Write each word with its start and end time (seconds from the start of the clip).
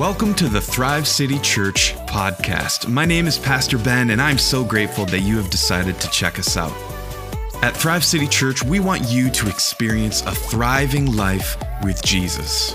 Welcome 0.00 0.32
to 0.36 0.48
the 0.48 0.62
Thrive 0.62 1.06
City 1.06 1.38
Church 1.40 1.94
podcast. 2.06 2.88
My 2.88 3.04
name 3.04 3.26
is 3.26 3.36
Pastor 3.36 3.76
Ben, 3.76 4.08
and 4.08 4.22
I'm 4.22 4.38
so 4.38 4.64
grateful 4.64 5.04
that 5.04 5.20
you 5.20 5.36
have 5.36 5.50
decided 5.50 6.00
to 6.00 6.08
check 6.08 6.38
us 6.38 6.56
out. 6.56 6.72
At 7.62 7.76
Thrive 7.76 8.02
City 8.02 8.26
Church, 8.26 8.64
we 8.64 8.80
want 8.80 9.06
you 9.10 9.28
to 9.28 9.46
experience 9.46 10.22
a 10.22 10.30
thriving 10.34 11.14
life 11.14 11.54
with 11.84 12.02
Jesus. 12.02 12.72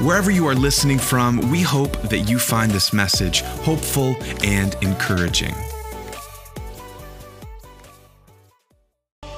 Wherever 0.00 0.30
you 0.30 0.46
are 0.46 0.54
listening 0.54 1.00
from, 1.00 1.40
we 1.50 1.60
hope 1.60 2.00
that 2.02 2.30
you 2.30 2.38
find 2.38 2.70
this 2.70 2.92
message 2.92 3.40
hopeful 3.40 4.14
and 4.44 4.76
encouraging. 4.80 5.56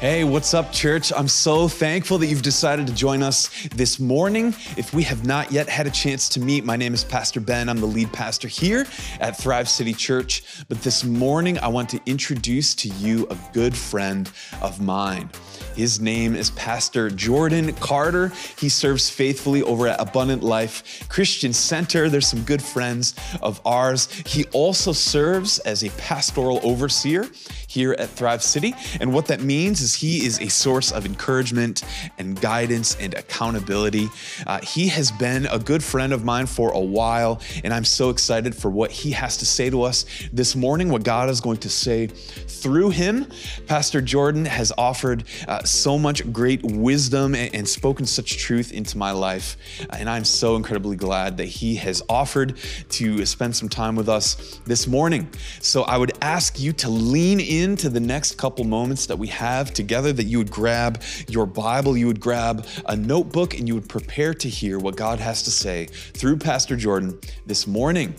Hey, 0.00 0.24
what's 0.24 0.54
up, 0.54 0.72
church? 0.72 1.12
I'm 1.14 1.28
so 1.28 1.68
thankful 1.68 2.16
that 2.16 2.28
you've 2.28 2.40
decided 2.40 2.86
to 2.86 2.94
join 2.94 3.22
us 3.22 3.50
this 3.68 4.00
morning. 4.00 4.54
If 4.78 4.94
we 4.94 5.02
have 5.02 5.26
not 5.26 5.52
yet 5.52 5.68
had 5.68 5.86
a 5.86 5.90
chance 5.90 6.26
to 6.30 6.40
meet, 6.40 6.64
my 6.64 6.74
name 6.74 6.94
is 6.94 7.04
Pastor 7.04 7.38
Ben. 7.38 7.68
I'm 7.68 7.80
the 7.80 7.86
lead 7.86 8.10
pastor 8.10 8.48
here 8.48 8.86
at 9.20 9.36
Thrive 9.36 9.68
City 9.68 9.92
Church. 9.92 10.42
But 10.70 10.80
this 10.80 11.04
morning, 11.04 11.58
I 11.58 11.68
want 11.68 11.90
to 11.90 12.00
introduce 12.06 12.74
to 12.76 12.88
you 12.88 13.26
a 13.28 13.36
good 13.52 13.76
friend 13.76 14.32
of 14.62 14.80
mine. 14.80 15.28
His 15.76 16.00
name 16.00 16.34
is 16.34 16.50
Pastor 16.50 17.10
Jordan 17.10 17.72
Carter. 17.74 18.32
He 18.58 18.68
serves 18.68 19.08
faithfully 19.08 19.62
over 19.62 19.86
at 19.86 20.00
Abundant 20.00 20.42
Life 20.42 21.08
Christian 21.08 21.52
Center. 21.52 22.08
There's 22.08 22.26
some 22.26 22.42
good 22.42 22.62
friends 22.62 23.14
of 23.40 23.60
ours. 23.64 24.10
He 24.26 24.44
also 24.46 24.92
serves 24.92 25.58
as 25.60 25.84
a 25.84 25.90
pastoral 25.90 26.60
overseer 26.62 27.28
here 27.66 27.94
at 27.98 28.08
Thrive 28.08 28.42
City. 28.42 28.74
And 29.00 29.14
what 29.14 29.26
that 29.26 29.42
means 29.42 29.80
is 29.80 29.94
he 29.94 30.26
is 30.26 30.40
a 30.40 30.48
source 30.48 30.90
of 30.90 31.06
encouragement 31.06 31.84
and 32.18 32.38
guidance 32.40 32.96
and 32.98 33.14
accountability. 33.14 34.08
Uh, 34.46 34.60
he 34.60 34.88
has 34.88 35.12
been 35.12 35.46
a 35.46 35.58
good 35.58 35.82
friend 35.82 36.12
of 36.12 36.24
mine 36.24 36.46
for 36.46 36.72
a 36.72 36.80
while, 36.80 37.40
and 37.62 37.72
I'm 37.72 37.84
so 37.84 38.10
excited 38.10 38.56
for 38.56 38.70
what 38.70 38.90
he 38.90 39.12
has 39.12 39.36
to 39.36 39.46
say 39.46 39.70
to 39.70 39.82
us 39.82 40.04
this 40.32 40.56
morning, 40.56 40.90
what 40.90 41.04
God 41.04 41.30
is 41.30 41.40
going 41.40 41.58
to 41.58 41.68
say 41.68 42.08
through 42.08 42.90
him. 42.90 43.26
Pastor 43.66 44.00
Jordan 44.00 44.44
has 44.44 44.72
offered 44.76 45.24
uh, 45.46 45.59
so 45.64 45.98
much 45.98 46.30
great 46.32 46.62
wisdom 46.62 47.34
and, 47.34 47.54
and, 47.54 47.68
spoken 47.68 48.06
such 48.06 48.38
truth 48.38 48.72
into 48.72 48.98
my 48.98 49.12
life. 49.12 49.56
Uh, 49.82 49.96
and 49.98 50.08
I'm 50.08 50.24
so 50.24 50.56
incredibly 50.56 50.96
glad 50.96 51.36
that 51.36 51.46
he 51.46 51.76
has 51.76 52.02
offered 52.08 52.56
to 52.90 53.24
spend 53.26 53.54
some 53.54 53.68
time 53.68 53.96
with 53.96 54.08
us 54.08 54.60
this 54.64 54.86
morning. 54.86 55.28
So 55.60 55.82
I 55.82 55.96
would 55.96 56.12
ask 56.22 56.58
you 56.58 56.72
to 56.74 56.88
lean 56.88 57.40
into 57.40 57.88
the 57.88 58.00
next 58.00 58.38
couple 58.38 58.64
moments 58.64 59.06
that 59.06 59.16
we 59.16 59.28
have 59.28 59.72
together, 59.72 60.12
that 60.12 60.24
you 60.24 60.38
would 60.38 60.50
grab 60.50 61.02
your 61.28 61.46
Bible, 61.46 61.96
you 61.96 62.06
would 62.06 62.20
grab 62.20 62.66
a 62.86 62.96
notebook, 62.96 63.58
and 63.58 63.68
you 63.68 63.74
would 63.74 63.88
prepare 63.88 64.34
to 64.34 64.48
hear 64.48 64.78
what 64.78 64.96
God 64.96 65.20
has 65.20 65.42
to 65.44 65.50
say 65.50 65.86
through 65.86 66.38
Pastor 66.38 66.76
Jordan 66.76 67.18
this 67.46 67.66
morning. 67.66 68.14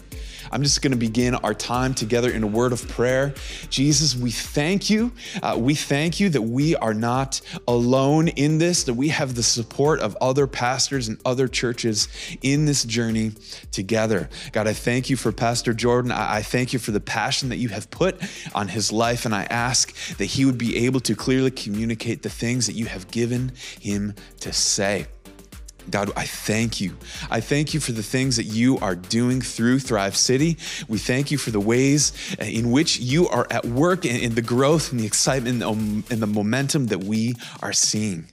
I'm 0.51 0.63
just 0.63 0.81
going 0.81 0.91
to 0.91 0.97
begin 0.97 1.35
our 1.35 1.53
time 1.53 1.93
together 1.93 2.31
in 2.31 2.43
a 2.43 2.47
word 2.47 2.73
of 2.73 2.87
prayer. 2.87 3.33
Jesus, 3.69 4.15
we 4.15 4.31
thank 4.31 4.89
you. 4.89 5.11
Uh, 5.41 5.57
we 5.59 5.75
thank 5.75 6.19
you 6.19 6.29
that 6.29 6.41
we 6.41 6.75
are 6.75 6.93
not 6.93 7.41
alone 7.67 8.29
in 8.29 8.57
this, 8.57 8.83
that 8.85 8.93
we 8.93 9.09
have 9.09 9.35
the 9.35 9.43
support 9.43 9.99
of 9.99 10.17
other 10.21 10.47
pastors 10.47 11.07
and 11.07 11.19
other 11.25 11.47
churches 11.47 12.07
in 12.41 12.65
this 12.65 12.83
journey 12.83 13.31
together. 13.71 14.29
God, 14.51 14.67
I 14.67 14.73
thank 14.73 15.09
you 15.09 15.17
for 15.17 15.31
Pastor 15.31 15.73
Jordan. 15.73 16.11
I, 16.11 16.37
I 16.37 16.41
thank 16.41 16.73
you 16.73 16.79
for 16.79 16.91
the 16.91 16.99
passion 16.99 17.49
that 17.49 17.57
you 17.57 17.69
have 17.69 17.89
put 17.91 18.21
on 18.55 18.69
his 18.69 18.91
life, 18.91 19.25
and 19.25 19.35
I 19.35 19.43
ask 19.43 19.93
that 20.17 20.25
he 20.25 20.45
would 20.45 20.57
be 20.57 20.85
able 20.85 20.99
to 21.01 21.15
clearly 21.15 21.51
communicate 21.51 22.23
the 22.23 22.29
things 22.29 22.67
that 22.67 22.73
you 22.73 22.85
have 22.85 23.09
given 23.11 23.51
him 23.79 24.15
to 24.39 24.53
say. 24.53 25.07
God, 25.89 26.11
I 26.15 26.25
thank 26.25 26.79
you. 26.79 26.95
I 27.29 27.41
thank 27.41 27.73
you 27.73 27.79
for 27.79 27.91
the 27.91 28.03
things 28.03 28.37
that 28.37 28.43
you 28.43 28.77
are 28.79 28.95
doing 28.95 29.41
through 29.41 29.79
Thrive 29.79 30.15
City. 30.15 30.57
We 30.87 30.97
thank 30.97 31.31
you 31.31 31.37
for 31.37 31.51
the 31.51 31.59
ways 31.59 32.13
uh, 32.39 32.45
in 32.45 32.71
which 32.71 32.99
you 32.99 33.27
are 33.27 33.47
at 33.49 33.65
work 33.65 34.05
and 34.05 34.17
in 34.17 34.35
the 34.35 34.41
growth 34.41 34.91
and 34.91 34.99
the 34.99 35.05
excitement 35.05 35.63
and 35.63 36.03
the 36.03 36.23
um, 36.23 36.33
momentum 36.33 36.87
that 36.87 37.03
we 37.03 37.35
are 37.61 37.73
seeing. 37.73 38.25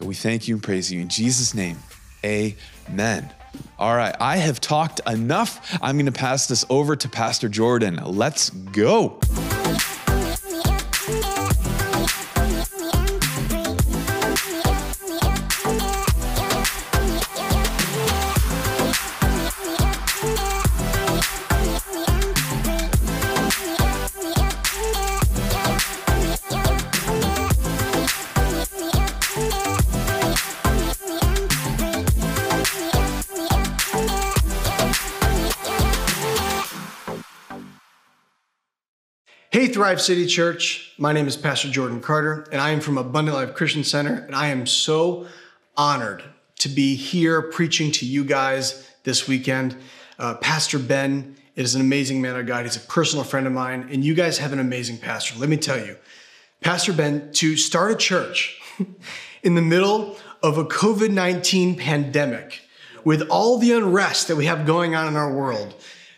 We 0.00 0.14
thank 0.14 0.48
you 0.48 0.56
and 0.56 0.62
praise 0.62 0.90
you. 0.90 1.00
In 1.00 1.08
Jesus' 1.08 1.54
name, 1.54 1.78
amen. 2.24 3.32
All 3.78 3.96
right, 3.96 4.14
I 4.20 4.36
have 4.38 4.60
talked 4.60 5.00
enough. 5.06 5.78
I'm 5.82 5.96
going 5.96 6.06
to 6.06 6.12
pass 6.12 6.46
this 6.46 6.64
over 6.70 6.96
to 6.96 7.08
Pastor 7.08 7.48
Jordan. 7.48 8.00
Let's 8.04 8.50
go. 8.50 9.20
Hey, 39.72 39.76
Thrive 39.76 40.02
City 40.02 40.26
Church. 40.26 40.92
My 40.98 41.14
name 41.14 41.26
is 41.26 41.34
Pastor 41.34 41.70
Jordan 41.70 42.02
Carter, 42.02 42.46
and 42.52 42.60
I 42.60 42.72
am 42.72 42.80
from 42.80 42.98
Abundant 42.98 43.34
Life 43.34 43.54
Christian 43.54 43.84
Center. 43.84 44.16
And 44.16 44.34
I 44.34 44.48
am 44.48 44.66
so 44.66 45.26
honored 45.78 46.22
to 46.58 46.68
be 46.68 46.94
here 46.94 47.40
preaching 47.40 47.90
to 47.92 48.04
you 48.04 48.22
guys 48.22 48.86
this 49.04 49.26
weekend. 49.26 49.74
Uh, 50.18 50.34
pastor 50.34 50.78
Ben 50.78 51.36
is 51.56 51.74
an 51.74 51.80
amazing 51.80 52.20
man 52.20 52.36
of 52.36 52.46
God. 52.46 52.66
He's 52.66 52.76
a 52.76 52.80
personal 52.80 53.24
friend 53.24 53.46
of 53.46 53.54
mine, 53.54 53.88
and 53.90 54.04
you 54.04 54.12
guys 54.12 54.36
have 54.36 54.52
an 54.52 54.58
amazing 54.58 54.98
pastor. 54.98 55.38
Let 55.38 55.48
me 55.48 55.56
tell 55.56 55.82
you, 55.82 55.96
Pastor 56.60 56.92
Ben, 56.92 57.32
to 57.32 57.56
start 57.56 57.92
a 57.92 57.96
church 57.96 58.60
in 59.42 59.54
the 59.54 59.62
middle 59.62 60.18
of 60.42 60.58
a 60.58 60.66
COVID 60.66 61.10
19 61.12 61.76
pandemic 61.76 62.60
with 63.04 63.22
all 63.30 63.56
the 63.56 63.72
unrest 63.72 64.28
that 64.28 64.36
we 64.36 64.44
have 64.44 64.66
going 64.66 64.94
on 64.94 65.08
in 65.08 65.16
our 65.16 65.32
world, 65.32 65.74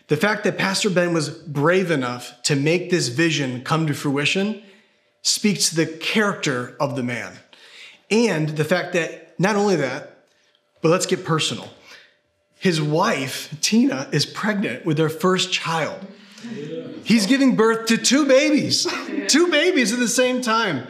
the 0.07 0.17
fact 0.17 0.43
that 0.43 0.57
Pastor 0.57 0.89
Ben 0.89 1.13
was 1.13 1.29
brave 1.29 1.89
enough 1.89 2.41
to 2.43 2.55
make 2.55 2.89
this 2.89 3.07
vision 3.07 3.63
come 3.63 3.87
to 3.87 3.93
fruition 3.93 4.61
speaks 5.21 5.69
to 5.69 5.75
the 5.75 5.87
character 5.87 6.75
of 6.79 6.95
the 6.95 7.03
man. 7.03 7.33
And 8.11 8.49
the 8.49 8.65
fact 8.65 8.93
that 8.93 9.39
not 9.39 9.55
only 9.55 9.75
that, 9.77 10.17
but 10.81 10.89
let's 10.89 11.07
get 11.07 11.25
personal. 11.25 11.69
His 12.59 12.79
wife, 12.81 13.55
Tina, 13.61 14.07
is 14.11 14.25
pregnant 14.25 14.85
with 14.85 14.97
their 14.97 15.09
first 15.09 15.51
child. 15.51 15.99
He's 17.03 17.25
giving 17.25 17.55
birth 17.55 17.87
to 17.87 17.97
two 17.97 18.27
babies, 18.27 18.85
two 19.27 19.49
babies 19.49 19.91
at 19.91 19.99
the 19.99 20.07
same 20.07 20.41
time. 20.41 20.87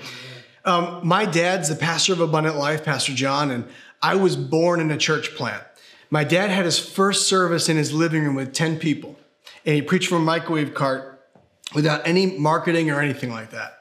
Um, 0.66 1.02
my 1.04 1.26
dad's 1.26 1.70
the 1.70 1.76
pastor 1.76 2.14
of 2.14 2.20
Abundant 2.20 2.58
Life, 2.58 2.84
Pastor 2.84 3.14
John, 3.14 3.52
and 3.52 3.66
I 4.02 4.16
was 4.16 4.36
born 4.36 4.82
in 4.82 4.92
a 4.92 4.98
church 4.98 5.36
plant. 5.36 5.64
My 6.10 6.24
dad 6.24 6.50
had 6.50 6.66
his 6.66 6.80
first 6.80 7.28
service 7.28 7.70
in 7.70 7.78
his 7.78 7.94
living 7.94 8.24
room 8.24 8.36
with 8.36 8.54
10 8.54 8.80
people, 8.80 9.18
and 9.66 9.76
he 9.76 9.82
preached 9.82 10.08
from 10.08 10.22
a 10.22 10.26
microwave 10.26 10.74
cart 10.74 11.28
without 11.74 12.08
any 12.08 12.38
marketing 12.38 12.90
or 12.92 13.02
anything 13.02 13.32
like 13.32 13.52
that. 13.52 13.80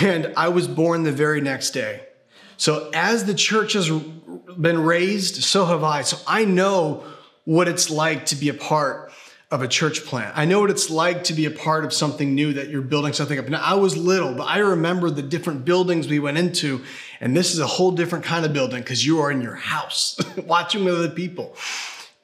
And 0.00 0.32
I 0.36 0.48
was 0.48 0.66
born 0.66 1.02
the 1.02 1.12
very 1.12 1.40
next 1.40 1.70
day. 1.70 2.06
So, 2.56 2.90
as 2.94 3.24
the 3.24 3.34
church 3.34 3.72
has 3.72 3.90
been 3.90 4.82
raised, 4.82 5.42
so 5.42 5.66
have 5.66 5.84
I. 5.84 6.02
So, 6.02 6.16
I 6.26 6.44
know 6.44 7.04
what 7.44 7.68
it's 7.68 7.90
like 7.90 8.26
to 8.26 8.36
be 8.36 8.48
a 8.48 8.54
part 8.54 9.12
of 9.54 9.62
a 9.62 9.68
church 9.68 10.04
plant. 10.04 10.36
I 10.36 10.46
know 10.46 10.58
what 10.58 10.70
it's 10.70 10.90
like 10.90 11.22
to 11.24 11.32
be 11.32 11.44
a 11.44 11.50
part 11.50 11.84
of 11.84 11.92
something 11.92 12.34
new 12.34 12.54
that 12.54 12.70
you're 12.70 12.82
building 12.82 13.12
something 13.12 13.38
up. 13.38 13.48
Now, 13.48 13.62
I 13.62 13.74
was 13.74 13.96
little, 13.96 14.34
but 14.34 14.48
I 14.48 14.58
remember 14.58 15.10
the 15.10 15.22
different 15.22 15.64
buildings 15.64 16.08
we 16.08 16.18
went 16.18 16.38
into, 16.38 16.82
and 17.20 17.36
this 17.36 17.54
is 17.54 17.60
a 17.60 17.66
whole 17.66 17.92
different 17.92 18.24
kind 18.24 18.44
of 18.44 18.52
building 18.52 18.82
because 18.82 19.06
you 19.06 19.20
are 19.20 19.30
in 19.30 19.40
your 19.40 19.54
house 19.54 20.18
watching 20.44 20.84
with 20.84 20.96
other 20.96 21.10
people. 21.10 21.56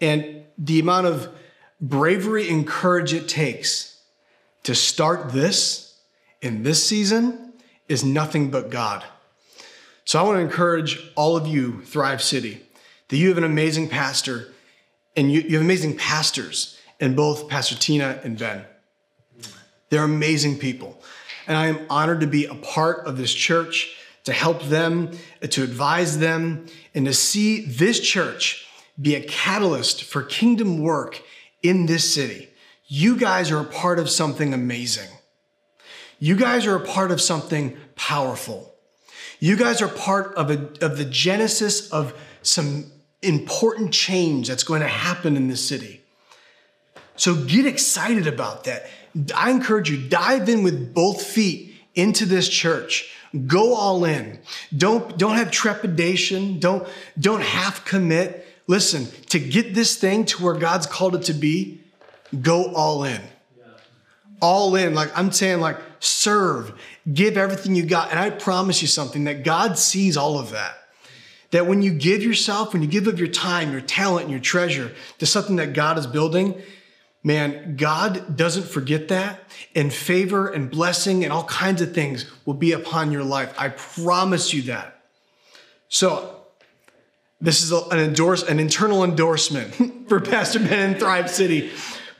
And 0.01 0.43
the 0.59 0.81
amount 0.81 1.07
of 1.07 1.29
bravery 1.81 2.51
and 2.51 2.67
courage 2.67 3.15
it 3.15 3.29
takes 3.29 4.01
to 4.65 4.75
start 4.75 5.31
this 5.31 6.01
in 6.43 6.65
this 6.65 6.85
season 6.85 7.53
is 7.89 8.03
nothing 8.03 8.51
but 8.51 8.71
God. 8.71 9.05
So 10.05 10.19
I 10.19 10.23
want 10.25 10.39
to 10.39 10.43
encourage 10.43 10.99
all 11.15 11.37
of 11.37 11.47
you, 11.47 11.81
Thrive 11.83 12.23
City, 12.23 12.61
that 13.07 13.17
you 13.17 13.29
have 13.29 13.39
an 13.39 13.45
amazing 13.45 13.89
pastor 13.89 14.53
and 15.17 15.31
you, 15.31 15.43
you 15.43 15.53
have 15.53 15.63
amazing 15.63 15.97
pastors 15.97 16.77
and 17.01 17.17
both 17.17 17.49
Pastor 17.49 17.75
Tina 17.75 18.21
and 18.23 18.39
Ben. 18.39 18.65
They're 19.89 20.05
amazing 20.05 20.59
people. 20.59 21.03
And 21.47 21.57
I 21.57 21.67
am 21.67 21.81
honored 21.91 22.21
to 22.21 22.27
be 22.27 22.45
a 22.45 22.55
part 22.55 23.07
of 23.07 23.17
this 23.17 23.33
church, 23.33 23.97
to 24.25 24.33
help 24.33 24.63
them, 24.65 25.11
to 25.41 25.63
advise 25.63 26.19
them, 26.19 26.67
and 26.95 27.07
to 27.07 27.15
see 27.15 27.65
this 27.65 27.99
church 27.99 28.67
be 29.01 29.15
a 29.15 29.23
catalyst 29.23 30.05
for 30.05 30.23
kingdom 30.23 30.81
work 30.81 31.23
in 31.63 31.87
this 31.87 32.13
city. 32.13 32.51
You 32.87 33.17
guys 33.17 33.51
are 33.51 33.61
a 33.61 33.65
part 33.65 33.99
of 33.99 34.11
something 34.11 34.53
amazing. 34.53 35.09
You 36.19 36.37
guys 36.37 36.67
are 36.67 36.77
a 36.77 36.87
part 36.87 37.11
of 37.11 37.21
something 37.21 37.77
powerful. 37.97 38.75
You 39.39 39.57
guys 39.57 39.81
are 39.81 39.89
part 39.89 40.35
of, 40.35 40.51
a, 40.51 40.69
of 40.85 40.99
the 40.99 41.07
genesis 41.07 41.91
of 41.91 42.13
some 42.43 42.93
important 43.23 43.93
change 43.93 44.49
that's 44.49 44.65
going 44.65 44.83
to 44.83 44.89
happen 44.89 45.37
in 45.37 45.49
this 45.49 45.67
city. 45.67 46.00
So 47.21 47.35
get 47.35 47.67
excited 47.67 48.27
about 48.27 48.65
that. 48.65 48.89
I 49.37 49.51
encourage 49.51 49.91
you, 49.91 50.09
dive 50.09 50.49
in 50.49 50.63
with 50.63 50.95
both 50.95 51.23
feet 51.23 51.75
into 51.95 52.25
this 52.25 52.49
church. 52.49 53.15
Go 53.47 53.75
all 53.75 54.07
in. 54.07 54.39
Don't, 54.75 55.19
don't 55.19 55.37
have 55.37 55.51
trepidation. 55.51 56.59
Don't, 56.61 56.89
don't 57.19 57.43
half 57.43 57.85
commit. 57.85 58.47
Listen, 58.67 59.07
to 59.27 59.39
get 59.39 59.75
this 59.75 59.99
thing 59.99 60.25
to 60.25 60.43
where 60.43 60.55
God's 60.55 60.87
called 60.87 61.15
it 61.15 61.25
to 61.25 61.35
be, 61.35 61.83
go 62.41 62.73
all 62.73 63.05
in. 63.05 63.21
All 64.41 64.75
in. 64.75 64.95
Like 64.95 65.11
I'm 65.15 65.31
saying, 65.31 65.61
like 65.61 65.77
serve, 65.99 66.73
give 67.13 67.37
everything 67.37 67.75
you 67.75 67.85
got. 67.85 68.11
And 68.11 68.19
I 68.19 68.31
promise 68.31 68.81
you 68.81 68.89
something 68.89 69.25
that 69.25 69.45
God 69.45 69.77
sees 69.77 70.17
all 70.17 70.39
of 70.39 70.53
that. 70.53 70.75
That 71.51 71.67
when 71.67 71.83
you 71.83 71.93
give 71.93 72.23
yourself, 72.23 72.73
when 72.73 72.81
you 72.81 72.89
give 72.89 73.07
of 73.09 73.19
your 73.19 73.29
time, 73.29 73.73
your 73.73 73.83
talent, 73.83 74.23
and 74.23 74.31
your 74.31 74.41
treasure 74.41 74.93
to 75.19 75.27
something 75.27 75.57
that 75.57 75.75
God 75.75 75.99
is 75.99 76.07
building, 76.07 76.63
man, 77.23 77.77
God 77.77 78.37
doesn't 78.37 78.67
forget 78.67 79.09
that. 79.09 79.41
And 79.75 79.93
favor 79.93 80.49
and 80.49 80.71
blessing 80.71 81.25
and 81.25 81.33
all 81.33 81.45
kinds 81.45 81.83
of 81.83 81.95
things 81.95 82.31
will 82.45 82.55
be 82.55 82.73
upon 82.73 83.13
your 83.13 83.25
life. 83.25 83.55
I 83.59 83.69
promise 83.69 84.53
you 84.53 84.63
that. 84.63 85.03
So, 85.89 86.37
this 87.41 87.63
is 87.63 87.73
an 87.73 87.99
endorse, 87.99 88.43
an 88.43 88.61
internal 88.61 89.03
endorsement 89.03 89.75
for 90.09 90.21
Pastor 90.21 90.59
Ben 90.59 90.93
in 90.93 90.99
Thrive 90.99 91.31
City. 91.31 91.71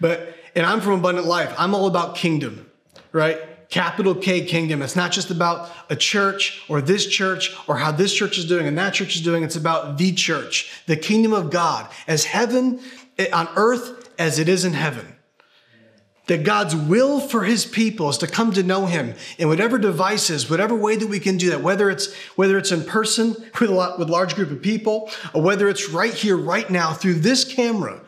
But 0.01 0.35
and 0.55 0.67
I'm 0.67 0.81
from 0.81 0.93
Abundant 0.93 1.27
Life. 1.27 1.55
I'm 1.59 1.75
all 1.75 1.87
about 1.87 2.17
kingdom, 2.17 2.71
right? 3.13 3.39
Capital 3.69 4.15
K 4.15 4.45
kingdom. 4.45 4.83
It's 4.83 4.97
not 4.97 5.13
just 5.13 5.31
about 5.31 5.71
a 5.89 5.95
church 5.95 6.63
or 6.69 6.81
this 6.81 7.07
church 7.07 7.55
or 7.69 7.77
how 7.77 7.93
this 7.93 8.13
church 8.13 8.37
is 8.37 8.47
doing 8.47 8.67
and 8.67 8.77
that 8.79 8.95
church 8.95 9.15
is 9.15 9.23
doing. 9.23 9.45
It's 9.45 9.55
about 9.55 9.97
the 9.97 10.13
church, 10.13 10.83
the 10.87 10.97
kingdom 10.97 11.33
of 11.33 11.51
God, 11.51 11.89
as 12.09 12.25
heaven 12.25 12.81
eh, 13.19 13.29
on 13.33 13.49
earth 13.55 14.00
as 14.21 14.39
it 14.39 14.49
is 14.51 14.67
in 14.67 14.75
heaven. 14.75 15.17
That 16.27 16.45
God's 16.45 16.77
will 16.77 17.19
for 17.19 17.43
his 17.43 17.65
people 17.65 18.11
is 18.11 18.19
to 18.19 18.27
come 18.29 18.53
to 18.53 18.63
know 18.63 18.87
him 18.87 19.15
in 19.39 19.49
whatever 19.49 19.79
devices, 19.79 20.49
whatever 20.49 20.77
way 20.77 20.95
that 20.95 21.09
we 21.09 21.19
can 21.19 21.39
do 21.39 21.51
that, 21.51 21.63
whether 21.63 21.91
it's 21.91 22.15
whether 22.37 22.57
it's 22.57 22.71
in 22.71 22.85
person 22.85 23.35
with 23.59 23.71
a 23.71 23.75
lot, 23.75 23.99
with 23.99 24.11
large 24.11 24.37
group 24.37 24.51
of 24.51 24.63
people, 24.63 25.11
or 25.35 25.43
whether 25.43 25.69
it's 25.69 25.89
right 25.89 26.13
here, 26.13 26.37
right 26.37 26.71
now, 26.71 26.93
through 26.93 27.15
this 27.15 27.43
camera. 27.43 28.01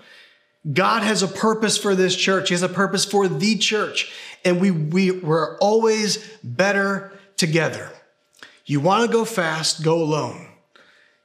God 0.71 1.03
has 1.03 1.25
a 1.25 1.29
purpose 1.29 1.77
for 1.77 1.97
this 1.97 2.15
church. 2.15 2.51
He 2.51 2.55
has 2.55 2.63
a 2.63 2.69
purpose 2.69 3.05
for 3.05 3.27
the 3.27 3.57
church. 3.57 4.13
And 4.45 4.61
we, 4.61 4.71
we, 4.71 5.11
we're 5.11 5.59
always 5.59 6.19
better 6.45 7.13
together. 7.37 7.91
You 8.65 8.79
want 8.79 9.11
to 9.11 9.13
go 9.13 9.25
fast, 9.25 9.83
go 9.83 10.01
alone. 10.01 10.47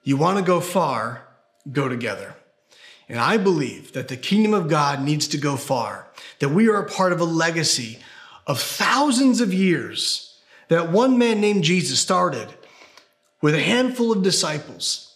You 0.04 0.18
want 0.18 0.40
to 0.40 0.44
go 0.44 0.60
far, 0.60 1.28
go 1.72 1.88
together. 1.88 2.37
And 3.10 3.20
I 3.20 3.38
believe 3.38 3.94
that 3.94 4.10
the 4.10 4.18
kingdom 4.18 4.54
of 4.54 4.68
God 4.68 5.02
needs 5.02 5.28
to 5.30 5.38
go 5.38 5.56
far, 5.56 6.08
that 6.40 6.50
we 6.50 6.68
are 6.68 6.82
a 6.82 6.90
part 6.90 7.14
of 7.14 7.22
a 7.22 7.26
legacy 7.26 8.00
of 8.46 8.60
thousands 8.60 9.42
of 9.42 9.54
years 9.54 10.40
that 10.68 10.92
one 10.92 11.18
man 11.18 11.40
named 11.40 11.64
Jesus 11.64 12.00
started 12.00 12.50
with 13.42 13.56
a 13.56 13.62
handful 13.62 14.12
of 14.12 14.24
disciples 14.24 15.16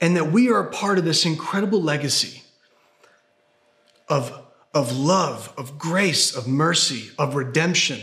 and 0.00 0.16
that 0.16 0.32
we 0.32 0.50
are 0.50 0.60
a 0.60 0.70
part 0.70 0.98
of 0.98 1.04
this 1.04 1.24
incredible 1.24 1.80
legacy 1.80 2.42
of, 4.08 4.46
of 4.74 4.96
love, 4.96 5.52
of 5.56 5.78
grace, 5.78 6.34
of 6.34 6.46
mercy, 6.46 7.10
of 7.18 7.34
redemption, 7.34 8.00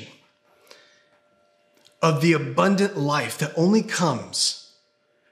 of 2.02 2.22
the 2.22 2.34
abundant 2.34 2.98
life 2.98 3.38
that 3.38 3.52
only 3.58 3.84
comes 3.84 4.72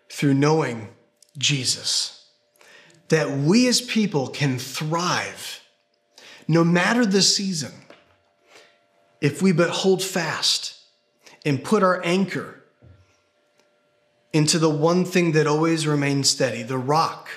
through 0.09 0.33
knowing 0.33 0.89
Jesus. 1.37 2.16
That 3.09 3.31
we 3.31 3.67
as 3.67 3.81
people 3.81 4.27
can 4.27 4.59
thrive 4.59 5.61
no 6.47 6.63
matter 6.63 7.05
the 7.05 7.21
season 7.21 7.71
if 9.21 9.41
we 9.41 9.51
but 9.51 9.69
hold 9.69 10.01
fast 10.01 10.79
and 11.45 11.63
put 11.63 11.83
our 11.83 12.03
anchor 12.05 12.63
into 14.33 14.59
the 14.59 14.69
one 14.69 15.05
thing 15.05 15.31
that 15.31 15.47
always 15.47 15.87
remains 15.87 16.29
steady 16.29 16.63
the 16.63 16.77
rock. 16.77 17.29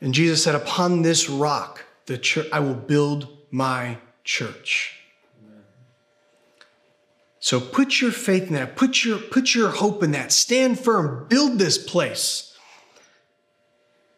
And 0.00 0.14
Jesus 0.14 0.42
said, 0.42 0.54
Upon 0.54 1.02
this 1.02 1.28
rock, 1.28 1.84
the 2.06 2.18
church, 2.18 2.48
I 2.52 2.60
will 2.60 2.74
build 2.74 3.28
my 3.50 3.98
church. 4.24 4.98
So 7.38 7.60
put 7.60 8.00
your 8.00 8.12
faith 8.12 8.48
in 8.48 8.54
that, 8.54 8.76
put 8.76 9.04
your, 9.04 9.18
put 9.18 9.54
your 9.54 9.70
hope 9.70 10.02
in 10.02 10.12
that, 10.12 10.30
stand 10.30 10.78
firm, 10.78 11.26
build 11.28 11.58
this 11.58 11.76
place. 11.76 12.51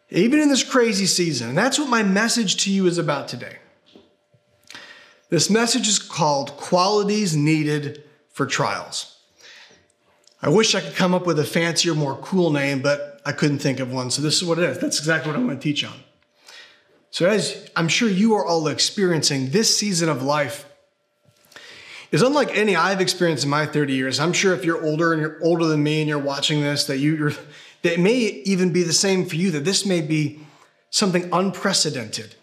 Even 0.09 0.39
in 0.39 0.49
this 0.49 0.63
crazy 0.63 1.05
season. 1.05 1.49
And 1.49 1.57
that's 1.57 1.79
what 1.79 1.89
my 1.89 2.03
message 2.03 2.63
to 2.63 2.71
you 2.71 2.85
is 2.87 2.97
about 2.97 3.27
today. 3.27 3.57
This 5.29 5.49
message 5.49 5.87
is 5.87 5.99
called 5.99 6.51
Qualities 6.57 7.35
Needed 7.35 8.03
for 8.29 8.45
Trials. 8.45 9.19
I 10.41 10.49
wish 10.49 10.75
I 10.75 10.81
could 10.81 10.95
come 10.95 11.15
up 11.15 11.25
with 11.25 11.39
a 11.39 11.43
fancier, 11.43 11.95
more 11.95 12.15
cool 12.17 12.51
name, 12.51 12.81
but 12.81 13.19
I 13.25 13.31
couldn't 13.31 13.59
think 13.59 13.79
of 13.79 13.91
one. 13.91 14.11
So 14.11 14.21
this 14.21 14.35
is 14.35 14.47
what 14.47 14.59
it 14.59 14.69
is. 14.69 14.77
That's 14.77 14.99
exactly 14.99 15.31
what 15.31 15.39
I'm 15.39 15.47
going 15.47 15.57
to 15.57 15.63
teach 15.63 15.83
on. 15.83 15.95
So, 17.09 17.27
as 17.27 17.69
I'm 17.77 17.87
sure 17.87 18.09
you 18.09 18.35
are 18.35 18.45
all 18.45 18.67
experiencing, 18.67 19.51
this 19.51 19.75
season 19.75 20.09
of 20.09 20.21
life 20.21 20.65
is 22.11 22.21
unlike 22.21 22.55
any 22.55 22.75
I've 22.75 22.99
experienced 22.99 23.45
in 23.45 23.49
my 23.49 23.65
30 23.65 23.93
years. 23.93 24.19
I'm 24.19 24.33
sure 24.33 24.53
if 24.53 24.65
you're 24.65 24.83
older 24.83 25.13
and 25.13 25.21
you're 25.21 25.37
older 25.41 25.65
than 25.65 25.81
me 25.81 26.01
and 26.01 26.09
you're 26.09 26.19
watching 26.19 26.61
this, 26.61 26.83
that 26.87 26.97
you, 26.97 27.27
are 27.27 27.33
that 27.85 27.93
it 27.93 27.99
may 27.99 28.15
even 28.45 28.73
be 28.73 28.81
the 28.81 28.91
same 28.91 29.27
for 29.27 29.35
you, 29.35 29.51
that 29.51 29.63
this 29.63 29.85
may 29.85 30.01
be 30.01 30.39
something 30.89 31.29
unprecedented. 31.31 32.33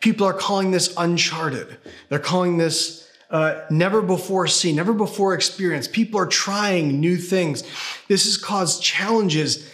People 0.00 0.26
are 0.26 0.32
calling 0.32 0.70
this 0.70 0.94
uncharted. 0.96 1.76
They're 2.08 2.18
calling 2.18 2.56
this 2.56 3.06
uh, 3.28 3.60
never 3.68 4.00
before 4.00 4.46
seen, 4.46 4.74
never 4.74 4.94
before 4.94 5.34
experienced. 5.34 5.92
People 5.92 6.18
are 6.18 6.26
trying 6.26 6.98
new 6.98 7.18
things. 7.18 7.62
This 8.08 8.24
has 8.24 8.38
caused 8.38 8.82
challenges 8.82 9.70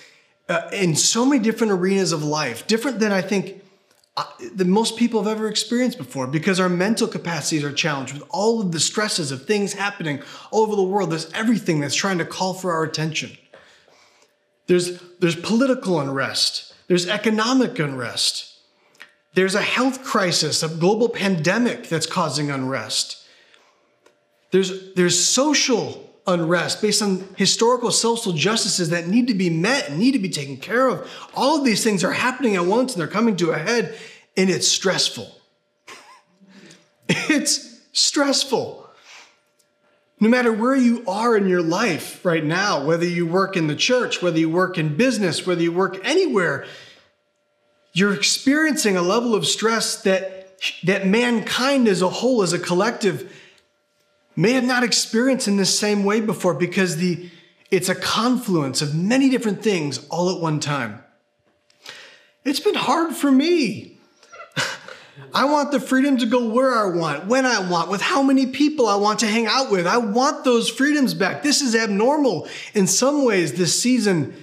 uh, 0.49 0.69
in 0.73 0.97
so 0.97 1.25
many 1.25 1.41
different 1.41 1.73
arenas 1.73 2.11
of 2.11 2.25
life, 2.25 2.67
different 2.67 2.99
than 2.99 3.13
I 3.13 3.21
think 3.21 3.63
uh, 4.17 4.25
that 4.57 4.67
most 4.67 4.97
people 4.97 5.23
have 5.23 5.37
ever 5.37 5.47
experienced 5.47 5.99
before 5.99 6.27
because 6.27 6.59
our 6.59 6.69
mental 6.69 7.07
capacities 7.07 7.63
are 7.63 7.73
challenged 7.73 8.13
with 8.13 8.25
all 8.29 8.61
of 8.61 8.73
the 8.73 8.81
stresses 8.81 9.31
of 9.31 9.47
things 9.47 9.75
happening 9.75 10.21
all 10.51 10.63
over 10.63 10.75
the 10.75 10.83
world. 10.83 11.13
There's 11.13 11.31
everything 11.33 11.79
that's 11.79 11.95
trying 11.95 12.19
to 12.19 12.25
call 12.25 12.55
for 12.55 12.73
our 12.73 12.83
attention. 12.83 13.39
There's, 14.67 15.01
there's 15.19 15.37
political 15.37 16.01
unrest, 16.01 16.75
there's 16.87 17.09
economic 17.09 17.79
unrest, 17.79 18.59
there's 19.35 19.55
a 19.55 19.63
health 19.63 20.05
crisis, 20.05 20.63
a 20.63 20.69
global 20.69 21.09
pandemic 21.09 21.89
that's 21.89 22.07
causing 22.07 22.51
unrest. 22.51 23.27
There's, 24.51 24.93
there's 24.95 25.23
social 25.23 26.11
unrest 26.27 26.83
based 26.83 27.03
on 27.03 27.27
historical 27.37 27.91
social 27.91 28.33
justices 28.33 28.91
that 28.91 29.09
need 29.09 29.27
to 29.29 29.35
be 29.35 29.51
met 29.51 29.89
and 29.89 29.99
need 29.99 30.13
to 30.13 30.19
be 30.19 30.29
taken 30.29 30.57
care 30.59 30.89
of. 30.89 31.11
All 31.35 31.59
of 31.59 31.65
these 31.65 31.83
things 31.83 32.05
are 32.05 32.13
happening 32.13 32.57
at 32.57 32.67
once 32.67 32.93
and 32.93 33.01
they're 33.01 33.09
coming 33.09 33.37
to 33.37 33.51
a 33.51 33.59
head, 33.59 33.99
and 34.37 34.51
it's 34.51 34.69
stressful. 34.69 35.31
it's 37.09 37.81
stressful. 37.93 38.82
No 40.23 40.29
matter 40.29 40.53
where 40.53 40.77
you 40.77 41.03
are 41.09 41.37
in 41.37 41.49
your 41.49 41.63
life 41.63 42.25
right 42.25 42.45
now, 42.45 42.85
whether 42.85 43.05
you 43.05 43.27
work 43.27 43.57
in 43.57 43.67
the 43.67 43.75
church, 43.75 44.23
whether 44.23 44.39
you 44.39 44.49
work 44.49 44.79
in 44.79 44.97
business, 44.97 45.45
whether 45.45 45.61
you 45.61 45.73
work 45.73 45.99
anywhere, 46.05 46.65
you're 47.93 48.15
experiencing 48.15 48.97
a 48.97 49.03
level 49.03 49.35
of 49.35 49.45
stress 49.45 50.01
that, 50.03 50.61
that 50.85 51.09
mankind 51.09 51.89
as 51.89 52.03
a 52.03 52.09
whole, 52.09 52.45
as 52.45 52.53
a 52.53 52.61
collective, 52.61 53.37
may 54.37 54.53
have 54.53 54.63
not 54.63 54.85
experienced 54.85 55.49
in 55.49 55.57
the 55.57 55.67
same 55.67 56.05
way 56.05 56.21
before 56.21 56.55
because 56.55 56.99
the, 56.99 57.29
it's 57.73 57.89
a 57.89 57.95
confluence 57.97 58.81
of 58.81 58.95
many 58.95 59.29
different 59.29 59.61
things 59.61 60.07
all 60.09 60.33
at 60.33 60.41
one 60.41 60.61
time. 60.61 61.03
It's 62.45 62.61
been 62.61 62.77
hard 62.77 63.17
for 63.17 63.33
me. 63.33 63.92
I 65.35 65.45
want 65.47 65.71
the 65.71 65.81
freedom 65.81 66.17
to 66.19 66.27
go 66.27 66.49
where 66.49 66.73
I 66.73 66.87
want, 66.87 67.27
when 67.27 67.47
I 67.47 67.69
want, 67.69 67.91
with 67.91 68.01
how 68.01 68.23
many 68.23 68.47
people 68.47 68.87
I 68.87 68.97
want 68.97 69.21
to 69.21 69.27
hang 69.27 69.47
out 69.47 69.71
with. 69.71 69.87
I 69.87 69.99
want 69.99 70.45
those 70.45 70.69
freedoms 70.69 71.15
back. 71.15 71.43
This 71.43 71.61
is 71.63 71.75
abnormal. 71.75 72.49
In 72.75 72.87
some 72.87 73.25
ways, 73.25 73.55
this 73.55 73.81
season 73.81 74.35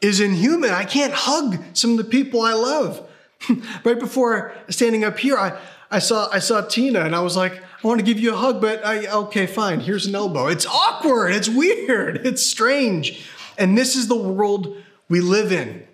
is 0.00 0.20
inhuman. 0.20 0.70
I 0.70 0.84
can't 0.84 1.12
hug 1.12 1.62
some 1.74 1.92
of 1.92 1.96
the 1.98 2.04
people 2.04 2.42
I 2.42 2.54
love. 2.54 3.06
right 3.84 3.98
before 3.98 4.54
standing 4.68 5.04
up 5.04 5.18
here, 5.18 5.36
I, 5.36 5.58
I 5.90 5.98
saw 5.98 6.28
I 6.30 6.38
saw 6.38 6.60
Tina 6.60 7.00
and 7.00 7.14
I 7.14 7.20
was 7.20 7.36
like, 7.36 7.54
I 7.82 7.86
want 7.86 7.98
to 7.98 8.04
give 8.04 8.20
you 8.20 8.34
a 8.34 8.36
hug, 8.36 8.60
but 8.60 8.84
I, 8.84 9.06
okay, 9.06 9.46
fine. 9.46 9.80
Here's 9.80 10.06
an 10.06 10.14
elbow. 10.14 10.48
It's 10.48 10.66
awkward. 10.66 11.34
It's 11.34 11.48
weird. 11.48 12.26
It's 12.26 12.46
strange. 12.46 13.26
And 13.56 13.76
this 13.76 13.96
is 13.96 14.08
the 14.08 14.16
world 14.16 14.76
we 15.08 15.20
live 15.20 15.52
in. 15.52 15.86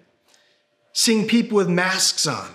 Seeing 0.93 1.27
people 1.27 1.57
with 1.57 1.69
masks 1.69 2.27
on. 2.27 2.49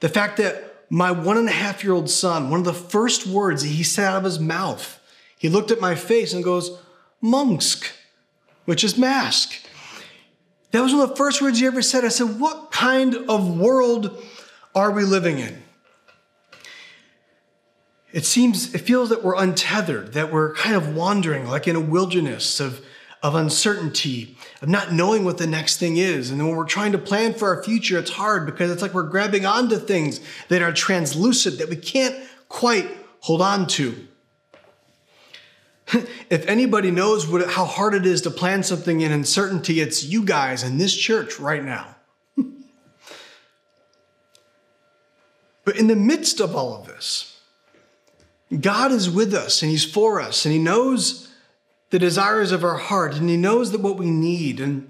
The 0.00 0.08
fact 0.08 0.36
that 0.38 0.69
my 0.90 1.12
one 1.12 1.38
and 1.38 1.48
a 1.48 1.52
half 1.52 1.84
year 1.84 1.92
old 1.92 2.10
son, 2.10 2.50
one 2.50 2.60
of 2.60 2.66
the 2.66 2.74
first 2.74 3.26
words 3.26 3.62
he 3.62 3.84
said 3.84 4.06
out 4.06 4.18
of 4.18 4.24
his 4.24 4.40
mouth, 4.40 5.00
he 5.38 5.48
looked 5.48 5.70
at 5.70 5.80
my 5.80 5.94
face 5.94 6.34
and 6.34 6.44
goes, 6.44 6.78
Mungsk, 7.22 7.92
which 8.64 8.82
is 8.82 8.98
mask. 8.98 9.54
That 10.72 10.82
was 10.82 10.92
one 10.92 11.02
of 11.02 11.10
the 11.10 11.16
first 11.16 11.40
words 11.40 11.60
he 11.60 11.66
ever 11.66 11.80
said. 11.80 12.04
I 12.04 12.08
said, 12.08 12.40
What 12.40 12.72
kind 12.72 13.14
of 13.14 13.58
world 13.58 14.22
are 14.74 14.90
we 14.90 15.04
living 15.04 15.38
in? 15.38 15.62
It 18.12 18.24
seems, 18.24 18.74
it 18.74 18.80
feels 18.80 19.08
that 19.10 19.22
we're 19.22 19.36
untethered, 19.36 20.14
that 20.14 20.32
we're 20.32 20.54
kind 20.54 20.74
of 20.74 20.94
wandering 20.96 21.46
like 21.46 21.68
in 21.68 21.76
a 21.76 21.80
wilderness 21.80 22.58
of, 22.58 22.84
of 23.22 23.36
uncertainty, 23.36 24.36
of 24.60 24.68
not 24.68 24.92
knowing 24.92 25.24
what 25.24 25.38
the 25.38 25.46
next 25.46 25.78
thing 25.78 25.96
is. 25.96 26.30
And 26.30 26.38
when 26.46 26.54
we're 26.54 26.64
trying 26.64 26.92
to 26.92 26.98
plan 26.98 27.34
for 27.34 27.54
our 27.54 27.62
future, 27.62 27.98
it's 27.98 28.10
hard 28.10 28.46
because 28.46 28.70
it's 28.70 28.82
like 28.82 28.92
we're 28.92 29.04
grabbing 29.04 29.46
onto 29.46 29.76
things 29.76 30.20
that 30.48 30.62
are 30.62 30.72
translucent 30.72 31.58
that 31.58 31.68
we 31.68 31.76
can't 31.76 32.14
quite 32.48 32.88
hold 33.20 33.40
on 33.40 33.66
to. 33.68 34.06
if 36.30 36.46
anybody 36.46 36.90
knows 36.90 37.26
what, 37.26 37.48
how 37.50 37.64
hard 37.64 37.94
it 37.94 38.04
is 38.04 38.20
to 38.22 38.30
plan 38.30 38.62
something 38.62 39.00
in 39.00 39.12
uncertainty, 39.12 39.80
it's 39.80 40.04
you 40.04 40.24
guys 40.24 40.62
in 40.62 40.76
this 40.78 40.94
church 40.94 41.40
right 41.40 41.64
now. 41.64 41.96
but 45.64 45.76
in 45.76 45.86
the 45.86 45.96
midst 45.96 46.38
of 46.40 46.54
all 46.54 46.74
of 46.74 46.86
this, 46.86 47.40
God 48.60 48.92
is 48.92 49.08
with 49.08 49.32
us 49.32 49.62
and 49.62 49.70
He's 49.70 49.90
for 49.90 50.20
us 50.20 50.44
and 50.44 50.52
He 50.52 50.58
knows 50.58 51.29
the 51.90 51.98
desires 51.98 52.52
of 52.52 52.64
our 52.64 52.76
heart 52.76 53.16
and 53.16 53.28
He 53.28 53.36
knows 53.36 53.72
that 53.72 53.80
what 53.80 53.96
we 53.96 54.10
need 54.10 54.60
and 54.60 54.88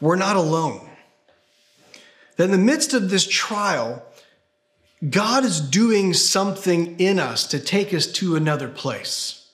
we're 0.00 0.16
not 0.16 0.36
alone. 0.36 0.88
That 2.36 2.44
in 2.44 2.50
the 2.50 2.58
midst 2.58 2.92
of 2.92 3.10
this 3.10 3.26
trial, 3.26 4.04
God 5.08 5.44
is 5.44 5.60
doing 5.60 6.12
something 6.14 6.98
in 7.00 7.18
us 7.18 7.46
to 7.48 7.58
take 7.58 7.94
us 7.94 8.06
to 8.12 8.36
another 8.36 8.68
place. 8.68 9.48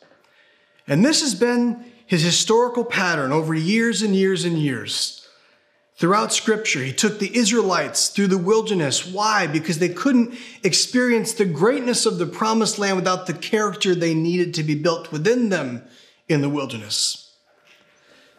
And 0.87 1.04
this 1.04 1.20
has 1.20 1.34
been 1.34 1.84
his 2.06 2.22
historical 2.22 2.84
pattern 2.84 3.32
over 3.32 3.54
years 3.54 4.02
and 4.02 4.14
years 4.14 4.44
and 4.44 4.58
years. 4.58 5.26
Throughout 5.96 6.32
scripture, 6.32 6.82
he 6.82 6.92
took 6.92 7.18
the 7.18 7.37
Israelites 7.37 8.08
through 8.08 8.26
the 8.26 8.38
wilderness. 8.38 9.06
Why? 9.06 9.46
Because 9.46 9.78
they 9.78 9.88
couldn't 9.88 10.34
experience 10.64 11.32
the 11.32 11.44
greatness 11.44 12.06
of 12.06 12.18
the 12.18 12.26
promised 12.26 12.78
land 12.78 12.96
without 12.96 13.26
the 13.26 13.34
character 13.34 13.94
they 13.94 14.14
needed 14.14 14.54
to 14.54 14.64
be 14.64 14.75
built 14.75 15.12
within 15.12 15.49
them 15.49 15.84
in 16.28 16.40
the 16.40 16.48
wilderness. 16.48 17.34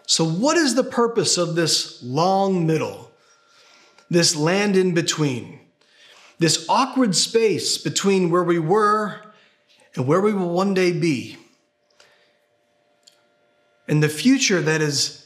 So, 0.05 0.25
what 0.25 0.57
is 0.57 0.75
the 0.75 0.83
purpose 0.83 1.37
of 1.37 1.55
this 1.55 2.01
long 2.03 2.67
middle, 2.67 3.11
this 4.09 4.35
land 4.35 4.75
in 4.75 4.93
between, 4.93 5.59
this 6.39 6.65
awkward 6.67 7.15
space 7.15 7.77
between 7.77 8.29
where 8.29 8.43
we 8.43 8.59
were 8.59 9.21
and 9.95 10.05
where 10.05 10.21
we 10.21 10.33
will 10.33 10.49
one 10.49 10.73
day 10.73 10.91
be? 10.91 11.37
And 13.87 14.01
the 14.01 14.09
future 14.09 14.61
that 14.61 14.81
is 14.81 15.23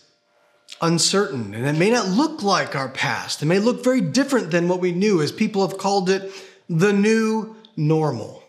uncertain 0.81 1.53
and 1.53 1.65
it 1.65 1.77
may 1.77 1.89
not 1.89 2.07
look 2.07 2.43
like 2.43 2.75
our 2.75 2.89
past. 2.89 3.41
It 3.41 3.45
may 3.45 3.59
look 3.59 3.83
very 3.83 4.01
different 4.01 4.51
than 4.51 4.67
what 4.67 4.79
we 4.79 4.91
knew, 4.91 5.21
as 5.21 5.31
people 5.31 5.67
have 5.67 5.77
called 5.77 6.09
it 6.09 6.31
the 6.69 6.93
new 6.93 7.55
normal. 7.75 8.43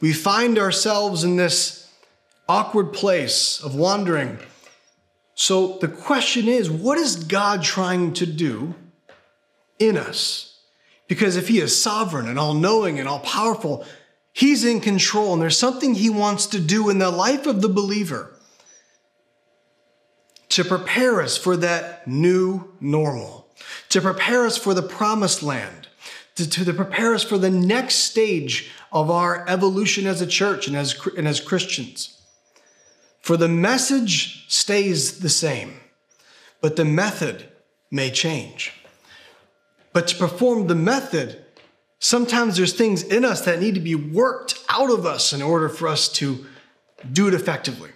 We 0.00 0.12
find 0.12 0.58
ourselves 0.58 1.24
in 1.24 1.36
this 1.36 1.87
awkward 2.48 2.92
place 2.92 3.60
of 3.60 3.74
wandering. 3.74 4.38
So 5.34 5.78
the 5.78 5.88
question 5.88 6.48
is 6.48 6.70
what 6.70 6.98
is 6.98 7.16
God 7.24 7.62
trying 7.62 8.14
to 8.14 8.26
do 8.26 8.74
in 9.78 9.96
us? 9.96 10.60
Because 11.06 11.36
if 11.36 11.48
He 11.48 11.60
is 11.60 11.80
sovereign 11.80 12.28
and 12.28 12.38
all 12.38 12.54
knowing 12.54 12.98
and 12.98 13.08
all 13.08 13.20
powerful, 13.20 13.84
He's 14.32 14.64
in 14.64 14.80
control 14.80 15.32
and 15.32 15.42
there's 15.42 15.56
something 15.56 15.94
He 15.94 16.10
wants 16.10 16.46
to 16.46 16.60
do 16.60 16.90
in 16.90 16.98
the 16.98 17.10
life 17.10 17.46
of 17.46 17.60
the 17.60 17.68
believer 17.68 18.34
to 20.50 20.64
prepare 20.64 21.20
us 21.20 21.36
for 21.36 21.56
that 21.56 22.06
new 22.08 22.72
normal, 22.80 23.46
to 23.90 24.00
prepare 24.00 24.46
us 24.46 24.56
for 24.56 24.74
the 24.74 24.82
promised 24.82 25.42
land, 25.42 25.88
to, 26.36 26.48
to, 26.48 26.72
prepare 26.72 27.14
us 27.14 27.22
for 27.22 27.38
the 27.38 27.50
next 27.50 27.96
stage 27.96 28.70
of 28.90 29.10
our 29.10 29.48
evolution 29.48 30.06
as 30.06 30.20
a 30.20 30.26
church 30.26 30.66
and 30.66 30.76
as, 30.76 30.98
and 31.16 31.28
as 31.28 31.40
Christians. 31.40 32.17
For 33.28 33.36
the 33.36 33.46
message 33.46 34.46
stays 34.48 35.18
the 35.18 35.28
same, 35.28 35.74
but 36.62 36.76
the 36.76 36.84
method 36.86 37.46
may 37.90 38.10
change. 38.10 38.72
But 39.92 40.08
to 40.08 40.16
perform 40.16 40.66
the 40.66 40.74
method, 40.74 41.44
sometimes 41.98 42.56
there's 42.56 42.72
things 42.72 43.02
in 43.02 43.26
us 43.26 43.44
that 43.44 43.60
need 43.60 43.74
to 43.74 43.82
be 43.82 43.94
worked 43.94 44.58
out 44.70 44.90
of 44.90 45.04
us 45.04 45.34
in 45.34 45.42
order 45.42 45.68
for 45.68 45.88
us 45.88 46.08
to 46.12 46.46
do 47.12 47.28
it 47.28 47.34
effectively. 47.34 47.90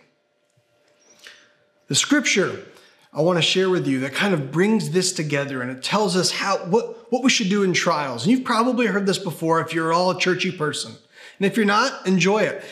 The 1.89 1.95
scripture 1.95 2.67
I 3.11 3.23
want 3.23 3.39
to 3.39 3.43
share 3.43 3.71
with 3.71 3.87
you 3.87 4.01
that 4.01 4.13
kind 4.13 4.35
of 4.35 4.53
brings 4.53 4.91
this 4.91 5.15
together 5.15 5.63
and 5.63 5.71
it 5.71 5.83
tells 5.83 6.15
us 6.15 6.31
how 6.31 6.59
what, 6.67 7.11
what 7.11 7.25
we 7.25 7.31
should 7.31 7.49
do 7.49 7.63
in 7.63 7.73
trials. 7.73 8.25
And 8.25 8.33
you've 8.33 8.45
probably 8.45 8.85
heard 8.85 9.07
this 9.07 9.19
before 9.19 9.63
if 9.63 9.73
you're 9.73 9.95
all 9.95 10.11
a 10.11 10.21
churchy 10.21 10.53
person. 10.53 10.93
And 11.39 11.47
if 11.47 11.57
you're 11.57 11.65
not, 11.65 12.07
enjoy 12.07 12.43
it. 12.43 12.63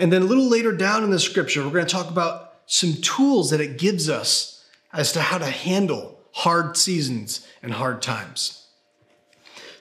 And 0.00 0.10
then 0.10 0.22
a 0.22 0.24
little 0.24 0.48
later 0.48 0.72
down 0.72 1.04
in 1.04 1.10
the 1.10 1.20
scripture, 1.20 1.62
we're 1.62 1.72
going 1.72 1.86
to 1.86 1.92
talk 1.92 2.08
about 2.08 2.54
some 2.64 2.94
tools 2.94 3.50
that 3.50 3.60
it 3.60 3.76
gives 3.76 4.08
us 4.08 4.64
as 4.94 5.12
to 5.12 5.20
how 5.20 5.36
to 5.36 5.46
handle 5.46 6.18
hard 6.32 6.78
seasons 6.78 7.46
and 7.62 7.74
hard 7.74 8.00
times. 8.00 8.66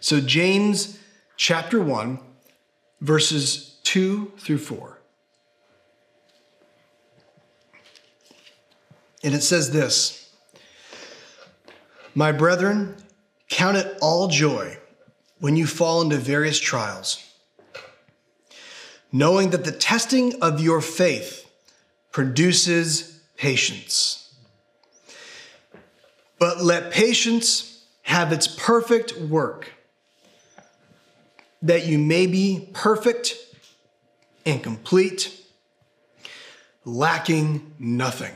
So, 0.02 0.20
James 0.20 1.00
chapter 1.38 1.82
1, 1.82 2.20
verses 3.00 3.80
2 3.84 4.34
through 4.38 4.58
4. 4.58 5.00
And 9.24 9.34
it 9.34 9.42
says 9.42 9.72
this 9.72 10.32
My 12.14 12.34
brethren, 12.34 12.98
count 13.48 13.78
it 13.78 13.98
all 14.02 14.28
joy 14.28 14.78
when 15.40 15.56
you 15.56 15.66
fall 15.66 16.02
into 16.02 16.18
various 16.18 16.60
trials, 16.60 17.24
knowing 19.12 19.50
that 19.51 19.66
the 19.66 19.72
testing 19.72 20.42
of 20.42 20.62
your 20.62 20.82
faith 20.82 21.50
produces 22.12 23.20
patience. 23.38 24.34
But 26.38 26.63
let 26.63 26.92
patience 26.92 27.86
have 28.04 28.32
its 28.32 28.48
perfect 28.48 29.18
work, 29.18 29.74
that 31.62 31.86
you 31.86 31.98
may 31.98 32.28
be 32.28 32.70
perfect 32.74 33.36
and 34.46 34.63
complete, 34.63 35.36
lacking 36.86 37.74
nothing. 37.78 38.34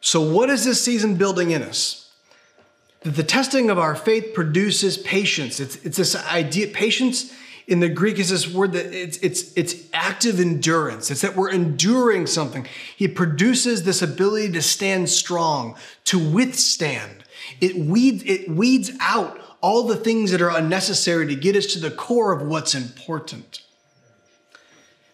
So, 0.00 0.20
what 0.20 0.50
is 0.50 0.64
this 0.64 0.82
season 0.84 1.16
building 1.16 1.50
in 1.50 1.62
us? 1.62 2.12
That 3.00 3.16
the 3.16 3.22
testing 3.22 3.70
of 3.70 3.78
our 3.78 3.96
faith 3.96 4.32
produces 4.34 4.96
patience. 4.96 5.60
It's, 5.60 5.76
it's 5.84 5.96
this 5.96 6.14
idea, 6.14 6.68
patience 6.68 7.34
in 7.66 7.80
the 7.80 7.88
Greek 7.88 8.18
is 8.18 8.28
this 8.28 8.52
word 8.52 8.72
that 8.72 8.86
it's, 8.86 9.16
it's, 9.18 9.52
it's 9.56 9.74
active 9.92 10.38
endurance. 10.38 11.10
It's 11.10 11.22
that 11.22 11.36
we're 11.36 11.50
enduring 11.50 12.26
something. 12.26 12.66
He 12.96 13.08
produces 13.08 13.84
this 13.84 14.02
ability 14.02 14.52
to 14.52 14.62
stand 14.62 15.08
strong, 15.08 15.76
to 16.04 16.18
withstand. 16.18 17.24
It 17.60 17.76
weeds, 17.76 18.22
it 18.26 18.48
weeds 18.50 18.90
out 19.00 19.40
all 19.60 19.84
the 19.84 19.96
things 19.96 20.30
that 20.30 20.42
are 20.42 20.50
unnecessary 20.50 21.26
to 21.26 21.34
get 21.34 21.56
us 21.56 21.66
to 21.72 21.78
the 21.78 21.90
core 21.90 22.32
of 22.32 22.42
what's 22.46 22.74
important. 22.74 23.62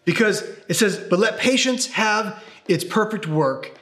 Because 0.03 0.41
it 0.67 0.73
says, 0.73 0.97
but 0.97 1.19
let 1.19 1.39
patience 1.39 1.87
have 1.91 2.43
its 2.67 2.83
perfect 2.83 3.27
work 3.27 3.77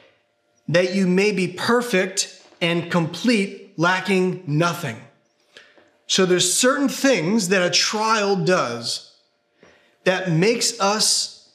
that 0.68 0.94
you 0.94 1.08
may 1.08 1.32
be 1.32 1.48
perfect 1.48 2.40
and 2.60 2.90
complete, 2.90 3.72
lacking 3.76 4.44
nothing. 4.46 4.96
So 6.10 6.26
there's 6.26 6.52
certain 6.52 6.88
things 6.88 7.50
that 7.50 7.62
a 7.62 7.70
trial 7.70 8.34
does 8.34 9.12
that 10.02 10.28
makes 10.28 10.78
us 10.80 11.52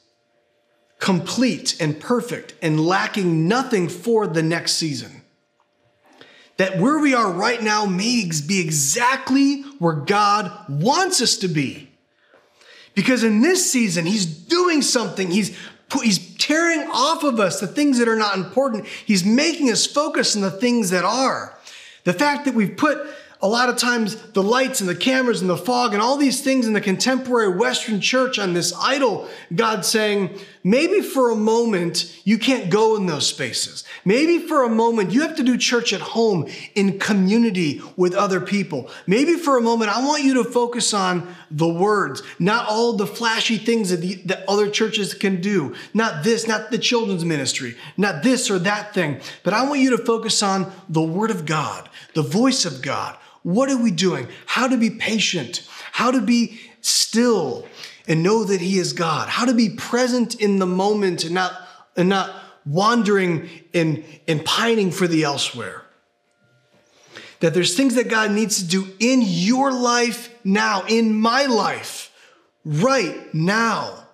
complete 0.98 1.76
and 1.78 2.00
perfect 2.00 2.54
and 2.62 2.80
lacking 2.80 3.48
nothing 3.48 3.86
for 3.90 4.26
the 4.26 4.42
next 4.42 4.72
season. 4.72 5.20
That 6.56 6.78
where 6.78 6.98
we 6.98 7.12
are 7.12 7.30
right 7.30 7.62
now 7.62 7.84
may 7.84 8.30
be 8.48 8.60
exactly 8.60 9.60
where 9.78 9.92
God 9.92 10.50
wants 10.70 11.20
us 11.20 11.36
to 11.38 11.48
be. 11.48 11.90
Because 12.94 13.24
in 13.24 13.42
this 13.42 13.70
season, 13.70 14.06
He's 14.06 14.24
doing 14.24 14.80
something. 14.80 15.30
He's 15.30 15.54
He's 16.02 16.34
tearing 16.38 16.88
off 16.94 17.24
of 17.24 17.40
us 17.40 17.60
the 17.60 17.66
things 17.66 17.98
that 17.98 18.08
are 18.08 18.16
not 18.16 18.38
important. 18.38 18.86
He's 18.86 19.22
making 19.22 19.70
us 19.70 19.84
focus 19.84 20.34
on 20.34 20.40
the 20.40 20.50
things 20.50 20.88
that 20.90 21.04
are. 21.04 21.52
The 22.04 22.14
fact 22.14 22.46
that 22.46 22.54
we've 22.54 22.74
put 22.74 23.06
a 23.40 23.48
lot 23.48 23.68
of 23.68 23.76
times 23.76 24.16
the 24.32 24.42
lights 24.42 24.80
and 24.80 24.88
the 24.88 24.94
cameras 24.94 25.40
and 25.40 25.50
the 25.50 25.56
fog 25.56 25.92
and 25.92 26.02
all 26.02 26.16
these 26.16 26.40
things 26.40 26.66
in 26.66 26.72
the 26.72 26.80
contemporary 26.80 27.54
Western 27.54 28.00
church 28.00 28.38
on 28.38 28.54
this 28.54 28.72
idol, 28.80 29.28
God 29.54 29.84
saying, 29.84 30.38
Maybe 30.66 31.00
for 31.00 31.30
a 31.30 31.36
moment, 31.36 32.12
you 32.24 32.38
can't 32.38 32.70
go 32.70 32.96
in 32.96 33.06
those 33.06 33.28
spaces. 33.28 33.84
Maybe 34.04 34.40
for 34.48 34.64
a 34.64 34.68
moment, 34.68 35.12
you 35.12 35.22
have 35.22 35.36
to 35.36 35.44
do 35.44 35.56
church 35.56 35.92
at 35.92 36.00
home 36.00 36.48
in 36.74 36.98
community 36.98 37.80
with 37.96 38.16
other 38.16 38.40
people. 38.40 38.90
Maybe 39.06 39.34
for 39.34 39.56
a 39.56 39.60
moment, 39.60 39.96
I 39.96 40.04
want 40.04 40.24
you 40.24 40.34
to 40.34 40.42
focus 40.42 40.92
on 40.92 41.32
the 41.52 41.68
words, 41.68 42.20
not 42.40 42.66
all 42.68 42.94
the 42.94 43.06
flashy 43.06 43.58
things 43.58 43.90
that, 43.90 43.98
the, 43.98 44.16
that 44.24 44.42
other 44.48 44.68
churches 44.68 45.14
can 45.14 45.40
do. 45.40 45.76
Not 45.94 46.24
this, 46.24 46.48
not 46.48 46.72
the 46.72 46.78
children's 46.78 47.24
ministry, 47.24 47.76
not 47.96 48.24
this 48.24 48.50
or 48.50 48.58
that 48.58 48.92
thing. 48.92 49.20
But 49.44 49.54
I 49.54 49.68
want 49.68 49.78
you 49.78 49.90
to 49.96 50.04
focus 50.04 50.42
on 50.42 50.72
the 50.88 51.00
Word 51.00 51.30
of 51.30 51.46
God, 51.46 51.88
the 52.14 52.22
voice 52.22 52.64
of 52.64 52.82
God. 52.82 53.16
What 53.44 53.70
are 53.70 53.80
we 53.80 53.92
doing? 53.92 54.26
How 54.46 54.66
to 54.66 54.76
be 54.76 54.90
patient, 54.90 55.64
how 55.92 56.10
to 56.10 56.20
be 56.20 56.58
still 56.80 57.66
and 58.06 58.22
know 58.22 58.44
that 58.44 58.60
He 58.60 58.78
is 58.78 58.92
God, 58.92 59.28
how 59.28 59.44
to 59.44 59.54
be 59.54 59.70
present 59.70 60.34
in 60.36 60.58
the 60.58 60.66
moment 60.66 61.24
and 61.24 61.34
not, 61.34 61.52
and 61.96 62.08
not 62.08 62.34
wandering 62.64 63.48
and, 63.74 64.04
and 64.26 64.44
pining 64.44 64.90
for 64.90 65.06
the 65.06 65.24
elsewhere. 65.24 65.82
That 67.40 67.54
there's 67.54 67.76
things 67.76 67.96
that 67.96 68.08
God 68.08 68.30
needs 68.30 68.62
to 68.62 68.66
do 68.66 68.88
in 68.98 69.22
your 69.22 69.72
life 69.72 70.34
now, 70.44 70.84
in 70.88 71.14
my 71.14 71.46
life, 71.46 72.12
right 72.64 73.32
now. 73.34 74.06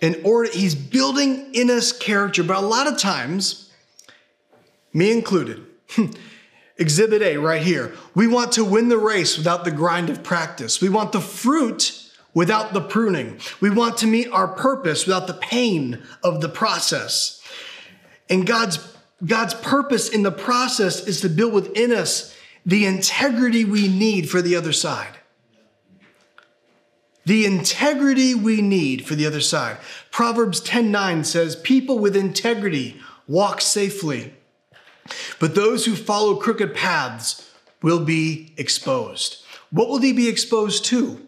In 0.00 0.20
order, 0.24 0.50
He's 0.52 0.74
building 0.74 1.54
in 1.54 1.70
us 1.70 1.92
character, 1.92 2.42
but 2.42 2.58
a 2.58 2.66
lot 2.66 2.86
of 2.86 2.98
times, 2.98 3.70
me 4.92 5.10
included, 5.10 5.64
Exhibit 6.76 7.22
A 7.22 7.36
right 7.36 7.62
here. 7.62 7.94
We 8.14 8.26
want 8.26 8.52
to 8.52 8.64
win 8.64 8.88
the 8.88 8.98
race 8.98 9.36
without 9.38 9.64
the 9.64 9.70
grind 9.70 10.10
of 10.10 10.22
practice. 10.22 10.80
We 10.80 10.88
want 10.88 11.12
the 11.12 11.20
fruit 11.20 12.10
without 12.32 12.72
the 12.72 12.80
pruning. 12.80 13.38
We 13.60 13.70
want 13.70 13.98
to 13.98 14.06
meet 14.06 14.28
our 14.32 14.48
purpose 14.48 15.06
without 15.06 15.28
the 15.28 15.34
pain 15.34 16.02
of 16.22 16.40
the 16.40 16.48
process. 16.48 17.40
And 18.28 18.46
God's, 18.46 18.96
God's 19.24 19.54
purpose 19.54 20.08
in 20.08 20.24
the 20.24 20.32
process 20.32 21.06
is 21.06 21.20
to 21.20 21.28
build 21.28 21.52
within 21.52 21.92
us 21.92 22.36
the 22.66 22.86
integrity 22.86 23.64
we 23.64 23.86
need 23.86 24.28
for 24.28 24.42
the 24.42 24.56
other 24.56 24.72
side. 24.72 25.18
The 27.26 27.46
integrity 27.46 28.34
we 28.34 28.60
need 28.60 29.06
for 29.06 29.14
the 29.14 29.26
other 29.26 29.40
side. 29.40 29.78
Proverbs 30.10 30.60
10:9 30.60 31.24
says, 31.24 31.56
"People 31.56 31.98
with 31.98 32.16
integrity 32.16 33.00
walk 33.26 33.60
safely." 33.60 34.34
But 35.38 35.54
those 35.54 35.84
who 35.84 35.94
follow 35.94 36.36
crooked 36.36 36.74
paths 36.74 37.50
will 37.82 38.04
be 38.04 38.52
exposed. 38.56 39.44
What 39.70 39.88
will 39.88 39.98
they 39.98 40.12
be 40.12 40.28
exposed 40.28 40.84
to? 40.86 41.20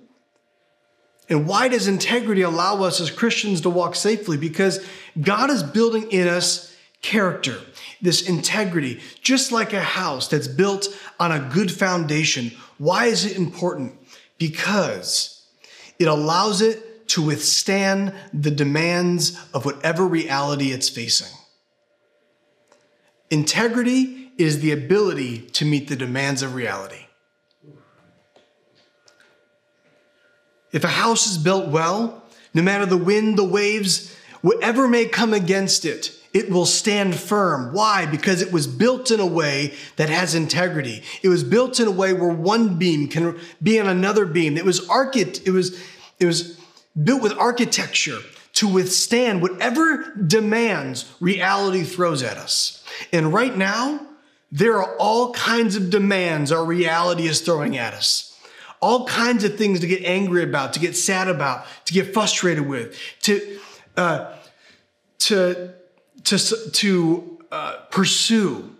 And 1.29 1.47
why 1.47 1.69
does 1.69 1.89
integrity 1.89 2.43
allow 2.43 2.83
us 2.83 3.01
as 3.01 3.11
Christians 3.11 3.61
to 3.63 3.71
walk 3.71 3.97
safely? 3.97 4.37
Because 4.37 4.85
God 5.21 5.51
is 5.51 5.63
building 5.63 6.11
in 6.13 6.29
us 6.29 6.75
character, 7.03 7.59
this 8.01 8.29
integrity, 8.29 9.01
just 9.23 9.53
like 9.53 9.73
a 9.73 9.81
house 9.81 10.29
that's 10.29 10.49
built 10.49 10.89
on 11.19 11.33
a 11.33 11.51
good 11.53 11.71
foundation. 11.71 12.53
Why 12.79 13.07
is 13.07 13.25
it 13.25 13.37
important? 13.37 13.99
Because 14.39 15.45
it 15.99 16.07
allows 16.07 16.61
it 16.61 17.09
to 17.09 17.23
withstand 17.23 18.13
the 18.33 18.51
demands 18.51 19.41
of 19.53 19.65
whatever 19.65 20.07
reality 20.07 20.73
it's 20.73 20.89
facing. 20.89 21.37
Integrity 23.31 24.31
is 24.39 24.61
the 24.61 24.73
ability 24.73 25.39
to 25.39 25.65
meet 25.65 25.89
the 25.89 25.97
demands 25.97 26.43
of 26.43 26.55
reality. 26.55 27.07
If 30.73 30.85
a 30.85 30.89
house 30.89 31.27
is 31.27 31.39
built 31.39 31.69
well, 31.69 32.23
no 32.53 32.63
matter 32.63 32.87
the 32.87 32.97
wind, 32.97 33.39
the 33.39 33.45
waves, 33.45 34.15
whatever 34.43 34.87
may 34.87 35.07
come 35.07 35.33
against 35.33 35.85
it, 35.85 36.13
it 36.35 36.51
will 36.51 36.67
stand 36.67 37.15
firm. 37.15 37.73
Why? 37.73 38.05
Because 38.05 38.43
it 38.43 38.53
was 38.53 38.67
built 38.67 39.11
in 39.11 39.21
a 39.21 39.27
way 39.27 39.73
that 39.97 40.11
has 40.11 40.35
integrity. 40.35 41.03
It 41.23 41.29
was 41.29 41.43
built 41.43 41.81
in 41.81 41.89
a 41.89 41.91
way 41.91 42.13
where 42.13 42.29
one 42.29 42.77
beam 42.77 43.09
can 43.09 43.39
be 43.63 43.81
on 43.81 43.87
another 43.87 44.27
beam. 44.27 44.59
It 44.59 44.65
was 44.65 44.87
archit- 44.89 45.47
it 45.47 45.51
was 45.51 45.81
it 46.19 46.27
was 46.27 46.61
built 47.03 47.23
with 47.23 47.33
architecture 47.39 48.19
to 48.57 48.67
withstand 48.67 49.43
whatever 49.43 50.13
demands 50.27 51.15
reality 51.21 51.83
throws 51.83 52.23
at 52.23 52.39
us. 52.39 52.83
And 53.13 53.33
right 53.33 53.55
now, 53.55 54.07
there 54.51 54.77
are 54.83 54.97
all 54.97 55.33
kinds 55.33 55.77
of 55.77 55.91
demands 55.91 56.51
our 56.51 56.65
reality 56.65 57.27
is 57.27 57.41
throwing 57.43 57.77
at 57.77 57.93
us. 57.93 58.39
All 58.81 59.07
kinds 59.07 59.45
of 59.45 59.57
things 59.57 59.81
to 59.81 59.87
get 59.87 60.05
angry 60.05 60.43
about, 60.43 60.73
to 60.75 60.81
get 60.81 60.97
sad 60.97 61.29
about, 61.29 61.67
to 61.87 61.93
get 61.93 62.15
frustrated 62.15 62.67
with, 62.67 62.99
to 63.23 63.59
uh, 63.97 64.35
to 65.19 65.75
to 66.25 66.39
to 66.71 67.39
uh, 67.51 67.77
pursue 67.91 68.76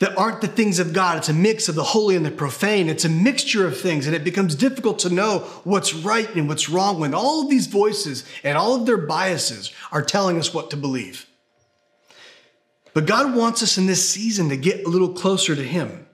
that 0.00 0.16
aren't 0.16 0.40
the 0.40 0.48
things 0.48 0.78
of 0.78 0.92
God. 0.92 1.18
It's 1.18 1.28
a 1.28 1.34
mix 1.34 1.68
of 1.68 1.74
the 1.74 1.84
holy 1.84 2.16
and 2.16 2.24
the 2.24 2.30
profane. 2.30 2.88
It's 2.88 3.04
a 3.04 3.08
mixture 3.08 3.66
of 3.66 3.78
things, 3.78 4.06
and 4.06 4.16
it 4.16 4.24
becomes 4.24 4.54
difficult 4.54 4.98
to 5.00 5.10
know 5.10 5.40
what's 5.62 5.94
right 5.94 6.34
and 6.34 6.48
what's 6.48 6.68
wrong 6.68 6.98
when 6.98 7.14
all 7.14 7.42
of 7.42 7.50
these 7.50 7.66
voices 7.66 8.24
and 8.42 8.56
all 8.56 8.74
of 8.74 8.86
their 8.86 8.96
biases 8.96 9.70
are 9.92 10.02
telling 10.02 10.38
us 10.38 10.52
what 10.52 10.70
to 10.70 10.76
believe. 10.76 11.26
But 12.94 13.06
God 13.06 13.36
wants 13.36 13.62
us 13.62 13.78
in 13.78 13.86
this 13.86 14.08
season 14.08 14.48
to 14.48 14.56
get 14.56 14.84
a 14.84 14.88
little 14.88 15.12
closer 15.12 15.54
to 15.54 15.62
Him 15.62 16.06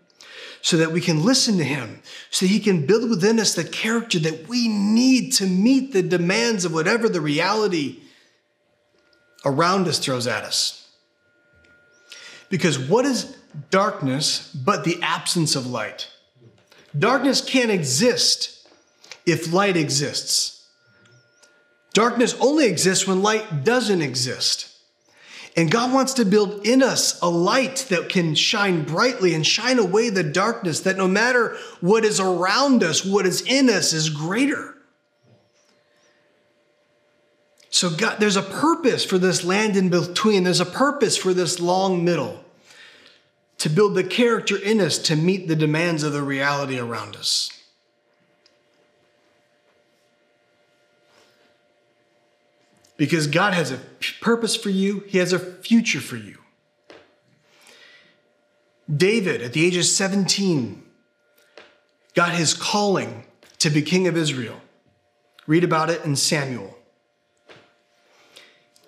so 0.63 0.77
that 0.79 0.91
we 0.91 1.01
can 1.01 1.25
listen 1.25 1.57
to 1.59 1.65
Him, 1.65 2.03
so 2.31 2.45
He 2.45 2.59
can 2.59 2.87
build 2.87 3.09
within 3.09 3.39
us 3.39 3.55
the 3.55 3.63
character 3.63 4.19
that 4.19 4.49
we 4.49 4.67
need 4.67 5.33
to 5.35 5.47
meet 5.47 5.93
the 5.93 6.03
demands 6.03 6.65
of 6.65 6.75
whatever 6.75 7.09
the 7.09 7.21
reality 7.21 8.01
around 9.45 9.87
us 9.87 10.01
throws 10.01 10.27
at 10.27 10.43
us. 10.43 10.89
Because 12.49 12.81
what 12.81 13.05
is 13.05 13.37
darkness 13.71 14.53
but 14.55 14.85
the 14.85 14.99
absence 15.03 15.57
of 15.57 15.67
light? 15.67 16.11
Darkness 16.99 17.41
can't 17.41 17.71
exist 17.71 18.69
if 19.27 19.53
light 19.53 19.77
exists. 19.77 20.67
Darkness 21.93 22.35
only 22.41 22.67
exists 22.67 23.07
when 23.07 23.23
light 23.23 23.65
doesn't 23.65 24.03
exist. 24.03 24.73
And 25.57 25.71
God 25.71 25.93
wants 25.93 26.13
to 26.15 26.27
build 26.27 26.67
in 26.67 26.83
us 26.83 27.19
a 27.23 27.31
light 27.31 27.87
that 27.89 28.11
can 28.11 28.35
shine 28.35 28.85
brightly 28.85 29.35
and 29.35 29.47
shine 29.47 29.79
away 29.79 30.11
the 30.11 30.23
darkness, 30.23 30.81
that 30.81 30.99
no 30.99 31.09
matter 31.09 31.57
what 31.81 32.05
is 32.05 32.21
around 32.21 32.85
us, 32.85 33.05
what 33.05 33.25
is 33.27 33.41
in 33.41 33.71
us 33.71 33.95
is 33.95 34.11
greater. 34.11 34.75
So, 37.71 37.91
God, 37.91 38.21
there's 38.21 38.37
a 38.37 38.43
purpose 38.43 39.05
for 39.05 39.19
this 39.19 39.45
land 39.45 39.77
in 39.77 39.89
between. 39.89 40.45
There's 40.45 40.61
a 40.61 40.67
purpose 40.67 41.17
for 41.17 41.33
this 41.33 41.59
long 41.61 42.05
middle 42.05 42.45
to 43.59 43.69
build 43.69 43.95
the 43.95 44.05
character 44.05 44.57
in 44.57 44.81
us 44.81 44.99
to 44.99 45.17
meet 45.17 45.49
the 45.49 45.57
demands 45.57 46.03
of 46.03 46.13
the 46.13 46.23
reality 46.23 46.79
around 46.79 47.17
us. 47.17 47.51
Because 52.97 53.27
God 53.27 53.53
has 53.53 53.71
a 53.71 53.81
purpose 54.21 54.57
for 54.57 54.71
you, 54.71 55.05
He 55.07 55.19
has 55.19 55.33
a 55.33 55.39
future 55.39 56.01
for 56.01 56.17
you. 56.17 56.39
David, 58.95 59.43
at 59.43 59.53
the 59.53 59.67
age 59.67 59.77
of 59.77 59.85
17, 59.85 60.83
got 62.15 62.33
his 62.33 62.55
calling 62.55 63.25
to 63.59 63.71
be 63.71 63.83
king 63.83 64.07
of 64.07 64.17
Israel. 64.17 64.61
Read 65.47 65.65
about 65.65 65.91
it 65.91 66.05
in 66.05 66.17
Samuel. 66.17 66.77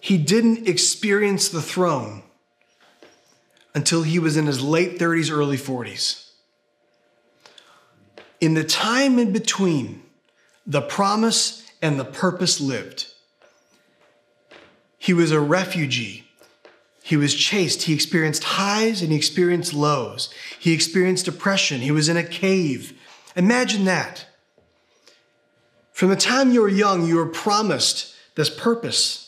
He 0.00 0.16
didn't 0.16 0.68
experience 0.68 1.48
the 1.48 1.62
throne 1.62 2.22
until 3.78 4.02
he 4.02 4.18
was 4.18 4.36
in 4.36 4.46
his 4.46 4.60
late 4.60 4.98
30s, 4.98 5.30
early 5.30 5.56
40s. 5.56 6.30
In 8.40 8.54
the 8.54 8.64
time 8.64 9.20
in 9.20 9.30
between, 9.32 10.02
the 10.66 10.82
promise 10.82 11.64
and 11.80 11.96
the 11.96 12.04
purpose 12.04 12.60
lived. 12.60 13.06
He 14.98 15.14
was 15.14 15.30
a 15.30 15.38
refugee. 15.38 16.24
He 17.04 17.16
was 17.16 17.36
chased. 17.36 17.82
He 17.82 17.94
experienced 17.94 18.42
highs 18.42 19.00
and 19.00 19.12
he 19.12 19.16
experienced 19.16 19.72
lows. 19.72 20.28
He 20.58 20.72
experienced 20.72 21.26
depression. 21.26 21.80
He 21.80 21.92
was 21.92 22.08
in 22.08 22.16
a 22.16 22.24
cave. 22.24 23.00
Imagine 23.36 23.84
that. 23.84 24.26
From 25.92 26.08
the 26.08 26.16
time 26.16 26.50
you 26.50 26.62
were 26.62 26.68
young, 26.68 27.06
you 27.06 27.14
were 27.14 27.26
promised 27.26 28.12
this 28.34 28.50
purpose. 28.50 29.27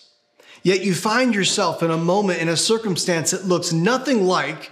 Yet 0.63 0.83
you 0.83 0.95
find 0.95 1.35
yourself 1.35 1.83
in 1.83 1.91
a 1.91 1.97
moment, 1.97 2.41
in 2.41 2.49
a 2.49 2.57
circumstance 2.57 3.31
that 3.31 3.47
looks 3.47 3.73
nothing 3.73 4.27
like 4.27 4.71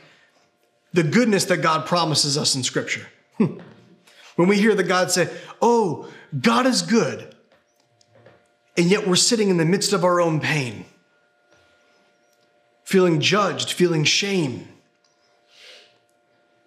the 0.93 1.03
goodness 1.03 1.47
that 1.47 1.59
God 1.59 1.87
promises 1.87 2.37
us 2.37 2.55
in 2.55 2.63
Scripture. 2.63 3.07
Hmm. 3.39 3.59
when 4.37 4.49
we 4.49 4.57
hear 4.57 4.75
the 4.75 4.83
God 4.83 5.11
say, 5.11 5.31
Oh, 5.63 6.09
God 6.39 6.67
is 6.67 6.83
good, 6.83 7.35
and 8.77 8.87
yet 8.87 9.07
we're 9.07 9.17
sitting 9.17 9.49
in 9.49 9.57
the 9.57 9.65
midst 9.65 9.93
of 9.93 10.05
our 10.05 10.21
own 10.21 10.41
pain, 10.41 10.85
feeling 12.85 13.21
judged, 13.21 13.73
feeling 13.73 14.05
shame. 14.05 14.69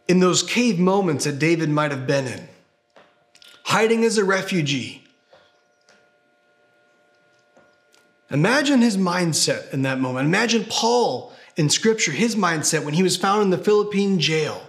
In 0.08 0.20
those 0.20 0.44
cave 0.44 0.80
moments 0.80 1.26
that 1.26 1.40
David 1.40 1.70
might 1.70 1.92
have 1.92 2.08
been 2.08 2.28
in, 2.28 2.48
hiding 3.64 4.04
as 4.04 4.18
a 4.18 4.24
refugee, 4.24 5.04
Imagine 8.32 8.82
his 8.82 8.98
mindset 8.98 9.74
in 9.74 9.82
that 9.82 10.00
moment. 10.00 10.26
Imagine 10.26 10.66
Paul 10.70 11.34
in 11.58 11.70
scripture, 11.70 12.12
his 12.12 12.36
mindset 12.36 12.86
when 12.86 12.94
he 12.94 13.04
was 13.04 13.18
found 13.18 13.44
in 13.44 13.50
the 13.50 13.58
Philippian 13.58 14.20
jail. 14.20 14.62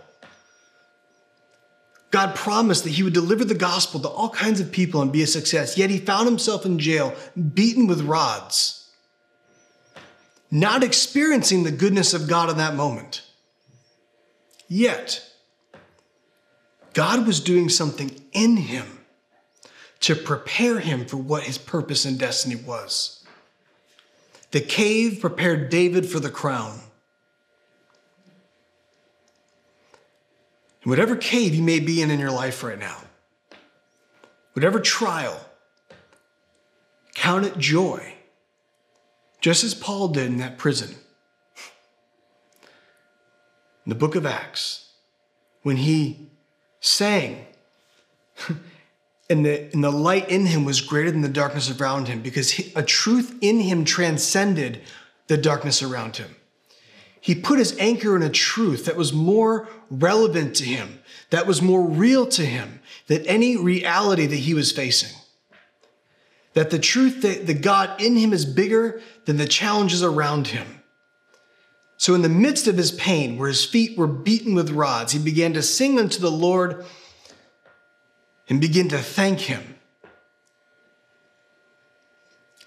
God 2.11 2.35
promised 2.35 2.85
that 2.85 2.90
he 2.90 3.03
would 3.03 3.14
deliver 3.14 3.44
the 3.44 3.55
gospel 3.55 4.01
to 4.01 4.09
all 4.09 4.29
kinds 4.29 4.61
of 4.61 4.70
people 4.70 5.01
and 5.01 5.12
be 5.12 5.22
a 5.22 5.27
success, 5.27 5.79
yet 5.79 5.88
he 5.88 5.98
found 5.98 6.29
himself 6.29 6.66
in 6.66 6.79
jail, 6.79 7.14
beaten 7.55 7.87
with 7.87 8.03
rods, 8.03 8.90
not 10.51 10.83
experiencing 10.83 11.62
the 11.62 11.70
goodness 11.70 12.12
of 12.12 12.29
God 12.29 12.51
in 12.51 12.59
that 12.59 12.75
moment. 12.75 13.22
Yet, 14.68 15.25
God 16.92 17.27
was 17.27 17.40
doing 17.40 17.70
something 17.70 18.20
in 18.33 18.59
him 18.59 19.01
to 20.01 20.14
prepare 20.14 20.81
him 20.81 21.07
for 21.07 21.16
what 21.16 21.44
his 21.44 21.57
purpose 21.57 22.05
and 22.05 22.18
destiny 22.18 22.57
was. 22.57 23.22
The 24.53 24.61
cave 24.61 25.21
prepared 25.21 25.71
David 25.71 26.07
for 26.07 26.21
the 26.21 26.31
crown. 26.31 26.79
And 30.83 30.91
whatever 30.91 31.17
cave 31.17 31.55
you 31.55 31.62
may 31.62 31.81
be 31.81 32.03
in 32.03 32.11
in 32.11 32.21
your 32.21 32.31
life 32.31 32.62
right 32.62 32.79
now, 32.79 32.99
whatever 34.53 34.79
trial, 34.79 35.41
count 37.15 37.47
it 37.47 37.57
joy, 37.57 38.15
just 39.41 39.65
as 39.65 39.75
Paul 39.75 40.09
did 40.09 40.27
in 40.27 40.37
that 40.38 40.59
prison. 40.59 40.97
In 43.87 43.91
the 43.91 43.95
book 43.95 44.15
of 44.15 44.27
Acts, 44.27 44.91
when 45.62 45.79
he 45.79 46.29
sang, 46.81 47.47
and 49.33 49.45
the, 49.45 49.73
and 49.73 49.83
the 49.83 49.90
light 49.90 50.29
in 50.29 50.47
him 50.47 50.64
was 50.64 50.81
greater 50.81 51.11
than 51.11 51.23
the 51.23 51.29
darkness 51.29 51.71
around 51.71 52.07
him 52.07 52.21
because 52.21 52.53
he, 52.53 52.73
a 52.77 52.83
truth 52.83 53.37
in 53.40 53.61
him 53.61 53.85
transcended 53.85 54.83
the 55.27 55.37
darkness 55.37 55.83
around 55.83 56.16
him. 56.16 56.37
He 57.21 57.35
put 57.35 57.59
his 57.59 57.77
anchor 57.79 58.14
in 58.14 58.23
a 58.23 58.29
truth 58.29 58.85
that 58.85 58.97
was 58.97 59.12
more 59.12 59.68
relevant 59.90 60.57
to 60.57 60.64
him, 60.64 61.01
that 61.31 61.47
was 61.47 61.62
more 61.62 61.83
real 61.85 62.27
to 62.27 62.45
him 62.45 62.81
than 63.07 63.25
any 63.27 63.57
reality 63.57 64.27
that 64.27 64.37
he 64.37 64.55
was 64.55 64.73
facing. 64.73 65.16
That 66.55 66.71
the 66.71 66.79
truth 66.79 67.23
that 67.23 67.47
the 67.47 67.55
God 67.55 68.01
in 68.01 68.16
him 68.16 68.33
is 68.33 68.45
bigger 68.45 69.01
than 69.25 69.38
the 69.38 69.47
challenges 69.47 70.03
around 70.03 70.49
him. 70.49 70.83
So, 71.97 72.14
in 72.14 72.23
the 72.23 72.29
midst 72.29 72.66
of 72.66 72.77
his 72.77 72.90
pain, 72.90 73.38
where 73.38 73.49
his 73.49 73.64
feet 73.64 73.97
were 73.97 74.09
beaten 74.09 74.57
with 74.57 74.71
rods, 74.71 75.12
he 75.12 75.21
began 75.21 75.53
to 75.55 75.62
sing 75.62 76.01
unto 76.01 76.18
the 76.18 76.31
Lord 76.31 76.85
and 78.53 78.61
begin 78.61 78.87
to 78.87 78.99
thank 78.99 79.41
Him. 79.41 79.77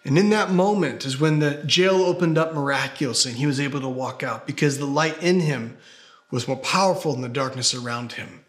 And 0.03 0.17
in 0.17 0.31
that 0.31 0.49
moment 0.49 1.05
is 1.05 1.19
when 1.19 1.37
the 1.37 1.61
jail 1.63 1.97
opened 1.97 2.39
up 2.39 2.55
miraculously 2.55 3.33
and 3.33 3.39
he 3.39 3.45
was 3.45 3.59
able 3.59 3.81
to 3.81 3.87
walk 3.87 4.23
out 4.23 4.47
because 4.47 4.79
the 4.79 4.87
light 4.87 5.21
in 5.21 5.41
him 5.41 5.77
was 6.31 6.47
more 6.47 6.57
powerful 6.57 7.11
than 7.11 7.21
the 7.21 7.29
darkness 7.29 7.75
around 7.75 8.13
him. 8.13 8.43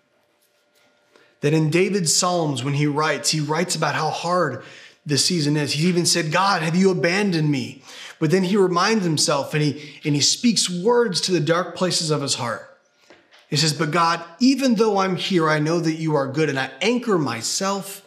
That 1.43 1.53
in 1.53 1.69
David's 1.69 2.15
Psalms, 2.15 2.65
when 2.65 2.73
he 2.73 2.87
writes, 2.87 3.33
he 3.33 3.41
writes 3.41 3.77
about 3.77 3.95
how 3.95 4.09
hard 4.09 4.63
this 5.05 5.27
season 5.27 5.59
is. 5.59 5.75
He 5.75 5.89
even 5.89 6.07
said, 6.07 6.33
God, 6.33 6.63
have 6.63 6.75
you 6.75 6.91
abandoned 6.91 7.51
me? 7.51 7.83
But 8.19 8.31
then 8.31 8.45
he 8.45 8.57
reminds 8.57 9.05
himself 9.05 9.53
and 9.53 9.63
he, 9.63 10.01
and 10.07 10.15
he 10.15 10.23
speaks 10.23 10.71
words 10.71 11.21
to 11.23 11.33
the 11.33 11.41
dark 11.41 11.77
places 11.77 12.11
of 12.11 12.23
his 12.23 12.37
heart. 12.37 12.76
He 13.49 13.57
says, 13.57 13.73
But 13.73 13.91
God, 13.91 14.23
even 14.41 14.75
though 14.75 14.99
I'm 14.99 15.17
here, 15.17 15.49
I 15.49 15.59
know 15.59 15.81
that 15.81 15.95
you 15.95 16.15
are 16.17 16.27
good, 16.27 16.49
and 16.49 16.59
I 16.59 16.71
anchor 16.81 17.19
myself. 17.19 18.03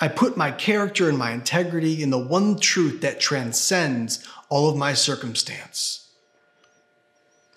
I 0.00 0.08
put 0.08 0.36
my 0.36 0.50
character 0.50 1.08
and 1.08 1.18
my 1.18 1.32
integrity 1.32 2.02
in 2.02 2.10
the 2.10 2.18
one 2.18 2.58
truth 2.58 3.02
that 3.02 3.20
transcends 3.20 4.26
all 4.48 4.68
of 4.68 4.76
my 4.76 4.94
circumstance 4.94 6.08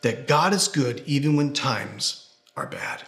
that 0.02 0.28
God 0.28 0.54
is 0.54 0.68
good 0.68 1.02
even 1.06 1.38
when 1.38 1.54
times 1.54 2.34
are 2.56 2.68
bad. 2.68 3.04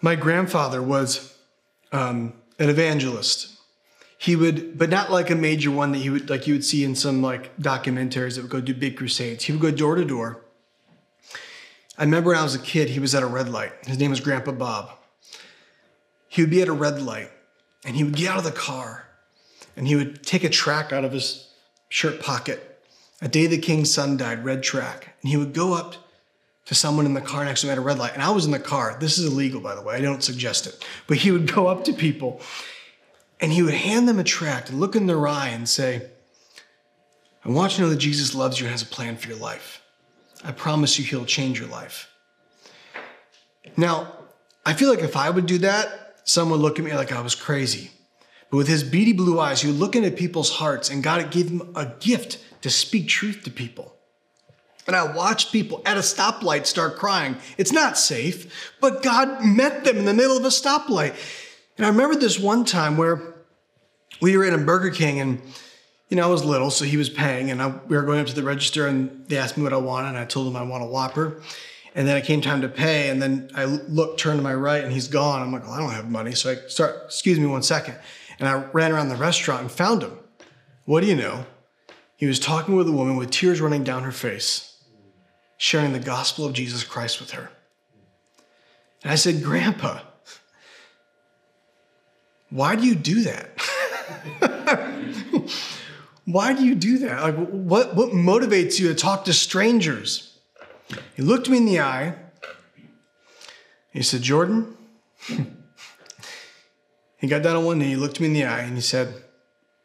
My 0.00 0.14
grandfather 0.14 0.82
was 0.82 1.36
um, 1.92 2.32
an 2.58 2.70
evangelist 2.70 3.55
he 4.26 4.34
would, 4.34 4.76
but 4.76 4.90
not 4.90 5.12
like 5.12 5.30
a 5.30 5.36
major 5.36 5.70
one 5.70 5.92
that 5.92 5.98
he 5.98 6.10
would 6.10 6.28
like 6.28 6.48
you 6.48 6.54
would 6.54 6.64
see 6.64 6.82
in 6.82 6.96
some 6.96 7.22
like 7.22 7.56
documentaries 7.58 8.34
that 8.34 8.42
would 8.42 8.50
go 8.50 8.60
do 8.60 8.74
big 8.74 8.96
crusades. 8.96 9.44
He 9.44 9.52
would 9.52 9.60
go 9.60 9.70
door 9.70 9.94
to 9.94 10.04
door. 10.04 10.42
I 11.96 12.02
remember 12.02 12.30
when 12.30 12.38
I 12.38 12.42
was 12.42 12.56
a 12.56 12.58
kid, 12.58 12.90
he 12.90 12.98
was 12.98 13.14
at 13.14 13.22
a 13.22 13.26
red 13.26 13.48
light. 13.48 13.72
His 13.86 14.00
name 14.00 14.10
was 14.10 14.18
Grandpa 14.18 14.50
Bob. 14.50 14.90
He 16.26 16.42
would 16.42 16.50
be 16.50 16.60
at 16.60 16.66
a 16.66 16.72
red 16.72 17.00
light 17.00 17.30
and 17.84 17.94
he 17.94 18.02
would 18.02 18.16
get 18.16 18.32
out 18.32 18.38
of 18.38 18.42
the 18.42 18.50
car 18.50 19.06
and 19.76 19.86
he 19.86 19.94
would 19.94 20.24
take 20.24 20.42
a 20.42 20.48
track 20.48 20.92
out 20.92 21.04
of 21.04 21.12
his 21.12 21.48
shirt 21.88 22.20
pocket. 22.20 22.82
A 23.22 23.28
day 23.28 23.46
the 23.46 23.58
king's 23.58 23.94
son 23.94 24.16
died, 24.16 24.44
red 24.44 24.64
track. 24.64 25.14
And 25.22 25.30
he 25.30 25.36
would 25.36 25.54
go 25.54 25.72
up 25.72 25.94
to 26.64 26.74
someone 26.74 27.06
in 27.06 27.14
the 27.14 27.20
car 27.20 27.44
next 27.44 27.60
to 27.60 27.68
him 27.68 27.70
at 27.70 27.78
a 27.78 27.80
red 27.80 28.00
light. 28.00 28.14
And 28.14 28.24
I 28.24 28.30
was 28.30 28.44
in 28.44 28.50
the 28.50 28.58
car. 28.58 28.96
This 28.98 29.18
is 29.18 29.32
illegal, 29.32 29.60
by 29.60 29.76
the 29.76 29.82
way. 29.82 29.94
I 29.94 30.00
don't 30.00 30.24
suggest 30.24 30.66
it. 30.66 30.84
But 31.06 31.18
he 31.18 31.30
would 31.30 31.46
go 31.54 31.68
up 31.68 31.84
to 31.84 31.92
people 31.92 32.40
and 33.40 33.52
he 33.52 33.62
would 33.62 33.74
hand 33.74 34.08
them 34.08 34.18
a 34.18 34.24
tract 34.24 34.72
look 34.72 34.96
in 34.96 35.06
their 35.06 35.26
eye 35.26 35.48
and 35.48 35.68
say, 35.68 36.08
I 37.44 37.50
want 37.50 37.72
you 37.72 37.76
to 37.76 37.82
know 37.82 37.90
that 37.90 37.96
Jesus 37.96 38.34
loves 38.34 38.58
you 38.58 38.66
and 38.66 38.72
has 38.72 38.82
a 38.82 38.86
plan 38.86 39.16
for 39.16 39.28
your 39.28 39.38
life. 39.38 39.82
I 40.44 40.52
promise 40.52 40.98
you 40.98 41.04
he'll 41.04 41.24
change 41.24 41.58
your 41.60 41.68
life. 41.68 42.10
Now, 43.76 44.12
I 44.64 44.72
feel 44.72 44.90
like 44.90 45.00
if 45.00 45.16
I 45.16 45.30
would 45.30 45.46
do 45.46 45.58
that, 45.58 46.20
someone 46.24 46.58
would 46.58 46.64
look 46.64 46.78
at 46.78 46.84
me 46.84 46.94
like 46.94 47.12
I 47.12 47.20
was 47.20 47.34
crazy. 47.34 47.90
But 48.50 48.58
with 48.58 48.68
his 48.68 48.82
beady 48.82 49.12
blue 49.12 49.38
eyes, 49.38 49.60
he 49.60 49.68
would 49.68 49.78
look 49.78 49.96
into 49.96 50.10
people's 50.10 50.50
hearts, 50.50 50.90
and 50.90 51.02
God 51.02 51.30
gave 51.30 51.48
him 51.48 51.72
a 51.74 51.92
gift 52.00 52.38
to 52.62 52.70
speak 52.70 53.08
truth 53.08 53.42
to 53.44 53.50
people. 53.50 53.94
And 54.86 54.94
I 54.94 55.12
watched 55.12 55.52
people 55.52 55.82
at 55.84 55.96
a 55.96 56.00
stoplight 56.00 56.66
start 56.66 56.96
crying. 56.96 57.36
It's 57.58 57.72
not 57.72 57.98
safe, 57.98 58.72
but 58.80 59.02
God 59.02 59.44
met 59.44 59.84
them 59.84 59.96
in 59.96 60.04
the 60.04 60.14
middle 60.14 60.36
of 60.36 60.44
a 60.44 60.48
stoplight. 60.48 61.14
And 61.76 61.86
I 61.86 61.88
remember 61.88 62.16
this 62.16 62.38
one 62.38 62.64
time 62.64 62.96
where 62.96 63.34
we 64.20 64.36
were 64.36 64.44
in 64.44 64.54
a 64.54 64.58
Burger 64.58 64.90
King 64.90 65.20
and 65.20 65.40
you 66.08 66.16
know, 66.16 66.22
I 66.22 66.30
was 66.30 66.44
little, 66.44 66.70
so 66.70 66.84
he 66.84 66.96
was 66.96 67.10
paying, 67.10 67.50
and 67.50 67.60
I, 67.60 67.68
we 67.68 67.96
were 67.96 68.02
going 68.02 68.20
up 68.20 68.26
to 68.28 68.34
the 68.34 68.42
register, 68.42 68.86
and 68.86 69.26
they 69.26 69.36
asked 69.38 69.56
me 69.56 69.64
what 69.64 69.72
I 69.72 69.78
wanted, 69.78 70.10
and 70.10 70.18
I 70.18 70.24
told 70.24 70.46
them 70.46 70.56
I 70.56 70.62
want 70.62 70.84
a 70.84 70.86
Whopper. 70.86 71.42
And 71.96 72.06
then 72.06 72.16
it 72.16 72.24
came 72.24 72.40
time 72.40 72.60
to 72.60 72.68
pay, 72.68 73.08
and 73.08 73.20
then 73.20 73.50
I 73.54 73.64
looked, 73.64 74.20
turned 74.20 74.38
to 74.38 74.42
my 74.42 74.54
right, 74.54 74.84
and 74.84 74.92
he's 74.92 75.08
gone. 75.08 75.42
I'm 75.42 75.50
like, 75.50 75.64
well, 75.64 75.72
I 75.72 75.80
don't 75.80 75.90
have 75.90 76.10
money. 76.10 76.32
So 76.32 76.52
I 76.52 76.56
start, 76.68 77.02
excuse 77.06 77.40
me 77.40 77.46
one 77.46 77.62
second. 77.62 77.96
And 78.38 78.48
I 78.48 78.64
ran 78.72 78.92
around 78.92 79.08
the 79.08 79.16
restaurant 79.16 79.62
and 79.62 79.70
found 79.70 80.02
him. 80.02 80.18
What 80.84 81.00
do 81.00 81.06
you 81.06 81.16
know? 81.16 81.46
He 82.16 82.26
was 82.26 82.38
talking 82.38 82.76
with 82.76 82.86
a 82.86 82.92
woman 82.92 83.16
with 83.16 83.30
tears 83.30 83.60
running 83.60 83.82
down 83.82 84.02
her 84.04 84.12
face, 84.12 84.78
sharing 85.56 85.92
the 85.92 85.98
gospel 85.98 86.44
of 86.44 86.52
Jesus 86.52 86.84
Christ 86.84 87.18
with 87.18 87.30
her. 87.32 87.50
And 89.02 89.10
I 89.10 89.16
said, 89.16 89.42
Grandpa, 89.42 90.00
why 92.50 92.76
do 92.76 92.86
you 92.86 92.94
do 92.94 93.22
that? 93.22 93.50
why 96.24 96.54
do 96.54 96.64
you 96.64 96.74
do 96.74 96.98
that? 96.98 97.22
Like, 97.22 97.36
what, 97.36 97.94
what 97.94 98.10
motivates 98.10 98.78
you 98.78 98.88
to 98.88 98.94
talk 98.94 99.24
to 99.24 99.32
strangers? 99.32 100.38
He 101.14 101.22
looked 101.22 101.48
me 101.48 101.56
in 101.58 101.66
the 101.66 101.80
eye. 101.80 102.14
He 103.90 104.02
said, 104.02 104.22
Jordan, 104.22 104.76
he 107.16 107.26
got 107.26 107.42
down 107.42 107.56
on 107.56 107.64
one 107.64 107.78
knee, 107.78 107.88
he 107.88 107.96
looked 107.96 108.20
me 108.20 108.26
in 108.26 108.34
the 108.34 108.44
eye, 108.44 108.60
and 108.60 108.74
he 108.74 108.82
said, 108.82 109.14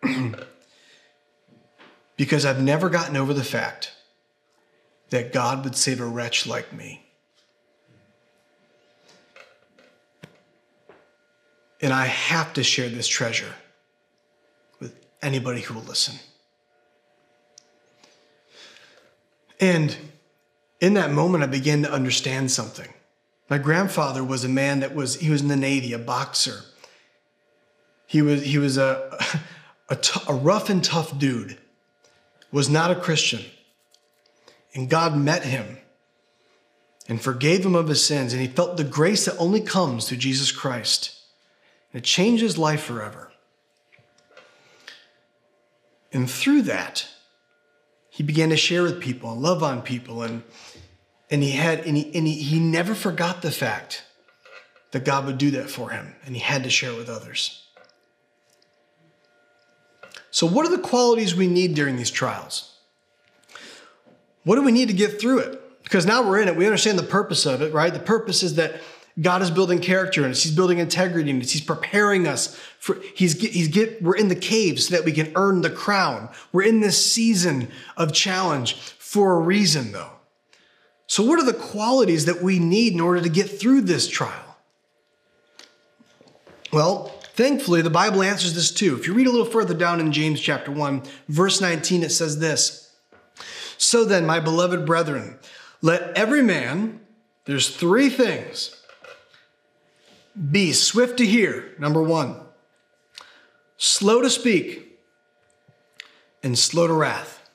Because 2.17 2.45
I've 2.45 2.61
never 2.61 2.89
gotten 2.89 3.17
over 3.17 3.33
the 3.33 3.43
fact 3.43 3.93
that 5.09 5.33
God 5.33 5.63
would 5.63 5.75
save 5.75 5.99
a 5.99 6.05
wretch 6.05 6.45
like 6.45 6.71
me. 6.73 7.05
And 11.81 11.91
I 11.91 12.05
have 12.05 12.53
to 12.53 12.63
share 12.63 12.89
this 12.89 13.07
treasure 13.07 13.53
with 14.79 14.93
anybody 15.21 15.61
who 15.61 15.73
will 15.73 15.81
listen. 15.81 16.15
And 19.59 19.95
in 20.79 20.95
that 20.95 21.11
moment, 21.11 21.43
I 21.43 21.47
began 21.47 21.83
to 21.83 21.91
understand 21.91 22.51
something. 22.51 22.91
My 23.49 23.57
grandfather 23.59 24.23
was 24.23 24.43
a 24.43 24.49
man 24.49 24.79
that 24.79 24.95
was, 24.95 25.19
he 25.19 25.29
was 25.29 25.41
in 25.41 25.47
the 25.47 25.55
Navy, 25.55 25.93
a 25.93 25.99
boxer. 25.99 26.61
He 28.07 28.21
was, 28.21 28.43
he 28.43 28.57
was 28.57 28.77
a, 28.77 29.17
a, 29.89 29.95
t- 29.95 30.21
a 30.27 30.33
rough 30.33 30.69
and 30.69 30.83
tough 30.83 31.17
dude, 31.17 31.57
was 32.51 32.69
not 32.69 32.91
a 32.91 32.95
Christian. 32.95 33.43
And 34.73 34.89
God 34.89 35.15
met 35.15 35.43
him 35.43 35.77
and 37.07 37.21
forgave 37.21 37.65
him 37.65 37.75
of 37.75 37.87
his 37.87 38.05
sins. 38.05 38.33
And 38.33 38.41
he 38.41 38.47
felt 38.47 38.77
the 38.77 38.83
grace 38.83 39.25
that 39.25 39.37
only 39.37 39.61
comes 39.61 40.07
through 40.07 40.17
Jesus 40.17 40.51
Christ. 40.51 41.20
It 41.93 42.03
changed 42.03 42.41
his 42.41 42.57
life 42.57 42.81
forever. 42.81 43.31
And 46.13 46.29
through 46.29 46.63
that, 46.63 47.07
he 48.09 48.23
began 48.23 48.49
to 48.49 48.57
share 48.57 48.83
with 48.83 48.99
people 48.99 49.31
and 49.31 49.41
love 49.41 49.63
on 49.63 49.81
people. 49.81 50.23
And, 50.23 50.43
and 51.29 51.41
he 51.41 51.51
had, 51.51 51.79
and, 51.81 51.97
he, 51.97 52.11
and 52.15 52.27
he, 52.27 52.35
he 52.35 52.59
never 52.59 52.93
forgot 52.93 53.41
the 53.41 53.51
fact 53.51 54.03
that 54.91 55.05
God 55.05 55.25
would 55.25 55.37
do 55.37 55.51
that 55.51 55.69
for 55.69 55.89
him, 55.89 56.15
and 56.25 56.35
he 56.35 56.41
had 56.41 56.63
to 56.65 56.69
share 56.69 56.91
it 56.91 56.97
with 56.97 57.09
others. 57.09 57.65
So, 60.31 60.45
what 60.45 60.65
are 60.65 60.75
the 60.75 60.81
qualities 60.81 61.35
we 61.35 61.47
need 61.47 61.75
during 61.75 61.95
these 61.95 62.11
trials? 62.11 62.75
What 64.43 64.55
do 64.55 64.63
we 64.63 64.71
need 64.71 64.87
to 64.87 64.93
get 64.93 65.19
through 65.19 65.39
it? 65.39 65.83
Because 65.83 66.05
now 66.05 66.27
we're 66.27 66.41
in 66.41 66.47
it, 66.47 66.55
we 66.55 66.65
understand 66.65 66.99
the 66.99 67.03
purpose 67.03 67.45
of 67.45 67.61
it, 67.61 67.73
right? 67.73 67.93
The 67.93 67.99
purpose 67.99 68.43
is 68.43 68.55
that 68.55 68.81
God 69.19 69.41
is 69.41 69.51
building 69.51 69.79
character 69.79 70.23
in 70.23 70.31
us. 70.31 70.43
He's 70.43 70.55
building 70.55 70.79
integrity 70.79 71.29
in 71.29 71.41
us. 71.41 71.51
He's 71.51 71.61
preparing 71.61 72.27
us 72.27 72.55
for, 72.79 72.97
he's, 73.15 73.39
he's 73.41 73.67
get, 73.67 74.01
we're 74.01 74.15
in 74.15 74.29
the 74.29 74.35
cave 74.35 74.79
so 74.79 74.95
that 74.95 75.03
we 75.03 75.11
can 75.11 75.31
earn 75.35 75.61
the 75.61 75.69
crown. 75.69 76.29
We're 76.53 76.63
in 76.63 76.79
this 76.79 77.03
season 77.03 77.69
of 77.97 78.13
challenge 78.13 78.75
for 78.75 79.35
a 79.35 79.39
reason, 79.39 79.91
though. 79.91 80.11
So, 81.07 81.23
what 81.23 81.39
are 81.39 81.45
the 81.45 81.53
qualities 81.53 82.25
that 82.25 82.41
we 82.41 82.57
need 82.57 82.93
in 82.93 83.01
order 83.01 83.19
to 83.21 83.27
get 83.27 83.49
through 83.49 83.81
this 83.81 84.07
trial? 84.07 84.57
Well, 86.71 87.07
thankfully, 87.33 87.81
the 87.81 87.89
Bible 87.89 88.23
answers 88.23 88.53
this 88.53 88.71
too. 88.71 88.95
If 88.95 89.07
you 89.07 89.13
read 89.13 89.27
a 89.27 89.31
little 89.31 89.45
further 89.45 89.73
down 89.73 89.99
in 89.99 90.13
James 90.13 90.39
chapter 90.39 90.71
1, 90.71 91.03
verse 91.27 91.59
19, 91.59 92.03
it 92.03 92.13
says 92.13 92.39
this 92.39 92.95
So 93.77 94.05
then, 94.05 94.25
my 94.25 94.39
beloved 94.39 94.85
brethren, 94.85 95.37
let 95.81 96.15
every 96.17 96.41
man, 96.41 97.01
there's 97.43 97.75
three 97.75 98.09
things 98.09 98.80
be 100.49 100.71
swift 100.73 101.17
to 101.17 101.25
hear, 101.25 101.75
number 101.79 102.01
one, 102.01 102.39
slow 103.77 104.21
to 104.21 104.29
speak, 104.29 104.99
and 106.43 106.57
slow 106.57 106.87
to 106.87 106.93
wrath. 106.93 107.49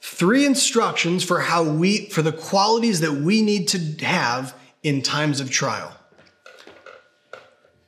Three 0.00 0.44
instructions 0.44 1.24
for 1.24 1.40
how 1.40 1.62
we, 1.62 2.08
for 2.08 2.22
the 2.22 2.32
qualities 2.32 3.00
that 3.00 3.12
we 3.12 3.42
need 3.42 3.68
to 3.68 4.04
have 4.04 4.54
in 4.82 5.02
times 5.02 5.40
of 5.40 5.50
trial. 5.50 5.92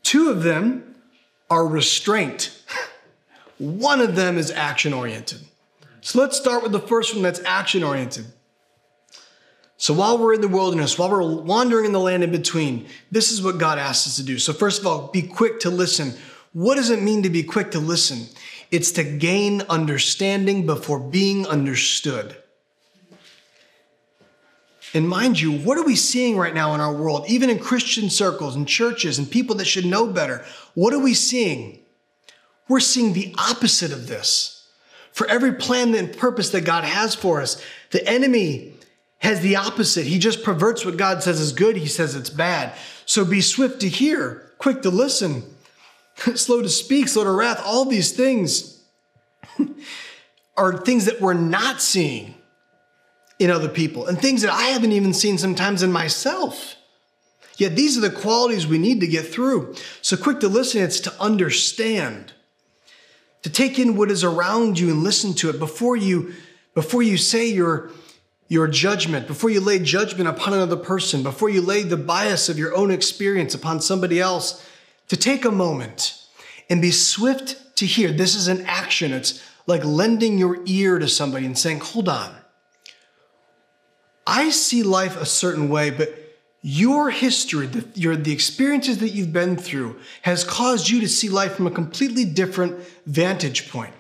Two 0.02 0.30
of 0.30 0.42
them 0.42 0.94
are 1.48 1.66
restraint. 1.66 2.62
One 3.58 4.00
of 4.00 4.16
them 4.16 4.38
is 4.38 4.50
action 4.50 4.92
oriented. 4.92 5.40
So 6.00 6.20
let's 6.20 6.36
start 6.36 6.62
with 6.62 6.72
the 6.72 6.80
first 6.80 7.14
one 7.14 7.22
that's 7.22 7.40
action 7.44 7.84
oriented. 7.84 8.26
So 9.82 9.92
while 9.92 10.16
we're 10.16 10.34
in 10.34 10.40
the 10.40 10.46
wilderness, 10.46 10.96
while 10.96 11.10
we're 11.10 11.42
wandering 11.42 11.86
in 11.86 11.90
the 11.90 11.98
land 11.98 12.22
in 12.22 12.30
between, 12.30 12.86
this 13.10 13.32
is 13.32 13.42
what 13.42 13.58
God 13.58 13.80
asks 13.80 14.06
us 14.06 14.14
to 14.14 14.22
do. 14.22 14.38
So, 14.38 14.52
first 14.52 14.80
of 14.80 14.86
all, 14.86 15.08
be 15.08 15.22
quick 15.22 15.58
to 15.58 15.70
listen. 15.70 16.14
What 16.52 16.76
does 16.76 16.90
it 16.90 17.02
mean 17.02 17.24
to 17.24 17.30
be 17.30 17.42
quick 17.42 17.72
to 17.72 17.80
listen? 17.80 18.28
It's 18.70 18.92
to 18.92 19.02
gain 19.02 19.62
understanding 19.62 20.66
before 20.66 21.00
being 21.00 21.48
understood. 21.48 22.36
And 24.94 25.08
mind 25.08 25.40
you, 25.40 25.50
what 25.50 25.76
are 25.76 25.84
we 25.84 25.96
seeing 25.96 26.36
right 26.36 26.54
now 26.54 26.74
in 26.74 26.80
our 26.80 26.94
world, 26.94 27.24
even 27.26 27.50
in 27.50 27.58
Christian 27.58 28.08
circles 28.08 28.54
and 28.54 28.68
churches 28.68 29.18
and 29.18 29.28
people 29.28 29.56
that 29.56 29.64
should 29.64 29.84
know 29.84 30.06
better? 30.06 30.44
What 30.74 30.94
are 30.94 31.00
we 31.00 31.14
seeing? 31.14 31.80
We're 32.68 32.78
seeing 32.78 33.14
the 33.14 33.34
opposite 33.36 33.90
of 33.90 34.06
this. 34.06 34.64
For 35.10 35.26
every 35.26 35.54
plan 35.54 35.92
and 35.96 36.16
purpose 36.16 36.50
that 36.50 36.64
God 36.64 36.84
has 36.84 37.16
for 37.16 37.40
us, 37.40 37.60
the 37.90 38.06
enemy 38.08 38.74
has 39.22 39.40
the 39.40 39.56
opposite. 39.56 40.04
He 40.04 40.18
just 40.18 40.42
perverts 40.42 40.84
what 40.84 40.96
God 40.96 41.22
says 41.22 41.40
is 41.40 41.52
good, 41.52 41.76
he 41.76 41.86
says 41.86 42.16
it's 42.16 42.30
bad. 42.30 42.74
So 43.06 43.24
be 43.24 43.40
swift 43.40 43.80
to 43.80 43.88
hear, 43.88 44.50
quick 44.58 44.82
to 44.82 44.90
listen, 44.90 45.44
slow 46.34 46.60
to 46.60 46.68
speak, 46.68 47.08
slow 47.08 47.24
to 47.24 47.30
wrath. 47.30 47.62
All 47.64 47.84
these 47.84 48.12
things 48.12 48.82
are 50.56 50.76
things 50.76 51.04
that 51.04 51.20
we're 51.20 51.34
not 51.34 51.80
seeing 51.80 52.34
in 53.38 53.50
other 53.50 53.68
people 53.68 54.06
and 54.06 54.20
things 54.20 54.42
that 54.42 54.52
I 54.52 54.64
haven't 54.64 54.92
even 54.92 55.14
seen 55.14 55.38
sometimes 55.38 55.82
in 55.82 55.92
myself. 55.92 56.76
Yet 57.56 57.76
these 57.76 57.96
are 57.96 58.00
the 58.00 58.10
qualities 58.10 58.66
we 58.66 58.78
need 58.78 59.00
to 59.00 59.06
get 59.06 59.26
through. 59.26 59.76
So 60.00 60.16
quick 60.16 60.40
to 60.40 60.48
listen, 60.48 60.82
it's 60.82 61.00
to 61.00 61.12
understand, 61.20 62.32
to 63.42 63.50
take 63.50 63.78
in 63.78 63.96
what 63.96 64.10
is 64.10 64.24
around 64.24 64.80
you 64.80 64.90
and 64.90 65.04
listen 65.04 65.32
to 65.34 65.50
it 65.50 65.60
before 65.60 65.96
you 65.96 66.34
before 66.74 67.02
you 67.02 67.18
say 67.18 67.46
your 67.46 67.90
your 68.52 68.68
judgment, 68.68 69.26
before 69.26 69.48
you 69.48 69.62
lay 69.62 69.78
judgment 69.78 70.28
upon 70.28 70.52
another 70.52 70.76
person, 70.76 71.22
before 71.22 71.48
you 71.48 71.62
lay 71.62 71.82
the 71.82 71.96
bias 71.96 72.50
of 72.50 72.58
your 72.58 72.76
own 72.76 72.90
experience 72.90 73.54
upon 73.54 73.80
somebody 73.80 74.20
else, 74.20 74.68
to 75.08 75.16
take 75.16 75.46
a 75.46 75.50
moment 75.50 76.22
and 76.68 76.82
be 76.82 76.90
swift 76.90 77.76
to 77.76 77.86
hear. 77.86 78.12
This 78.12 78.34
is 78.34 78.48
an 78.48 78.62
action. 78.66 79.14
It's 79.14 79.42
like 79.66 79.82
lending 79.86 80.36
your 80.36 80.58
ear 80.66 80.98
to 80.98 81.08
somebody 81.08 81.46
and 81.46 81.56
saying, 81.56 81.80
Hold 81.80 82.10
on. 82.10 82.36
I 84.26 84.50
see 84.50 84.82
life 84.82 85.18
a 85.18 85.24
certain 85.24 85.70
way, 85.70 85.88
but 85.88 86.14
your 86.60 87.08
history, 87.08 87.66
the, 87.66 87.88
your, 87.98 88.16
the 88.16 88.32
experiences 88.34 88.98
that 88.98 89.08
you've 89.08 89.32
been 89.32 89.56
through, 89.56 89.98
has 90.22 90.44
caused 90.44 90.90
you 90.90 91.00
to 91.00 91.08
see 91.08 91.30
life 91.30 91.54
from 91.54 91.66
a 91.66 91.70
completely 91.70 92.26
different 92.26 92.78
vantage 93.06 93.70
point. 93.70 93.94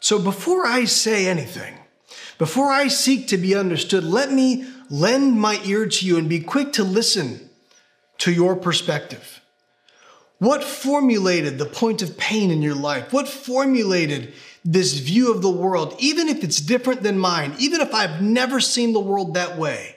So 0.00 0.18
before 0.18 0.66
I 0.66 0.86
say 0.86 1.28
anything, 1.28 1.74
before 2.38 2.70
I 2.70 2.88
seek 2.88 3.28
to 3.28 3.38
be 3.38 3.54
understood, 3.54 4.04
let 4.04 4.32
me 4.32 4.66
lend 4.90 5.40
my 5.40 5.60
ear 5.64 5.86
to 5.86 6.06
you 6.06 6.18
and 6.18 6.28
be 6.28 6.40
quick 6.40 6.72
to 6.74 6.84
listen 6.84 7.50
to 8.18 8.32
your 8.32 8.56
perspective. 8.56 9.40
What 10.38 10.62
formulated 10.62 11.58
the 11.58 11.66
point 11.66 12.02
of 12.02 12.18
pain 12.18 12.50
in 12.50 12.60
your 12.60 12.74
life? 12.74 13.12
What 13.12 13.28
formulated 13.28 14.34
this 14.64 14.94
view 14.94 15.32
of 15.32 15.40
the 15.40 15.50
world, 15.50 15.94
even 15.98 16.28
if 16.28 16.44
it's 16.44 16.60
different 16.60 17.02
than 17.02 17.18
mine, 17.18 17.54
even 17.58 17.80
if 17.80 17.94
I've 17.94 18.20
never 18.20 18.60
seen 18.60 18.92
the 18.92 19.00
world 19.00 19.34
that 19.34 19.56
way? 19.56 19.96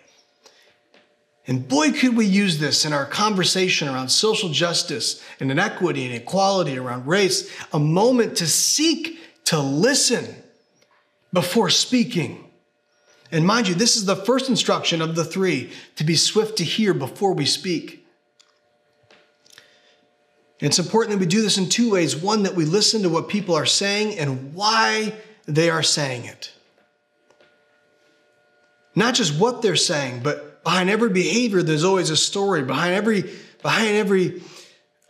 And 1.45 1.67
boy, 1.67 1.91
could 1.91 2.15
we 2.15 2.27
use 2.27 2.59
this 2.59 2.85
in 2.85 2.93
our 2.93 3.05
conversation 3.05 3.87
around 3.87 4.09
social 4.09 4.49
justice 4.49 5.21
and 5.39 5.51
inequity 5.51 6.05
and 6.05 6.13
equality, 6.13 6.77
around 6.77 7.07
race, 7.07 7.51
a 7.73 7.79
moment 7.79 8.37
to 8.37 8.47
seek 8.47 9.19
to 9.45 9.59
listen 9.59 10.35
before 11.31 11.69
speaking. 11.69 12.45
And 13.31 13.45
mind 13.45 13.67
you, 13.67 13.75
this 13.75 13.95
is 13.95 14.05
the 14.05 14.15
first 14.15 14.49
instruction 14.49 15.01
of 15.01 15.15
the 15.15 15.23
three 15.23 15.71
to 15.97 16.03
be 16.03 16.15
swift 16.15 16.57
to 16.57 16.63
hear 16.63 16.93
before 16.93 17.33
we 17.33 17.45
speak. 17.45 18.07
It's 20.59 20.79
important 20.79 21.11
that 21.11 21.19
we 21.19 21.25
do 21.25 21.41
this 21.41 21.57
in 21.57 21.69
two 21.69 21.91
ways. 21.91 22.15
One, 22.15 22.43
that 22.43 22.55
we 22.55 22.65
listen 22.65 23.03
to 23.03 23.09
what 23.09 23.29
people 23.29 23.55
are 23.55 23.65
saying 23.65 24.17
and 24.19 24.53
why 24.53 25.13
they 25.45 25.69
are 25.69 25.83
saying 25.83 26.25
it. 26.25 26.51
Not 28.95 29.13
just 29.13 29.39
what 29.39 29.61
they're 29.61 29.77
saying, 29.77 30.21
but 30.23 30.63
behind 30.63 30.89
every 30.89 31.09
behavior, 31.09 31.63
there's 31.63 31.85
always 31.85 32.09
a 32.09 32.17
story. 32.17 32.63
Behind 32.63 32.93
every, 32.93 33.29
behind 33.61 33.95
every 33.95 34.41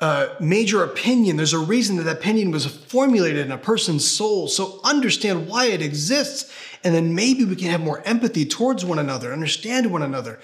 uh, 0.02 0.36
major 0.40 0.84
opinion, 0.84 1.36
there's 1.36 1.54
a 1.54 1.60
reason 1.60 1.98
that 1.98 2.04
that 2.04 2.18
opinion 2.18 2.52
was 2.52 2.66
formulated 2.66 3.46
in 3.46 3.52
a 3.52 3.58
person's 3.58 4.10
soul. 4.10 4.48
So 4.48 4.80
understand 4.84 5.48
why 5.48 5.66
it 5.66 5.82
exists, 5.82 6.52
and 6.84 6.96
then 6.96 7.16
maybe 7.16 7.44
we 7.44 7.58
can 7.58 7.70
have 7.70 7.82
more 7.82 8.02
empathy 8.06 8.46
towards 8.46 8.86
one 8.86 9.00
another, 9.00 9.34
understand 9.34 9.92
one 9.92 10.02
another, 10.02 10.40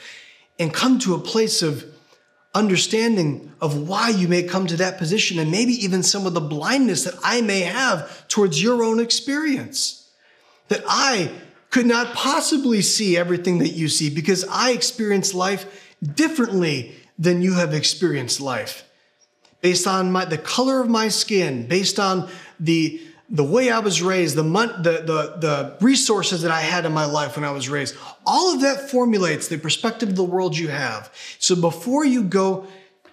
and 0.60 0.74
come 0.74 1.00
to 1.00 1.16
a 1.16 1.20
place 1.20 1.62
of 1.62 1.86
understanding 2.54 3.54
of 3.62 3.88
why 3.88 4.10
you 4.10 4.28
may 4.28 4.44
come 4.44 4.68
to 4.68 4.78
that 4.78 4.98
position, 4.98 5.40
and 5.40 5.52
maybe 5.52 5.74
even 5.74 6.04
some 6.04 6.26
of 6.26 6.34
the 6.34 6.42
blindness 6.42 7.06
that 7.06 7.16
I 7.24 7.42
may 7.42 7.62
have 7.62 8.28
towards 8.28 8.62
your 8.62 8.84
own 8.84 9.00
experience. 9.00 10.10
That 10.68 10.84
I 10.88 11.32
could 11.70 11.86
not 11.86 12.14
possibly 12.14 12.82
see 12.82 13.16
everything 13.16 13.60
that 13.60 13.70
you 13.70 13.88
see 13.88 14.10
because 14.10 14.46
I 14.50 14.72
experience 14.72 15.34
life 15.34 15.94
differently 16.02 16.96
than 17.18 17.42
you 17.42 17.54
have 17.54 17.74
experienced 17.74 18.42
life 18.42 18.86
based 19.66 19.88
on 19.88 20.12
my, 20.12 20.24
the 20.24 20.38
color 20.38 20.80
of 20.80 20.88
my 20.88 21.08
skin, 21.08 21.66
based 21.66 22.00
on 22.00 22.30
the, 22.60 23.02
the 23.32 23.44
way 23.44 23.72
I 23.72 23.80
was 23.80 24.00
raised, 24.00 24.36
the, 24.36 24.44
the, 24.44 24.92
the, 25.04 25.38
the 25.40 25.78
resources 25.82 26.44
that 26.44 26.52
I 26.52 26.62
had 26.62 26.86
in 26.86 26.92
my 26.92 27.06
life 27.06 27.36
when 27.36 27.44
I 27.44 27.50
was 27.50 27.68
raised. 27.68 27.96
All 28.28 28.54
of 28.54 28.62
that 28.62 28.92
formulates 28.92 29.48
the 29.48 29.58
perspective 29.58 30.10
of 30.10 30.16
the 30.16 30.24
world 30.24 30.56
you 30.56 30.68
have. 30.68 31.12
So 31.40 31.56
before 31.56 32.06
you 32.06 32.22
go 32.22 32.68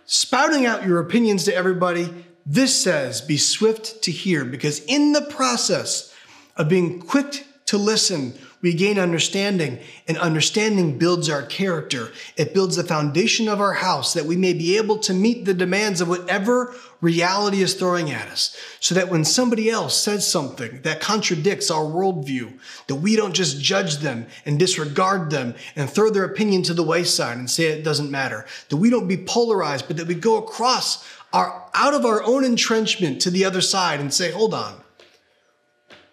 spouting 0.05 0.67
out 0.67 0.87
your 0.87 1.01
opinions 1.01 1.45
to 1.45 1.55
everybody, 1.55 2.13
this 2.45 2.79
says 2.79 3.23
be 3.23 3.39
swift 3.39 4.03
to 4.03 4.11
hear, 4.11 4.45
because 4.45 4.85
in 4.85 5.15
the 5.15 5.23
process 5.23 6.15
of 6.59 6.69
being 6.69 7.01
quick 7.01 7.47
to 7.65 7.79
listen, 7.79 8.35
we 8.63 8.73
gain 8.73 8.97
understanding, 8.97 9.81
and 10.07 10.17
understanding 10.17 10.97
builds 10.97 11.29
our 11.29 11.43
character. 11.43 12.13
It 12.37 12.55
builds 12.55 12.77
the 12.77 12.85
foundation 12.85 13.49
of 13.49 13.61
our 13.61 13.75
house 13.75 14.15
that 14.15 14.25
we 14.25 14.37
may 14.37 14.53
be 14.53 14.77
able 14.77 14.99
to 14.99 15.13
meet 15.13 15.45
the 15.45 15.53
demands 15.53 16.01
of 16.01 16.09
whatever 16.09 16.73
reality 17.01 17.61
is 17.61 17.75
throwing 17.75 18.13
at 18.13 18.29
us. 18.29 18.57
So 18.79 18.95
that 18.95 19.09
when 19.09 19.25
somebody 19.25 19.69
else 19.69 20.01
says 20.01 20.31
something 20.31 20.81
that 20.83 21.01
contradicts 21.01 21.73
our 21.73 21.85
worldview, 21.85 22.57
that 22.87 22.95
we 22.95 23.17
don't 23.17 23.35
just 23.35 23.61
judge 23.61 23.97
them 23.97 24.27
and 24.47 24.61
disregard 24.61 25.31
them 25.31 25.57
and 25.75 25.91
throw 25.91 26.09
their 26.11 26.25
opinion 26.25 26.63
to 26.63 26.75
the 26.75 26.85
wayside 26.85 27.39
and 27.39 27.51
say 27.51 27.65
it 27.65 27.83
doesn't 27.83 28.13
matter. 28.13 28.47
That 28.69 28.77
we 28.77 28.91
don't 28.91 29.09
be 29.09 29.17
polarized, 29.17 29.89
but 29.89 29.97
that 29.97 30.07
we 30.07 30.15
go 30.15 30.37
across 30.39 31.05
our, 31.33 31.69
out 31.75 31.95
of 31.95 32.07
our 32.07 32.23
own 32.23 32.45
entrenchment 32.45 33.21
to 33.23 33.31
the 33.31 33.45
other 33.45 33.61
side 33.61 33.99
and 33.99 34.15
say, 34.15 34.31
hold 34.31 34.55
on. 34.55 34.81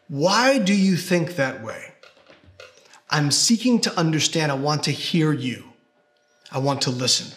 Why 0.08 0.58
do 0.58 0.74
you 0.74 0.98
think 0.98 1.36
that 1.36 1.64
way? 1.64 1.89
I'm 3.10 3.32
seeking 3.32 3.82
to 3.82 3.98
understand. 3.98 4.52
I 4.52 4.56
want 4.56 4.84
to 4.84 4.92
hear 4.92 5.32
you. 5.34 5.66
I 6.52 6.60
want 6.60 6.82
to 6.84 6.92
listen. 6.92 7.36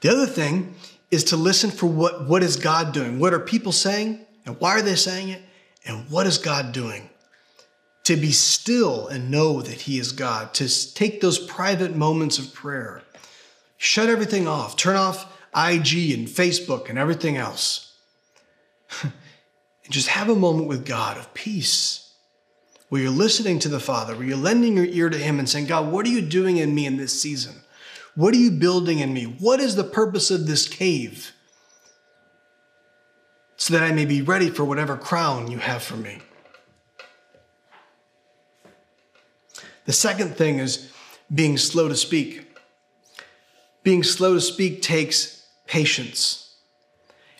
The 0.00 0.10
other 0.10 0.26
thing 0.26 0.74
is 1.10 1.24
to 1.24 1.36
listen 1.36 1.70
for 1.70 1.86
what, 1.86 2.28
what 2.28 2.42
is 2.42 2.56
God 2.56 2.92
doing? 2.92 3.18
What 3.18 3.32
are 3.32 3.40
people 3.40 3.72
saying? 3.72 4.24
And 4.44 4.60
why 4.60 4.72
are 4.72 4.82
they 4.82 4.96
saying 4.96 5.30
it? 5.30 5.42
And 5.86 6.10
what 6.10 6.26
is 6.26 6.38
God 6.38 6.72
doing? 6.72 7.08
To 8.04 8.16
be 8.16 8.32
still 8.32 9.08
and 9.08 9.30
know 9.30 9.62
that 9.62 9.82
He 9.82 9.98
is 9.98 10.12
God, 10.12 10.52
to 10.54 10.94
take 10.94 11.20
those 11.20 11.38
private 11.38 11.96
moments 11.96 12.38
of 12.38 12.52
prayer. 12.52 13.02
Shut 13.78 14.08
everything 14.08 14.46
off, 14.46 14.76
turn 14.76 14.96
off 14.96 15.24
IG 15.56 16.12
and 16.12 16.26
Facebook 16.26 16.90
and 16.90 16.98
everything 16.98 17.36
else. 17.36 17.94
and 19.02 19.12
just 19.88 20.08
have 20.08 20.28
a 20.28 20.36
moment 20.36 20.68
with 20.68 20.84
God 20.84 21.16
of 21.16 21.32
peace, 21.32 22.03
where 22.88 23.02
you're 23.02 23.10
listening 23.10 23.58
to 23.60 23.68
the 23.68 23.80
Father, 23.80 24.14
where 24.14 24.26
you're 24.26 24.36
lending 24.36 24.76
your 24.76 24.86
ear 24.86 25.08
to 25.08 25.18
Him 25.18 25.38
and 25.38 25.48
saying, 25.48 25.66
God, 25.66 25.90
what 25.90 26.06
are 26.06 26.10
you 26.10 26.20
doing 26.20 26.58
in 26.58 26.74
me 26.74 26.86
in 26.86 26.96
this 26.96 27.20
season? 27.20 27.54
What 28.14 28.34
are 28.34 28.38
you 28.38 28.50
building 28.50 29.00
in 29.00 29.12
me? 29.12 29.24
What 29.24 29.60
is 29.60 29.74
the 29.74 29.84
purpose 29.84 30.30
of 30.30 30.46
this 30.46 30.68
cave? 30.68 31.32
So 33.56 33.74
that 33.74 33.82
I 33.82 33.92
may 33.92 34.04
be 34.04 34.22
ready 34.22 34.50
for 34.50 34.64
whatever 34.64 34.96
crown 34.96 35.50
you 35.50 35.58
have 35.58 35.82
for 35.82 35.96
me. 35.96 36.20
The 39.86 39.92
second 39.92 40.36
thing 40.36 40.58
is 40.58 40.90
being 41.32 41.58
slow 41.58 41.88
to 41.88 41.96
speak. 41.96 42.56
Being 43.82 44.02
slow 44.02 44.34
to 44.34 44.40
speak 44.40 44.80
takes 44.80 45.46
patience, 45.66 46.54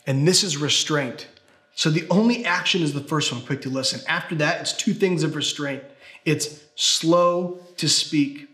and 0.07 0.29
this 0.29 0.43
is 0.43 0.57
restraint. 0.57 1.27
So 1.75 1.91
the 1.91 2.07
only 2.09 2.45
action 2.45 2.83
is 2.83 2.93
the 2.93 3.01
first 3.01 3.33
one, 3.33 3.43
quick 3.43 3.63
to 3.63 3.69
listen. 3.69 4.01
After 4.09 4.35
that, 4.37 4.61
it's 4.61 4.73
two 4.73 4.95
things 4.95 5.23
of 5.23 5.35
restraint 5.35 5.83
it's 6.25 6.65
slow 6.75 7.59
to 7.77 7.87
speak 7.87 8.49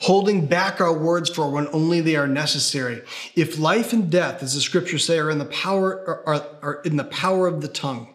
holding 0.00 0.46
back 0.46 0.80
our 0.80 0.96
words 0.96 1.30
for 1.30 1.50
when 1.50 1.68
only 1.68 2.00
they 2.00 2.16
are 2.16 2.26
necessary. 2.26 3.02
If 3.36 3.58
life 3.58 3.92
and 3.92 4.10
death, 4.10 4.42
as 4.42 4.54
the 4.54 4.60
scriptures 4.60 5.04
say, 5.04 5.18
are 5.18 5.30
in 5.30 5.38
the 5.38 5.44
power 5.44 6.22
are, 6.26 6.46
are 6.62 6.80
in 6.84 6.96
the 6.96 7.04
power 7.04 7.46
of 7.46 7.60
the 7.60 7.68
tongue. 7.68 8.14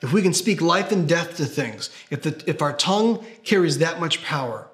If 0.00 0.12
we 0.12 0.22
can 0.22 0.32
speak 0.32 0.60
life 0.60 0.92
and 0.92 1.08
death 1.08 1.36
to 1.36 1.44
things, 1.44 1.90
if, 2.10 2.22
the, 2.22 2.42
if 2.46 2.62
our 2.62 2.72
tongue 2.72 3.24
carries 3.44 3.78
that 3.78 4.00
much 4.00 4.22
power, 4.22 4.70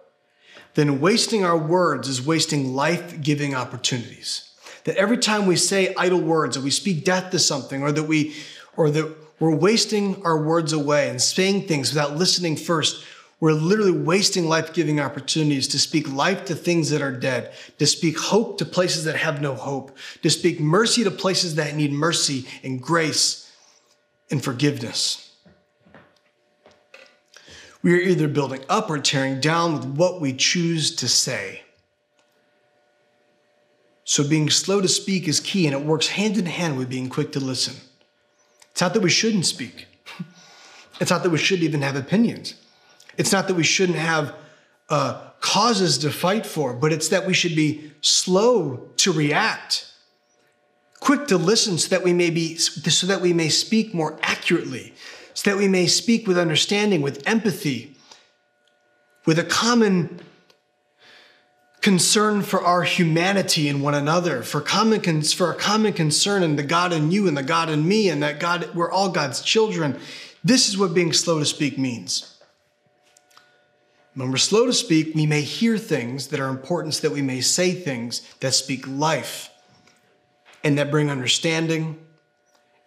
then 0.75 1.01
wasting 1.01 1.45
our 1.45 1.57
words 1.57 2.09
is 2.09 2.25
wasting 2.25 2.75
life 2.75 3.21
giving 3.21 3.55
opportunities. 3.55 4.54
That 4.85 4.97
every 4.97 5.19
time 5.19 5.47
we 5.47 5.57
say 5.57 5.95
idle 5.97 6.21
words, 6.21 6.57
or 6.57 6.61
we 6.61 6.71
speak 6.71 7.05
death 7.05 7.31
to 7.31 7.39
something, 7.39 7.83
or 7.83 7.93
that 7.93 8.05
we, 8.05 8.35
or 8.77 8.91
that 8.91 9.15
we're 9.41 9.55
wasting 9.55 10.23
our 10.25 10.41
words 10.41 10.73
away 10.73 11.09
and 11.09 11.21
saying 11.21 11.67
things 11.67 11.93
without 11.93 12.17
listening 12.17 12.57
first, 12.57 13.05
we're 13.41 13.53
literally 13.53 13.93
wasting 13.93 14.49
life 14.49 14.73
giving 14.73 15.01
opportunities 15.01 15.69
to 15.69 15.79
speak 15.79 16.11
life 16.11 16.45
to 16.47 16.55
things 16.55 16.91
that 16.91 17.03
are 17.03 17.13
dead, 17.13 17.53
to 17.79 17.87
speak 17.87 18.19
hope 18.19 18.59
to 18.59 18.65
places 18.65 19.05
that 19.05 19.17
have 19.17 19.43
no 19.43 19.55
hope, 19.55 19.97
to 20.23 20.31
speak 20.31 20.61
mercy 20.61 21.05
to 21.05 21.11
places 21.11 21.57
that 21.57 21.75
need 21.75 21.93
mercy 21.93 22.47
and 22.63 22.81
grace 22.81 23.53
and 24.31 24.43
forgiveness. 24.43 25.33
We 27.83 27.93
are 27.93 28.01
either 28.01 28.29
building 28.29 28.65
up 28.71 28.89
or 28.89 28.99
tearing 28.99 29.41
down 29.41 29.75
with 29.75 29.85
what 29.85 30.23
we 30.23 30.33
choose 30.33 30.97
to 30.97 31.07
say. 31.07 31.64
So, 34.05 34.27
being 34.27 34.51
slow 34.51 34.83
to 34.83 34.89
speak 34.89 35.27
is 35.27 35.41
key, 35.41 35.67
and 35.67 35.75
it 35.75 35.85
works 35.85 36.09
hand 36.09 36.37
in 36.37 36.45
hand 36.47 36.77
with 36.77 36.91
being 36.91 37.09
quick 37.09 37.33
to 37.33 37.41
listen. 37.41 37.75
It's 38.71 38.81
not 38.81 38.93
that 38.93 39.03
we 39.03 39.09
shouldn't 39.09 39.47
speak, 39.47 39.87
it's 41.01 41.11
not 41.11 41.23
that 41.23 41.31
we 41.31 41.39
shouldn't 41.39 41.65
even 41.65 41.83
have 41.83 41.97
opinions. 41.97 42.55
It's 43.17 43.33
not 43.33 43.49
that 43.49 43.55
we 43.55 43.63
shouldn't 43.63 43.99
have 43.99 44.35
uh, 44.91 45.31
causes 45.41 45.99
to 45.99 46.11
fight 46.11 46.45
for, 46.45 46.75
but 46.75 46.93
it's 46.93 47.09
that 47.09 47.27
we 47.27 47.33
should 47.33 47.55
be 47.55 47.93
slow 48.01 48.89
to 48.97 49.13
react, 49.13 49.87
quick 51.01 51.27
to 51.29 51.39
listen, 51.39 51.79
so 51.79 51.89
that 51.91 52.05
we 52.05 52.13
may 52.13 52.31
be, 52.31 52.57
so 52.57 53.07
that 53.07 53.21
we 53.21 53.33
may 53.33 53.49
speak 53.49 53.95
more 53.95 54.19
accurately, 54.23 54.93
so 55.33 55.51
that 55.51 55.57
we 55.57 55.69
may 55.69 55.87
speak 55.87 56.27
with 56.27 56.37
understanding, 56.37 57.01
with 57.01 57.27
empathy, 57.27 57.97
with 59.25 59.39
a 59.39 59.45
common 59.45 60.21
concern 61.85 62.41
for 62.41 62.63
our 62.63 62.83
humanity 62.83 63.69
and 63.69 63.83
one 63.83 63.95
another, 63.95 64.43
for 64.43 64.63
common 64.63 65.21
for 65.21 65.51
a 65.51 65.55
common 65.55 65.93
concern 65.93 66.43
in 66.43 66.57
the 66.57 66.63
God 66.63 66.95
in 66.95 67.11
you 67.11 67.29
and 67.29 67.37
the 67.37 67.43
God 67.43 67.69
in 67.69 67.87
me, 67.87 68.09
and 68.09 68.23
that 68.23 68.41
God 68.41 68.75
we're 68.75 68.91
all 68.91 69.11
God's 69.11 69.43
children. 69.43 70.01
This 70.43 70.67
is 70.67 70.79
what 70.79 70.95
being 70.95 71.13
slow 71.13 71.39
to 71.39 71.45
speak 71.45 71.77
means. 71.77 72.41
When 74.15 74.31
we're 74.31 74.39
slow 74.39 74.65
to 74.65 74.73
speak, 74.73 75.15
we 75.15 75.27
may 75.27 75.43
hear 75.43 75.77
things 75.77 76.29
that 76.29 76.41
are 76.41 76.49
important 76.49 76.95
so 76.95 77.07
that 77.07 77.15
we 77.15 77.21
may 77.21 77.43
say 77.43 77.73
things 77.73 78.23
that 78.41 78.55
speak 78.55 78.89
life 78.89 79.51
and 80.63 80.79
that 80.79 80.91
bring 80.91 81.11
understanding 81.11 81.99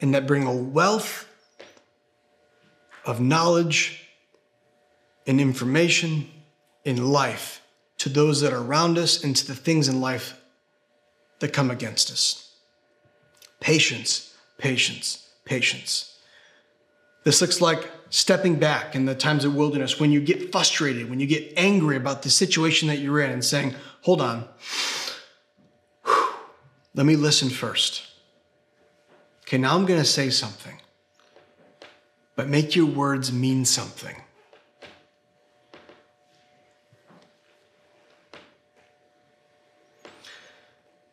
and 0.01 0.15
that 0.15 0.25
bring 0.25 0.47
a 0.47 0.55
wealth 0.55 1.27
of 3.05 3.21
knowledge 3.21 4.07
and 5.27 5.39
information 5.39 6.27
in 6.83 7.11
life 7.11 7.61
to 7.97 8.09
those 8.09 8.41
that 8.41 8.53
are 8.53 8.61
around 8.61 8.97
us 8.97 9.23
and 9.23 9.35
to 9.35 9.47
the 9.47 9.55
things 9.55 9.87
in 9.87 10.01
life 10.01 10.39
that 11.39 11.53
come 11.53 11.71
against 11.71 12.11
us. 12.11 12.55
Patience, 13.59 14.35
patience, 14.57 15.29
patience. 15.45 16.17
This 17.23 17.41
looks 17.41 17.59
like 17.59 17.89
stepping 18.09 18.55
back 18.57 18.95
in 18.95 19.05
the 19.05 19.15
times 19.15 19.45
of 19.45 19.55
wilderness, 19.55 19.99
when 19.99 20.11
you 20.11 20.21
get 20.21 20.51
frustrated, 20.51 21.09
when 21.09 21.19
you 21.19 21.27
get 21.27 21.53
angry 21.57 21.95
about 21.95 22.21
the 22.21 22.29
situation 22.29 22.87
that 22.87 22.99
you're 22.99 23.19
in, 23.19 23.31
and 23.31 23.43
saying, 23.43 23.75
Hold 24.01 24.21
on, 24.21 24.47
let 26.93 27.05
me 27.05 27.15
listen 27.15 27.49
first. 27.49 28.03
Okay, 29.41 29.57
now 29.57 29.75
I'm 29.75 29.85
going 29.85 29.99
to 29.99 30.05
say 30.05 30.29
something, 30.29 30.79
but 32.35 32.47
make 32.47 32.75
your 32.75 32.85
words 32.85 33.31
mean 33.31 33.65
something. 33.65 34.15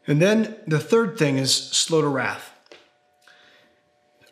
And 0.07 0.21
then 0.21 0.57
the 0.67 0.81
third 0.81 1.19
thing 1.19 1.39
is 1.39 1.55
slow 1.55 2.03
to 2.03 2.09
wrath. 2.09 2.51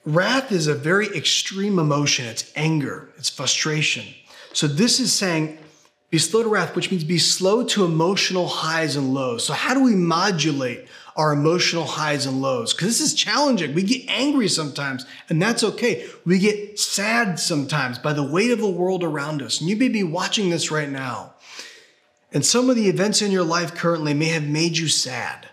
Wrath 0.05 0.51
is 0.53 0.67
a 0.67 0.75
very 0.75 1.07
extreme 1.17 1.79
emotion. 1.79 2.27
It's 2.27 2.53
anger, 2.57 3.11
it's 3.17 3.31
frustration. 3.31 4.05
So 4.53 4.67
this 4.67 5.01
is 5.01 5.13
saying 5.13 5.59
be 6.13 6.19
slow 6.19 6.43
to 6.43 6.49
wrath, 6.51 6.77
which 6.77 6.91
means 6.91 7.05
be 7.05 7.17
slow 7.17 7.65
to 7.65 7.87
emotional 7.87 8.47
highs 8.47 8.97
and 8.97 9.15
lows. 9.15 9.47
So, 9.47 9.55
how 9.55 9.73
do 9.73 9.83
we 9.83 9.95
modulate 9.95 10.87
our 11.17 11.33
emotional 11.33 11.85
highs 11.85 12.27
and 12.27 12.43
lows? 12.43 12.75
Because 12.75 12.89
this 12.89 13.01
is 13.01 13.15
challenging. 13.15 13.75
We 13.75 13.83
get 13.83 14.05
angry 14.09 14.49
sometimes, 14.49 15.07
and 15.31 15.41
that's 15.41 15.65
okay. 15.65 16.07
We 16.27 16.39
get 16.39 16.79
sad 16.79 17.41
sometimes 17.41 17.99
by 17.99 18.13
the 18.13 18.23
weight 18.23 18.51
of 18.51 18.59
the 18.59 18.69
world 18.69 19.03
around 19.03 19.41
us. 19.41 19.59
And 19.59 19.71
you 19.71 19.77
may 19.77 19.89
be 19.89 20.03
watching 20.03 20.51
this 20.51 20.71
right 20.71 20.91
now. 20.91 21.33
And 22.31 22.45
some 22.45 22.69
of 22.69 22.77
the 22.77 22.91
events 22.91 23.23
in 23.23 23.31
your 23.31 23.43
life 23.43 23.75
currently 23.75 24.13
may 24.13 24.29
have 24.29 24.45
made 24.45 24.77
you 24.77 24.89
sad, 24.89 25.49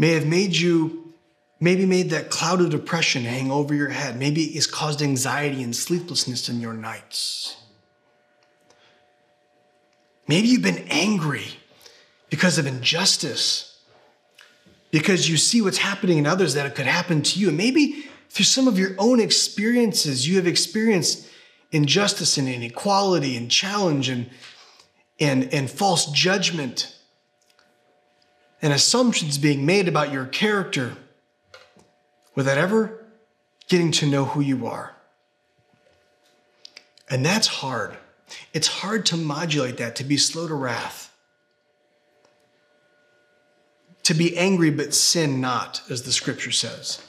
may 0.00 0.12
have 0.14 0.26
made 0.26 0.56
you 0.56 1.12
maybe 1.60 1.84
made 1.84 2.08
that 2.08 2.30
cloud 2.30 2.62
of 2.62 2.70
depression 2.70 3.22
hang 3.22 3.50
over 3.50 3.74
your 3.74 3.90
head. 3.90 4.18
Maybe 4.18 4.44
it's 4.44 4.64
caused 4.64 5.02
anxiety 5.02 5.62
and 5.62 5.76
sleeplessness 5.76 6.48
in 6.48 6.58
your 6.58 6.72
nights. 6.72 7.54
Maybe 10.26 10.48
you've 10.48 10.62
been 10.62 10.86
angry 10.88 11.44
because 12.30 12.56
of 12.56 12.66
injustice, 12.66 13.78
because 14.90 15.28
you 15.28 15.36
see 15.36 15.60
what's 15.60 15.76
happening 15.76 16.16
in 16.16 16.26
others 16.26 16.54
that 16.54 16.64
it 16.64 16.74
could 16.74 16.86
happen 16.86 17.20
to 17.20 17.38
you. 17.38 17.48
And 17.48 17.58
maybe 17.58 18.06
through 18.30 18.46
some 18.46 18.68
of 18.68 18.78
your 18.78 18.92
own 18.96 19.20
experiences, 19.20 20.26
you 20.26 20.36
have 20.36 20.46
experienced 20.46 21.28
injustice 21.72 22.38
and 22.38 22.48
inequality 22.48 23.36
and 23.36 23.50
challenge 23.50 24.08
and, 24.08 24.30
and, 25.20 25.52
and 25.52 25.70
false 25.70 26.10
judgment 26.10 26.96
and 28.62 28.72
assumptions 28.72 29.38
being 29.38 29.64
made 29.64 29.88
about 29.88 30.12
your 30.12 30.26
character 30.26 30.96
without 32.34 32.58
ever 32.58 33.04
getting 33.68 33.92
to 33.92 34.06
know 34.06 34.24
who 34.24 34.40
you 34.40 34.66
are. 34.66 34.94
And 37.08 37.24
that's 37.24 37.46
hard. 37.46 37.96
It's 38.52 38.68
hard 38.68 39.06
to 39.06 39.16
modulate 39.16 39.78
that, 39.78 39.96
to 39.96 40.04
be 40.04 40.16
slow 40.16 40.46
to 40.46 40.54
wrath, 40.54 41.12
to 44.04 44.14
be 44.14 44.36
angry 44.36 44.70
but 44.70 44.94
sin 44.94 45.40
not, 45.40 45.82
as 45.90 46.02
the 46.02 46.12
scripture 46.12 46.52
says. 46.52 47.02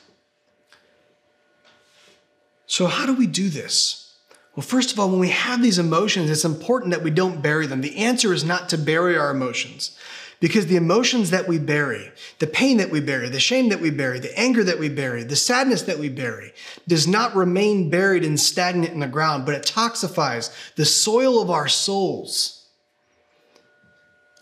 So, 2.65 2.87
how 2.87 3.05
do 3.05 3.13
we 3.13 3.27
do 3.27 3.49
this? 3.49 4.15
Well, 4.55 4.63
first 4.63 4.91
of 4.91 4.99
all, 4.99 5.09
when 5.09 5.19
we 5.19 5.29
have 5.29 5.61
these 5.61 5.79
emotions, 5.79 6.29
it's 6.29 6.45
important 6.45 6.91
that 6.91 7.03
we 7.03 7.11
don't 7.11 7.41
bury 7.41 7.67
them. 7.67 7.81
The 7.81 7.97
answer 7.97 8.33
is 8.33 8.43
not 8.43 8.69
to 8.69 8.77
bury 8.77 9.17
our 9.17 9.31
emotions. 9.31 9.97
Because 10.41 10.65
the 10.65 10.75
emotions 10.75 11.29
that 11.29 11.47
we 11.47 11.59
bury, 11.59 12.11
the 12.39 12.47
pain 12.47 12.77
that 12.77 12.89
we 12.89 12.99
bury, 12.99 13.29
the 13.29 13.39
shame 13.39 13.69
that 13.69 13.79
we 13.79 13.91
bury, 13.91 14.19
the 14.19 14.37
anger 14.37 14.63
that 14.63 14.79
we 14.79 14.89
bury, 14.89 15.23
the 15.23 15.35
sadness 15.35 15.83
that 15.83 15.99
we 15.99 16.09
bury, 16.09 16.51
does 16.87 17.07
not 17.07 17.35
remain 17.35 17.91
buried 17.91 18.25
and 18.25 18.39
stagnant 18.39 18.91
in 18.91 19.01
the 19.01 19.07
ground, 19.07 19.45
but 19.45 19.53
it 19.53 19.61
toxifies 19.61 20.51
the 20.75 20.83
soil 20.83 21.39
of 21.39 21.51
our 21.51 21.67
souls 21.67 22.65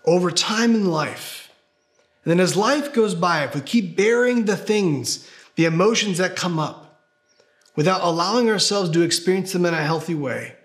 over 0.06 0.32
time 0.32 0.74
in 0.74 0.86
life. 0.86 1.52
And 2.24 2.32
then 2.32 2.40
as 2.40 2.56
life 2.56 2.94
goes 2.94 3.14
by, 3.14 3.44
if 3.44 3.54
we 3.54 3.60
keep 3.60 3.98
burying 3.98 4.46
the 4.46 4.56
things, 4.56 5.30
the 5.56 5.66
emotions 5.66 6.18
that 6.20 6.38
come 6.38 6.60
up, 6.60 7.02
without 7.76 8.02
allowing 8.02 8.50
ourselves 8.50 8.90
to 8.92 9.02
experience 9.02 9.52
them 9.52 9.66
in 9.66 9.74
a 9.74 9.84
healthy 9.84 10.16
way, 10.16 10.56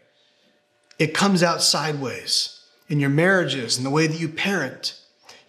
it 0.96 1.12
comes 1.12 1.42
out 1.42 1.60
sideways 1.60 2.60
in 2.88 3.00
your 3.00 3.10
marriages, 3.10 3.78
in 3.78 3.82
the 3.82 3.90
way 3.90 4.06
that 4.06 4.20
you 4.20 4.28
parent. 4.28 5.00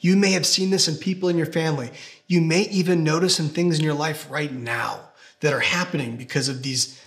You 0.06 0.16
may 0.16 0.34
have 0.34 0.46
seen 0.46 0.70
this 0.70 0.88
in 0.88 0.98
people 0.98 1.30
in 1.30 1.36
your 1.36 1.48
family. 1.48 1.90
You 2.28 2.40
may 2.40 2.70
even 2.70 3.04
notice 3.04 3.36
some 3.36 3.50
things 3.50 3.80
in 3.80 3.84
your 3.84 3.96
life 3.96 4.30
right 4.30 4.54
now 4.54 5.00
that 5.40 5.52
are 5.52 5.62
happening 5.62 6.16
because 6.16 6.48
of 6.48 6.62
these 6.62 7.02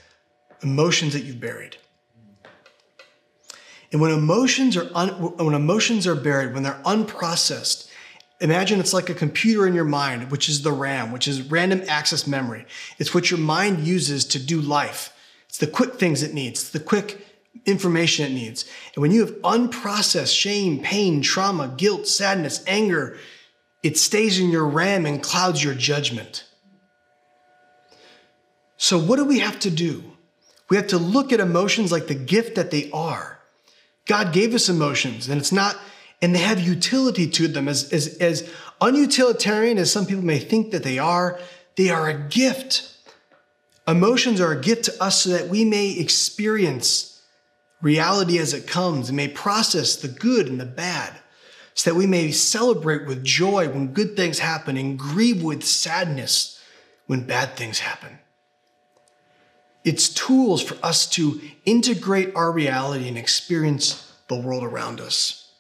emotions 0.64 1.12
that 1.12 1.22
you've 1.22 1.38
buried. 1.38 1.76
And 3.92 4.00
when 4.00 4.10
emotions 4.10 4.76
are 4.76 4.90
un, 4.96 5.10
when 5.10 5.54
emotions 5.54 6.08
are 6.08 6.16
buried, 6.16 6.54
when 6.54 6.64
they're 6.64 6.82
unprocessed, 6.84 7.88
imagine 8.40 8.80
it's 8.80 8.92
like 8.92 9.08
a 9.08 9.14
computer 9.14 9.64
in 9.64 9.74
your 9.74 9.84
mind, 9.84 10.32
which 10.32 10.48
is 10.48 10.62
the 10.62 10.72
RAM, 10.72 11.12
which 11.12 11.28
is 11.28 11.42
random 11.42 11.82
access 11.86 12.26
memory. 12.26 12.66
It's 12.98 13.14
what 13.14 13.30
your 13.30 13.38
mind 13.38 13.86
uses 13.86 14.24
to 14.24 14.40
do 14.40 14.60
life. 14.60 15.16
It's 15.48 15.58
the 15.58 15.68
quick 15.68 15.94
things 15.94 16.24
it 16.24 16.34
needs, 16.34 16.72
the 16.72 16.80
quick 16.80 17.27
information 17.66 18.26
it 18.26 18.34
needs. 18.34 18.64
And 18.94 19.02
when 19.02 19.10
you 19.10 19.24
have 19.24 19.34
unprocessed 19.42 20.36
shame, 20.36 20.80
pain, 20.80 21.22
trauma, 21.22 21.72
guilt, 21.76 22.06
sadness, 22.06 22.62
anger, 22.66 23.18
it 23.82 23.96
stays 23.96 24.38
in 24.38 24.50
your 24.50 24.66
RAM 24.66 25.06
and 25.06 25.22
clouds 25.22 25.62
your 25.62 25.74
judgment. 25.74 26.44
So, 28.76 28.98
what 28.98 29.16
do 29.16 29.24
we 29.24 29.40
have 29.40 29.58
to 29.60 29.70
do? 29.70 30.04
We 30.68 30.76
have 30.76 30.88
to 30.88 30.98
look 30.98 31.32
at 31.32 31.40
emotions 31.40 31.90
like 31.90 32.06
the 32.06 32.14
gift 32.14 32.56
that 32.56 32.70
they 32.70 32.90
are. 32.92 33.38
God 34.06 34.32
gave 34.32 34.54
us 34.54 34.68
emotions, 34.68 35.28
and 35.28 35.40
it's 35.40 35.52
not, 35.52 35.76
and 36.22 36.34
they 36.34 36.40
have 36.40 36.60
utility 36.60 37.28
to 37.30 37.48
them. 37.48 37.68
As, 37.68 37.92
as, 37.92 38.16
as 38.18 38.48
unutilitarian 38.80 39.76
as 39.76 39.92
some 39.92 40.06
people 40.06 40.24
may 40.24 40.38
think 40.38 40.70
that 40.70 40.82
they 40.82 40.98
are, 40.98 41.38
they 41.76 41.90
are 41.90 42.08
a 42.08 42.18
gift. 42.28 42.94
Emotions 43.86 44.40
are 44.40 44.52
a 44.52 44.60
gift 44.60 44.84
to 44.84 45.02
us 45.02 45.22
so 45.22 45.30
that 45.30 45.48
we 45.48 45.64
may 45.64 45.90
experience 45.90 47.07
reality 47.80 48.38
as 48.38 48.54
it 48.54 48.66
comes 48.66 49.08
and 49.08 49.16
may 49.16 49.28
process 49.28 49.96
the 49.96 50.08
good 50.08 50.48
and 50.48 50.60
the 50.60 50.66
bad, 50.66 51.14
so 51.74 51.90
that 51.90 51.96
we 51.96 52.06
may 52.06 52.32
celebrate 52.32 53.06
with 53.06 53.24
joy 53.24 53.68
when 53.68 53.92
good 53.92 54.16
things 54.16 54.40
happen 54.40 54.76
and 54.76 54.98
grieve 54.98 55.42
with 55.42 55.62
sadness 55.62 56.60
when 57.06 57.24
bad 57.24 57.56
things 57.56 57.78
happen. 57.78 58.18
It's 59.84 60.08
tools 60.08 60.62
for 60.62 60.76
us 60.84 61.08
to 61.10 61.40
integrate 61.64 62.34
our 62.34 62.50
reality 62.50 63.08
and 63.08 63.16
experience 63.16 64.12
the 64.26 64.38
world 64.38 64.64
around 64.64 65.00
us. 65.00 65.52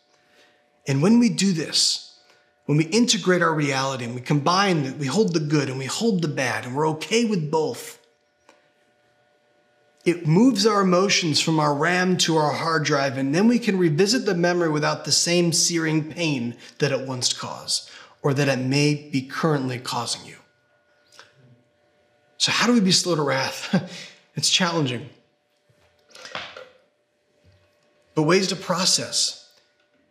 And 0.86 1.02
when 1.02 1.18
we 1.18 1.28
do 1.28 1.52
this, 1.52 2.18
when 2.66 2.76
we 2.76 2.84
integrate 2.84 3.40
our 3.40 3.54
reality 3.54 4.04
and 4.04 4.14
we 4.14 4.20
combine, 4.20 4.98
we 4.98 5.06
hold 5.06 5.32
the 5.32 5.40
good 5.40 5.70
and 5.70 5.78
we 5.78 5.86
hold 5.86 6.20
the 6.20 6.28
bad, 6.28 6.66
and 6.66 6.74
we're 6.74 6.88
okay 6.88 7.24
with 7.24 7.50
both, 7.50 7.97
it 10.08 10.26
moves 10.26 10.66
our 10.66 10.80
emotions 10.80 11.40
from 11.40 11.60
our 11.60 11.74
RAM 11.74 12.16
to 12.18 12.36
our 12.36 12.52
hard 12.52 12.84
drive, 12.84 13.18
and 13.18 13.34
then 13.34 13.46
we 13.48 13.58
can 13.58 13.78
revisit 13.78 14.24
the 14.24 14.34
memory 14.34 14.70
without 14.70 15.04
the 15.04 15.12
same 15.12 15.52
searing 15.52 16.10
pain 16.10 16.56
that 16.78 16.92
it 16.92 17.06
once 17.06 17.32
caused 17.32 17.90
or 18.22 18.34
that 18.34 18.48
it 18.48 18.58
may 18.58 18.94
be 18.94 19.22
currently 19.22 19.78
causing 19.78 20.26
you. 20.26 20.36
So, 22.38 22.52
how 22.52 22.66
do 22.66 22.72
we 22.72 22.80
be 22.80 22.92
slow 22.92 23.14
to 23.14 23.22
wrath? 23.22 23.92
It's 24.38 24.50
challenging. 24.50 25.08
But 28.14 28.22
ways 28.22 28.46
to 28.48 28.56
process. 28.56 29.50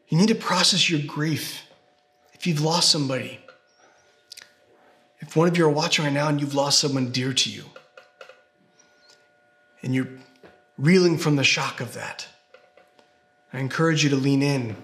You 0.09 0.17
need 0.17 0.27
to 0.27 0.35
process 0.35 0.89
your 0.89 0.99
grief. 1.07 1.61
If 2.33 2.45
you've 2.45 2.59
lost 2.59 2.91
somebody, 2.91 3.39
if 5.19 5.37
one 5.37 5.47
of 5.47 5.57
you 5.57 5.65
are 5.65 5.69
watching 5.69 6.03
right 6.03 6.13
now 6.13 6.27
and 6.27 6.41
you've 6.41 6.55
lost 6.55 6.79
someone 6.79 7.09
dear 7.11 7.31
to 7.31 7.49
you, 7.49 7.63
and 9.81 9.93
you're 9.93 10.07
reeling 10.77 11.17
from 11.17 11.35
the 11.35 11.43
shock 11.43 11.81
of 11.81 11.93
that, 11.93 12.27
I 13.53 13.59
encourage 13.59 14.03
you 14.03 14.09
to 14.09 14.15
lean 14.15 14.43
in 14.43 14.75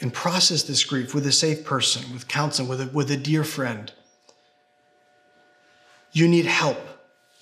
and 0.00 0.12
process 0.12 0.62
this 0.62 0.84
grief 0.84 1.14
with 1.14 1.26
a 1.26 1.32
safe 1.32 1.64
person, 1.64 2.12
with 2.12 2.28
counseling, 2.28 2.68
with 2.68 2.80
a, 2.80 2.86
with 2.86 3.10
a 3.10 3.16
dear 3.16 3.44
friend. 3.44 3.92
You 6.12 6.26
need 6.26 6.46
help. 6.46 6.78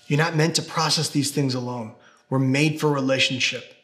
You're 0.07 0.19
not 0.19 0.37
meant 0.37 0.57
to 0.57 0.63
process 0.63 1.09
these 1.11 1.31
things 1.31 1.55
alone. 1.55 1.93
We're 2.31 2.39
made 2.39 2.81
for 2.81 2.91
relationship. 2.91 3.75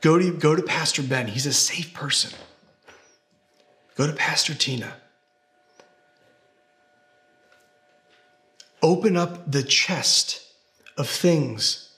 Go 0.00 0.18
to, 0.18 0.32
go 0.32 0.54
to 0.54 0.62
Pastor 0.62 1.02
Ben. 1.02 1.28
He's 1.28 1.46
a 1.46 1.52
safe 1.52 1.92
person. 1.94 2.32
Go 3.96 4.06
to 4.06 4.12
Pastor 4.12 4.54
Tina. 4.54 4.94
Open 8.82 9.16
up 9.16 9.50
the 9.50 9.62
chest 9.62 10.43
of 10.96 11.08
things 11.08 11.90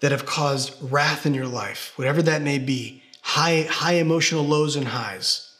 that 0.00 0.12
have 0.12 0.26
caused 0.26 0.74
wrath 0.80 1.26
in 1.26 1.34
your 1.34 1.46
life, 1.46 1.92
whatever 1.96 2.22
that 2.22 2.42
may 2.42 2.58
be, 2.58 3.02
high, 3.20 3.62
high 3.62 3.94
emotional 3.94 4.44
lows 4.44 4.74
and 4.76 4.88
highs, 4.88 5.54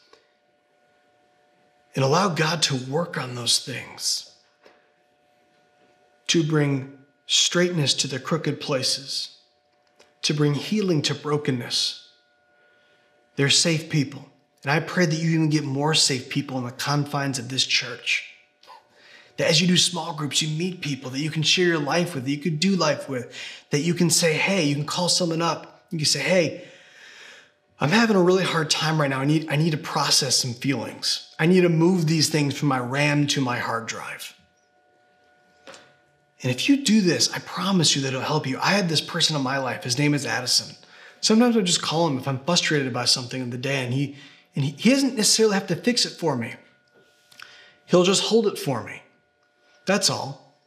and 1.95 2.03
allow 2.03 2.29
God 2.29 2.61
to 2.63 2.75
work 2.75 3.17
on 3.17 3.35
those 3.35 3.59
things 3.59 4.33
to 6.27 6.43
bring 6.43 6.97
straightness 7.27 7.93
to 7.93 8.07
the 8.07 8.19
crooked 8.19 8.59
places, 8.59 9.37
to 10.23 10.33
bring 10.33 10.55
healing 10.55 11.01
to 11.03 11.13
brokenness. 11.13 12.09
They're 13.35 13.49
safe 13.49 13.89
people. 13.89 14.25
And 14.63 14.71
I 14.71 14.79
pray 14.79 15.05
that 15.05 15.15
you 15.15 15.31
even 15.31 15.49
get 15.49 15.63
more 15.63 15.93
safe 15.93 16.29
people 16.29 16.57
in 16.57 16.63
the 16.63 16.71
confines 16.71 17.37
of 17.37 17.49
this 17.49 17.65
church. 17.65 18.32
That 19.37 19.49
as 19.49 19.59
you 19.59 19.67
do 19.67 19.77
small 19.77 20.13
groups, 20.13 20.41
you 20.41 20.57
meet 20.57 20.81
people 20.81 21.09
that 21.11 21.19
you 21.19 21.31
can 21.31 21.43
share 21.43 21.67
your 21.67 21.79
life 21.79 22.13
with, 22.13 22.25
that 22.25 22.31
you 22.31 22.37
could 22.37 22.59
do 22.59 22.75
life 22.75 23.09
with, 23.09 23.33
that 23.71 23.79
you 23.79 23.93
can 23.93 24.09
say, 24.09 24.33
hey, 24.33 24.65
you 24.65 24.75
can 24.75 24.85
call 24.85 25.09
someone 25.09 25.41
up. 25.41 25.85
You 25.89 25.97
can 25.97 26.05
say, 26.05 26.21
hey, 26.21 26.67
I'm 27.79 27.89
having 27.89 28.15
a 28.15 28.21
really 28.21 28.43
hard 28.43 28.69
time 28.69 29.01
right 29.01 29.09
now. 29.09 29.19
I 29.19 29.25
need, 29.25 29.47
I 29.49 29.55
need 29.55 29.71
to 29.71 29.77
process 29.77 30.37
some 30.37 30.53
feelings. 30.53 31.33
I 31.39 31.47
need 31.47 31.61
to 31.61 31.69
move 31.69 32.07
these 32.07 32.29
things 32.29 32.57
from 32.57 32.69
my 32.69 32.79
RAM 32.79 33.27
to 33.27 33.41
my 33.41 33.57
hard 33.57 33.87
drive. 33.87 34.35
And 36.43 36.51
if 36.51 36.67
you 36.67 36.83
do 36.83 37.01
this, 37.01 37.31
I 37.33 37.39
promise 37.39 37.95
you 37.95 38.01
that 38.01 38.09
it'll 38.09 38.21
help 38.21 38.45
you. 38.45 38.59
I 38.61 38.71
had 38.71 38.89
this 38.89 39.01
person 39.01 39.35
in 39.35 39.41
my 39.41 39.57
life. 39.57 39.83
His 39.83 39.97
name 39.97 40.13
is 40.13 40.25
Addison. 40.25 40.75
Sometimes 41.21 41.55
I 41.55 41.61
just 41.61 41.81
call 41.81 42.07
him 42.07 42.17
if 42.17 42.27
I'm 42.27 42.39
frustrated 42.39 42.91
by 42.91 43.05
something 43.05 43.41
in 43.41 43.49
the 43.49 43.57
day, 43.57 43.83
and 43.83 43.93
he 43.93 44.17
and 44.57 44.65
he, 44.65 44.71
he 44.71 44.89
doesn't 44.89 45.15
necessarily 45.15 45.53
have 45.53 45.67
to 45.67 45.75
fix 45.75 46.05
it 46.05 46.11
for 46.11 46.35
me. 46.35 46.53
He'll 47.85 48.03
just 48.03 48.23
hold 48.23 48.47
it 48.47 48.57
for 48.57 48.83
me. 48.83 49.02
That's 49.85 50.09
all. 50.09 50.57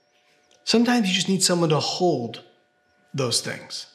Sometimes 0.64 1.08
you 1.08 1.14
just 1.14 1.28
need 1.28 1.42
someone 1.42 1.68
to 1.70 1.80
hold 1.80 2.42
those 3.14 3.40
things. 3.40 3.86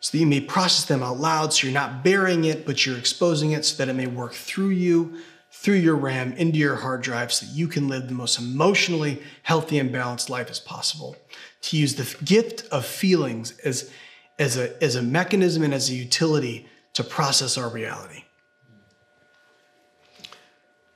So 0.00 0.10
that 0.12 0.18
you 0.18 0.26
may 0.26 0.40
process 0.40 0.84
them 0.84 1.02
out 1.02 1.18
loud, 1.18 1.52
so 1.52 1.66
you're 1.66 1.74
not 1.74 2.02
burying 2.02 2.44
it, 2.44 2.66
but 2.66 2.84
you're 2.84 2.98
exposing 2.98 3.52
it 3.52 3.64
so 3.64 3.76
that 3.76 3.88
it 3.88 3.94
may 3.94 4.08
work 4.08 4.34
through 4.34 4.70
you 4.70 5.16
through 5.52 5.76
your 5.76 5.96
RAM 5.96 6.32
into 6.32 6.58
your 6.58 6.76
hard 6.76 7.02
drive 7.02 7.30
so 7.32 7.44
that 7.44 7.52
you 7.54 7.68
can 7.68 7.86
live 7.86 8.08
the 8.08 8.14
most 8.14 8.38
emotionally 8.38 9.22
healthy 9.42 9.78
and 9.78 9.92
balanced 9.92 10.30
life 10.30 10.50
as 10.50 10.58
possible. 10.58 11.14
To 11.62 11.76
use 11.76 11.94
the 11.94 12.24
gift 12.24 12.66
of 12.72 12.86
feelings 12.86 13.56
as, 13.60 13.90
as, 14.38 14.56
a, 14.56 14.82
as 14.82 14.96
a 14.96 15.02
mechanism 15.02 15.62
and 15.62 15.74
as 15.74 15.90
a 15.90 15.94
utility 15.94 16.66
to 16.94 17.04
process 17.04 17.58
our 17.58 17.68
reality. 17.68 18.24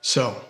So, 0.00 0.42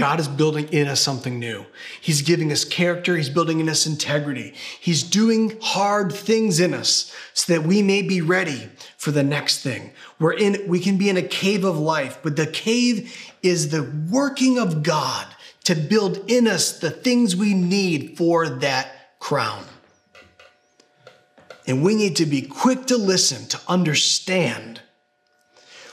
God 0.00 0.18
is 0.18 0.28
building 0.28 0.66
in 0.72 0.88
us 0.88 0.98
something 0.98 1.38
new. 1.38 1.66
He's 2.00 2.22
giving 2.22 2.50
us 2.50 2.64
character. 2.64 3.18
He's 3.18 3.28
building 3.28 3.60
in 3.60 3.68
us 3.68 3.86
integrity. 3.86 4.54
He's 4.80 5.02
doing 5.02 5.58
hard 5.60 6.10
things 6.10 6.58
in 6.58 6.72
us 6.72 7.14
so 7.34 7.52
that 7.52 7.66
we 7.66 7.82
may 7.82 8.00
be 8.00 8.22
ready 8.22 8.70
for 8.96 9.10
the 9.10 9.22
next 9.22 9.58
thing. 9.62 9.92
We're 10.18 10.32
in, 10.32 10.66
we 10.66 10.80
can 10.80 10.96
be 10.96 11.10
in 11.10 11.18
a 11.18 11.22
cave 11.22 11.64
of 11.64 11.78
life, 11.78 12.20
but 12.22 12.36
the 12.36 12.46
cave 12.46 13.14
is 13.42 13.68
the 13.68 13.82
working 14.10 14.58
of 14.58 14.82
God 14.82 15.26
to 15.64 15.74
build 15.74 16.30
in 16.30 16.48
us 16.48 16.78
the 16.78 16.90
things 16.90 17.36
we 17.36 17.52
need 17.52 18.16
for 18.16 18.48
that 18.48 19.18
crown. 19.18 19.64
And 21.66 21.84
we 21.84 21.94
need 21.94 22.16
to 22.16 22.24
be 22.24 22.40
quick 22.40 22.86
to 22.86 22.96
listen, 22.96 23.46
to 23.48 23.60
understand. 23.68 24.80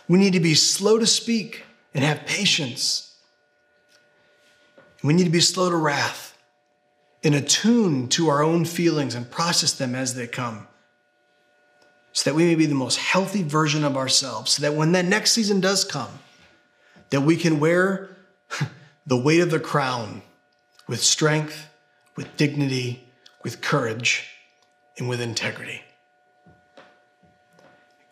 We 0.08 0.18
need 0.18 0.32
to 0.32 0.40
be 0.40 0.56
slow 0.56 0.98
to 0.98 1.06
speak 1.06 1.66
and 1.94 2.06
have 2.06 2.26
patience 2.26 3.07
we 5.08 5.14
need 5.14 5.24
to 5.24 5.30
be 5.30 5.40
slow 5.40 5.70
to 5.70 5.76
wrath 5.76 6.38
and 7.24 7.34
attune 7.34 8.08
to 8.10 8.30
our 8.30 8.44
own 8.44 8.66
feelings 8.66 9.16
and 9.16 9.30
process 9.30 9.74
them 9.74 9.96
as 9.96 10.14
they 10.14 10.28
come 10.28 10.68
so 12.18 12.28
that 12.28 12.36
we 12.36 12.46
may 12.46 12.56
be 12.56 12.66
the 12.66 12.74
most 12.74 12.98
healthy 12.98 13.44
version 13.44 13.84
of 13.84 13.96
ourselves, 13.96 14.54
so 14.54 14.64
that 14.64 14.74
when 14.74 14.94
that 14.94 15.06
next 15.06 15.34
season 15.34 15.62
does 15.62 15.86
come, 15.86 16.10
that 17.12 17.22
we 17.22 17.36
can 17.36 17.60
wear 17.60 18.10
the 19.06 19.16
weight 19.16 19.40
of 19.40 19.52
the 19.52 19.60
crown 19.60 20.24
with 20.88 21.00
strength, 21.00 21.70
with 22.16 22.36
dignity, 22.36 23.04
with 23.44 23.62
courage, 23.62 24.28
and 24.98 25.08
with 25.08 25.22
integrity. 25.22 25.80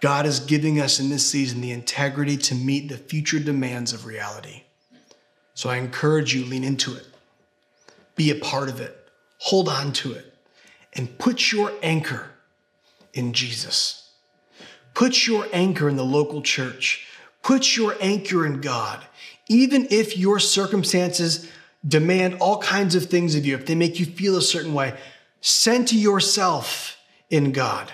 God 0.01 0.27
is 0.27 0.39
giving 0.39 0.79
us 0.79 0.99
in 0.99 1.09
this 1.09 1.27
season 1.27 1.61
the 1.61 1.71
integrity 1.71 2.37
to 2.37 2.53
meet 2.53 2.89
the 2.89 2.97
future 2.97 3.39
demands 3.39 3.91
of 3.91 4.05
reality. 4.05 4.64
So 5.56 5.70
I 5.70 5.78
encourage 5.78 6.36
you, 6.36 6.45
lean 6.45 6.64
into 6.64 6.95
it, 6.95 7.08
be 8.16 8.30
a 8.30 8.36
part 8.36 8.70
of 8.70 8.80
it, 8.80 8.95
hold 9.39 9.68
on 9.68 9.93
to 9.93 10.14
it, 10.14 10.34
and 10.93 11.18
put 11.18 11.51
your 11.51 11.72
anchor 11.82 12.30
in 13.14 13.34
Jesus. 13.34 14.12
Put 14.93 15.26
your 15.26 15.47
anchor 15.51 15.89
in 15.89 15.95
the 15.95 16.06
local 16.06 16.41
church. 16.41 17.08
Put 17.41 17.76
your 17.76 17.95
anchor 18.01 18.45
in 18.45 18.62
God. 18.62 19.03
Even 19.47 19.88
if 19.89 20.18
your 20.18 20.39
circumstances 20.39 21.49
demand 21.88 22.38
all 22.39 22.60
kinds 22.60 22.95
of 22.95 23.06
things 23.06 23.36
of 23.36 23.45
you, 23.45 23.56
if 23.56 23.66
they 23.66 23.76
make 23.76 23.99
you 23.99 24.06
feel 24.06 24.38
a 24.38 24.41
certain 24.41 24.74
way, 24.74 24.97
center 25.41 25.95
yourself 25.95 26.97
in 27.30 27.51
God. 27.51 27.91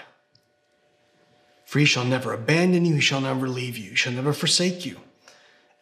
For 1.66 1.80
he 1.80 1.86
shall 1.86 2.06
never 2.06 2.34
abandon 2.34 2.86
you, 2.86 2.96
he 2.96 3.02
shall 3.02 3.22
never 3.22 3.48
leave 3.48 3.78
you, 3.78 3.92
he 3.92 3.96
shall 3.96 4.14
never 4.14 4.34
forsake 4.34 4.86
you. 4.86 4.98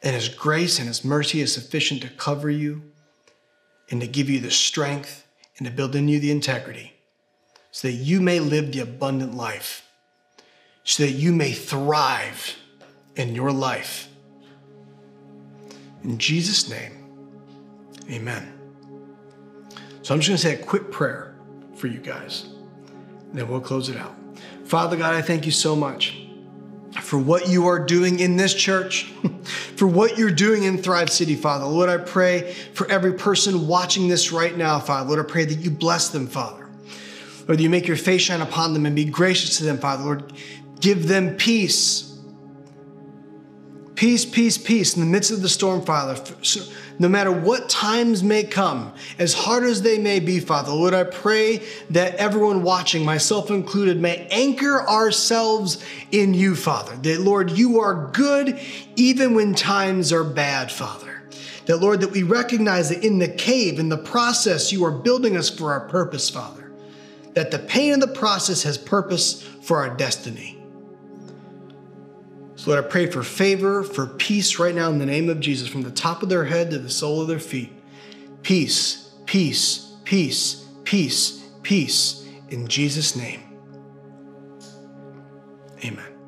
And 0.02 0.16
his 0.16 0.30
grace 0.30 0.80
and 0.80 0.88
his 0.88 1.04
mercy 1.04 1.42
is 1.42 1.54
sufficient 1.54 2.02
to 2.02 2.10
cover 2.10 2.50
you 2.50 2.84
and 3.90 4.00
to 4.02 4.08
give 4.08 4.30
you 4.30 4.40
the 4.40 4.52
strength 4.52 5.28
and 5.58 5.66
to 5.66 5.74
build 5.74 5.96
in 5.96 6.08
you 6.08 6.20
the 6.20 6.32
integrity 6.32 6.94
so 7.72 7.88
that 7.88 7.94
you 7.94 8.22
may 8.22 8.40
live 8.40 8.72
the 8.72 8.80
abundant 8.80 9.36
life, 9.36 9.88
so 10.84 11.04
that 11.04 11.12
you 11.12 11.32
may 11.32 11.52
thrive 11.52 12.56
in 13.16 13.36
your 13.36 13.52
life. 13.52 14.08
In 16.04 16.18
Jesus' 16.18 16.70
name, 16.70 17.06
amen. 18.10 18.54
So 20.02 20.14
I'm 20.14 20.22
just 20.22 20.30
going 20.30 20.38
to 20.38 20.38
say 20.38 20.54
a 20.54 20.66
quick 20.66 20.92
prayer 20.92 21.36
for 21.76 21.88
you 21.88 22.00
guys, 22.00 22.46
and 23.30 23.38
then 23.38 23.48
we'll 23.48 23.60
close 23.60 23.90
it 23.90 23.98
out. 23.98 24.16
Father 24.64 24.96
God, 24.96 25.14
I 25.14 25.22
thank 25.22 25.46
you 25.46 25.52
so 25.52 25.76
much 25.76 26.16
for 27.02 27.18
what 27.18 27.48
you 27.48 27.68
are 27.68 27.80
doing 27.80 28.20
in 28.20 28.38
this 28.38 28.54
church, 28.54 29.04
for 29.76 29.88
what 29.88 30.18
you're 30.18 30.32
doing 30.32 30.64
in 30.64 30.78
Thrive 30.78 31.10
City, 31.10 31.36
Father. 31.36 31.66
Lord, 31.66 31.90
I 31.90 31.98
pray 31.98 32.54
for 32.74 32.90
every 32.90 33.14
person 33.14 33.68
watching 33.68 34.08
this 34.08 34.32
right 34.32 34.56
now, 34.56 34.80
Father. 34.80 35.08
Lord, 35.10 35.26
I 35.26 35.30
pray 35.30 35.46
that 35.46 35.60
you 35.60 35.72
bless 35.72 36.10
them, 36.10 36.28
Father. 36.28 36.68
Lord, 37.48 37.60
you 37.60 37.70
make 37.70 37.88
your 37.88 37.98
face 37.98 38.22
shine 38.22 38.42
upon 38.42 38.74
them 38.74 38.86
and 38.86 38.96
be 38.96 39.06
gracious 39.06 39.58
to 39.58 39.64
them, 39.64 39.80
Father. 39.80 40.04
Lord, 40.04 40.34
give 40.80 41.08
them 41.08 41.36
peace. 41.36 42.09
Peace, 44.00 44.24
peace, 44.24 44.58
peace 44.58 44.96
in 44.96 45.02
the 45.02 45.06
midst 45.06 45.30
of 45.30 45.42
the 45.42 45.50
storm, 45.50 45.82
Father. 45.82 46.18
No 47.00 47.10
matter 47.10 47.34
what 47.34 47.68
times 47.68 48.24
may 48.24 48.46
come, 48.46 48.94
as 49.18 49.34
hard 49.34 49.66
as 49.66 49.82
they 49.82 49.98
may 50.00 50.22
be, 50.22 50.40
Father, 50.40 50.72
Lord, 50.72 50.94
I 50.94 51.04
pray 51.04 51.64
that 51.90 52.16
everyone 52.16 52.64
watching, 52.64 53.04
myself 53.04 53.52
included, 53.52 54.00
may 54.00 54.26
anchor 54.32 54.88
ourselves 54.88 55.84
in 56.14 56.34
you, 56.34 56.56
Father. 56.56 56.96
That, 56.96 57.20
Lord, 57.20 57.52
you 57.52 57.82
are 57.82 58.10
good 58.14 58.58
even 58.96 59.34
when 59.34 59.54
times 59.54 60.14
are 60.14 60.24
bad, 60.24 60.72
Father. 60.72 61.22
That, 61.66 61.82
Lord, 61.82 62.00
that 62.00 62.12
we 62.12 62.24
recognize 62.24 62.88
that 62.88 63.04
in 63.04 63.20
the 63.20 63.28
cave, 63.28 63.80
in 63.80 63.90
the 63.90 63.98
process, 63.98 64.72
you 64.72 64.86
are 64.86 64.92
building 64.92 65.36
us 65.36 65.50
for 65.50 65.74
our 65.74 65.90
purpose, 65.90 66.30
Father. 66.30 66.72
That 67.34 67.52
the 67.52 67.60
pain 67.60 67.96
of 67.96 68.00
the 68.00 68.08
process 68.08 68.64
has 68.64 68.78
purpose 68.78 69.44
for 69.44 69.76
our 69.76 69.94
destiny. 69.94 70.59
So 72.60 72.72
Lord, 72.72 72.84
I 72.84 72.88
pray 72.90 73.06
for 73.06 73.24
favor, 73.24 73.84
for 73.84 74.06
peace 74.06 74.60
right 74.60 74.76
now 74.76 74.90
in 74.90 75.00
the 75.00 75.06
name 75.06 75.30
of 75.30 75.40
Jesus, 75.40 75.70
from 75.70 75.84
the 75.84 75.92
top 75.92 76.24
of 76.24 76.28
their 76.28 76.44
head 76.44 76.72
to 76.72 76.78
the 76.78 76.90
sole 76.90 77.22
of 77.22 77.30
their 77.30 77.40
feet. 77.40 77.72
Peace, 78.44 79.14
peace, 79.26 79.94
peace, 80.04 80.66
peace, 80.84 81.42
peace, 81.64 82.28
in 82.50 82.68
Jesus' 82.68 83.16
name. 83.16 83.40
Amen. 85.86 86.19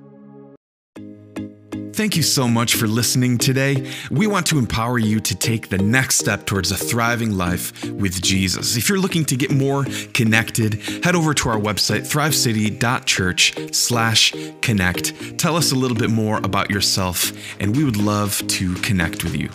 Thank 1.93 2.15
you 2.15 2.23
so 2.23 2.47
much 2.47 2.75
for 2.75 2.87
listening 2.87 3.37
today. 3.37 3.91
We 4.09 4.25
want 4.25 4.45
to 4.47 4.57
empower 4.57 4.97
you 4.97 5.19
to 5.19 5.35
take 5.35 5.67
the 5.67 5.77
next 5.77 6.19
step 6.19 6.45
towards 6.45 6.71
a 6.71 6.77
thriving 6.77 7.31
life 7.31 7.83
with 7.91 8.21
Jesus. 8.21 8.77
If 8.77 8.87
you're 8.87 8.97
looking 8.97 9.25
to 9.25 9.35
get 9.35 9.51
more 9.51 9.85
connected, 10.13 10.75
head 11.03 11.15
over 11.15 11.33
to 11.33 11.49
our 11.49 11.59
website, 11.59 12.01
thrivecity.church 12.01 13.75
slash 13.75 14.33
connect. 14.61 15.37
Tell 15.37 15.57
us 15.57 15.73
a 15.73 15.75
little 15.75 15.97
bit 15.97 16.09
more 16.09 16.37
about 16.37 16.69
yourself, 16.69 17.33
and 17.59 17.75
we 17.75 17.83
would 17.83 17.97
love 17.97 18.41
to 18.47 18.73
connect 18.75 19.25
with 19.25 19.35
you. 19.35 19.49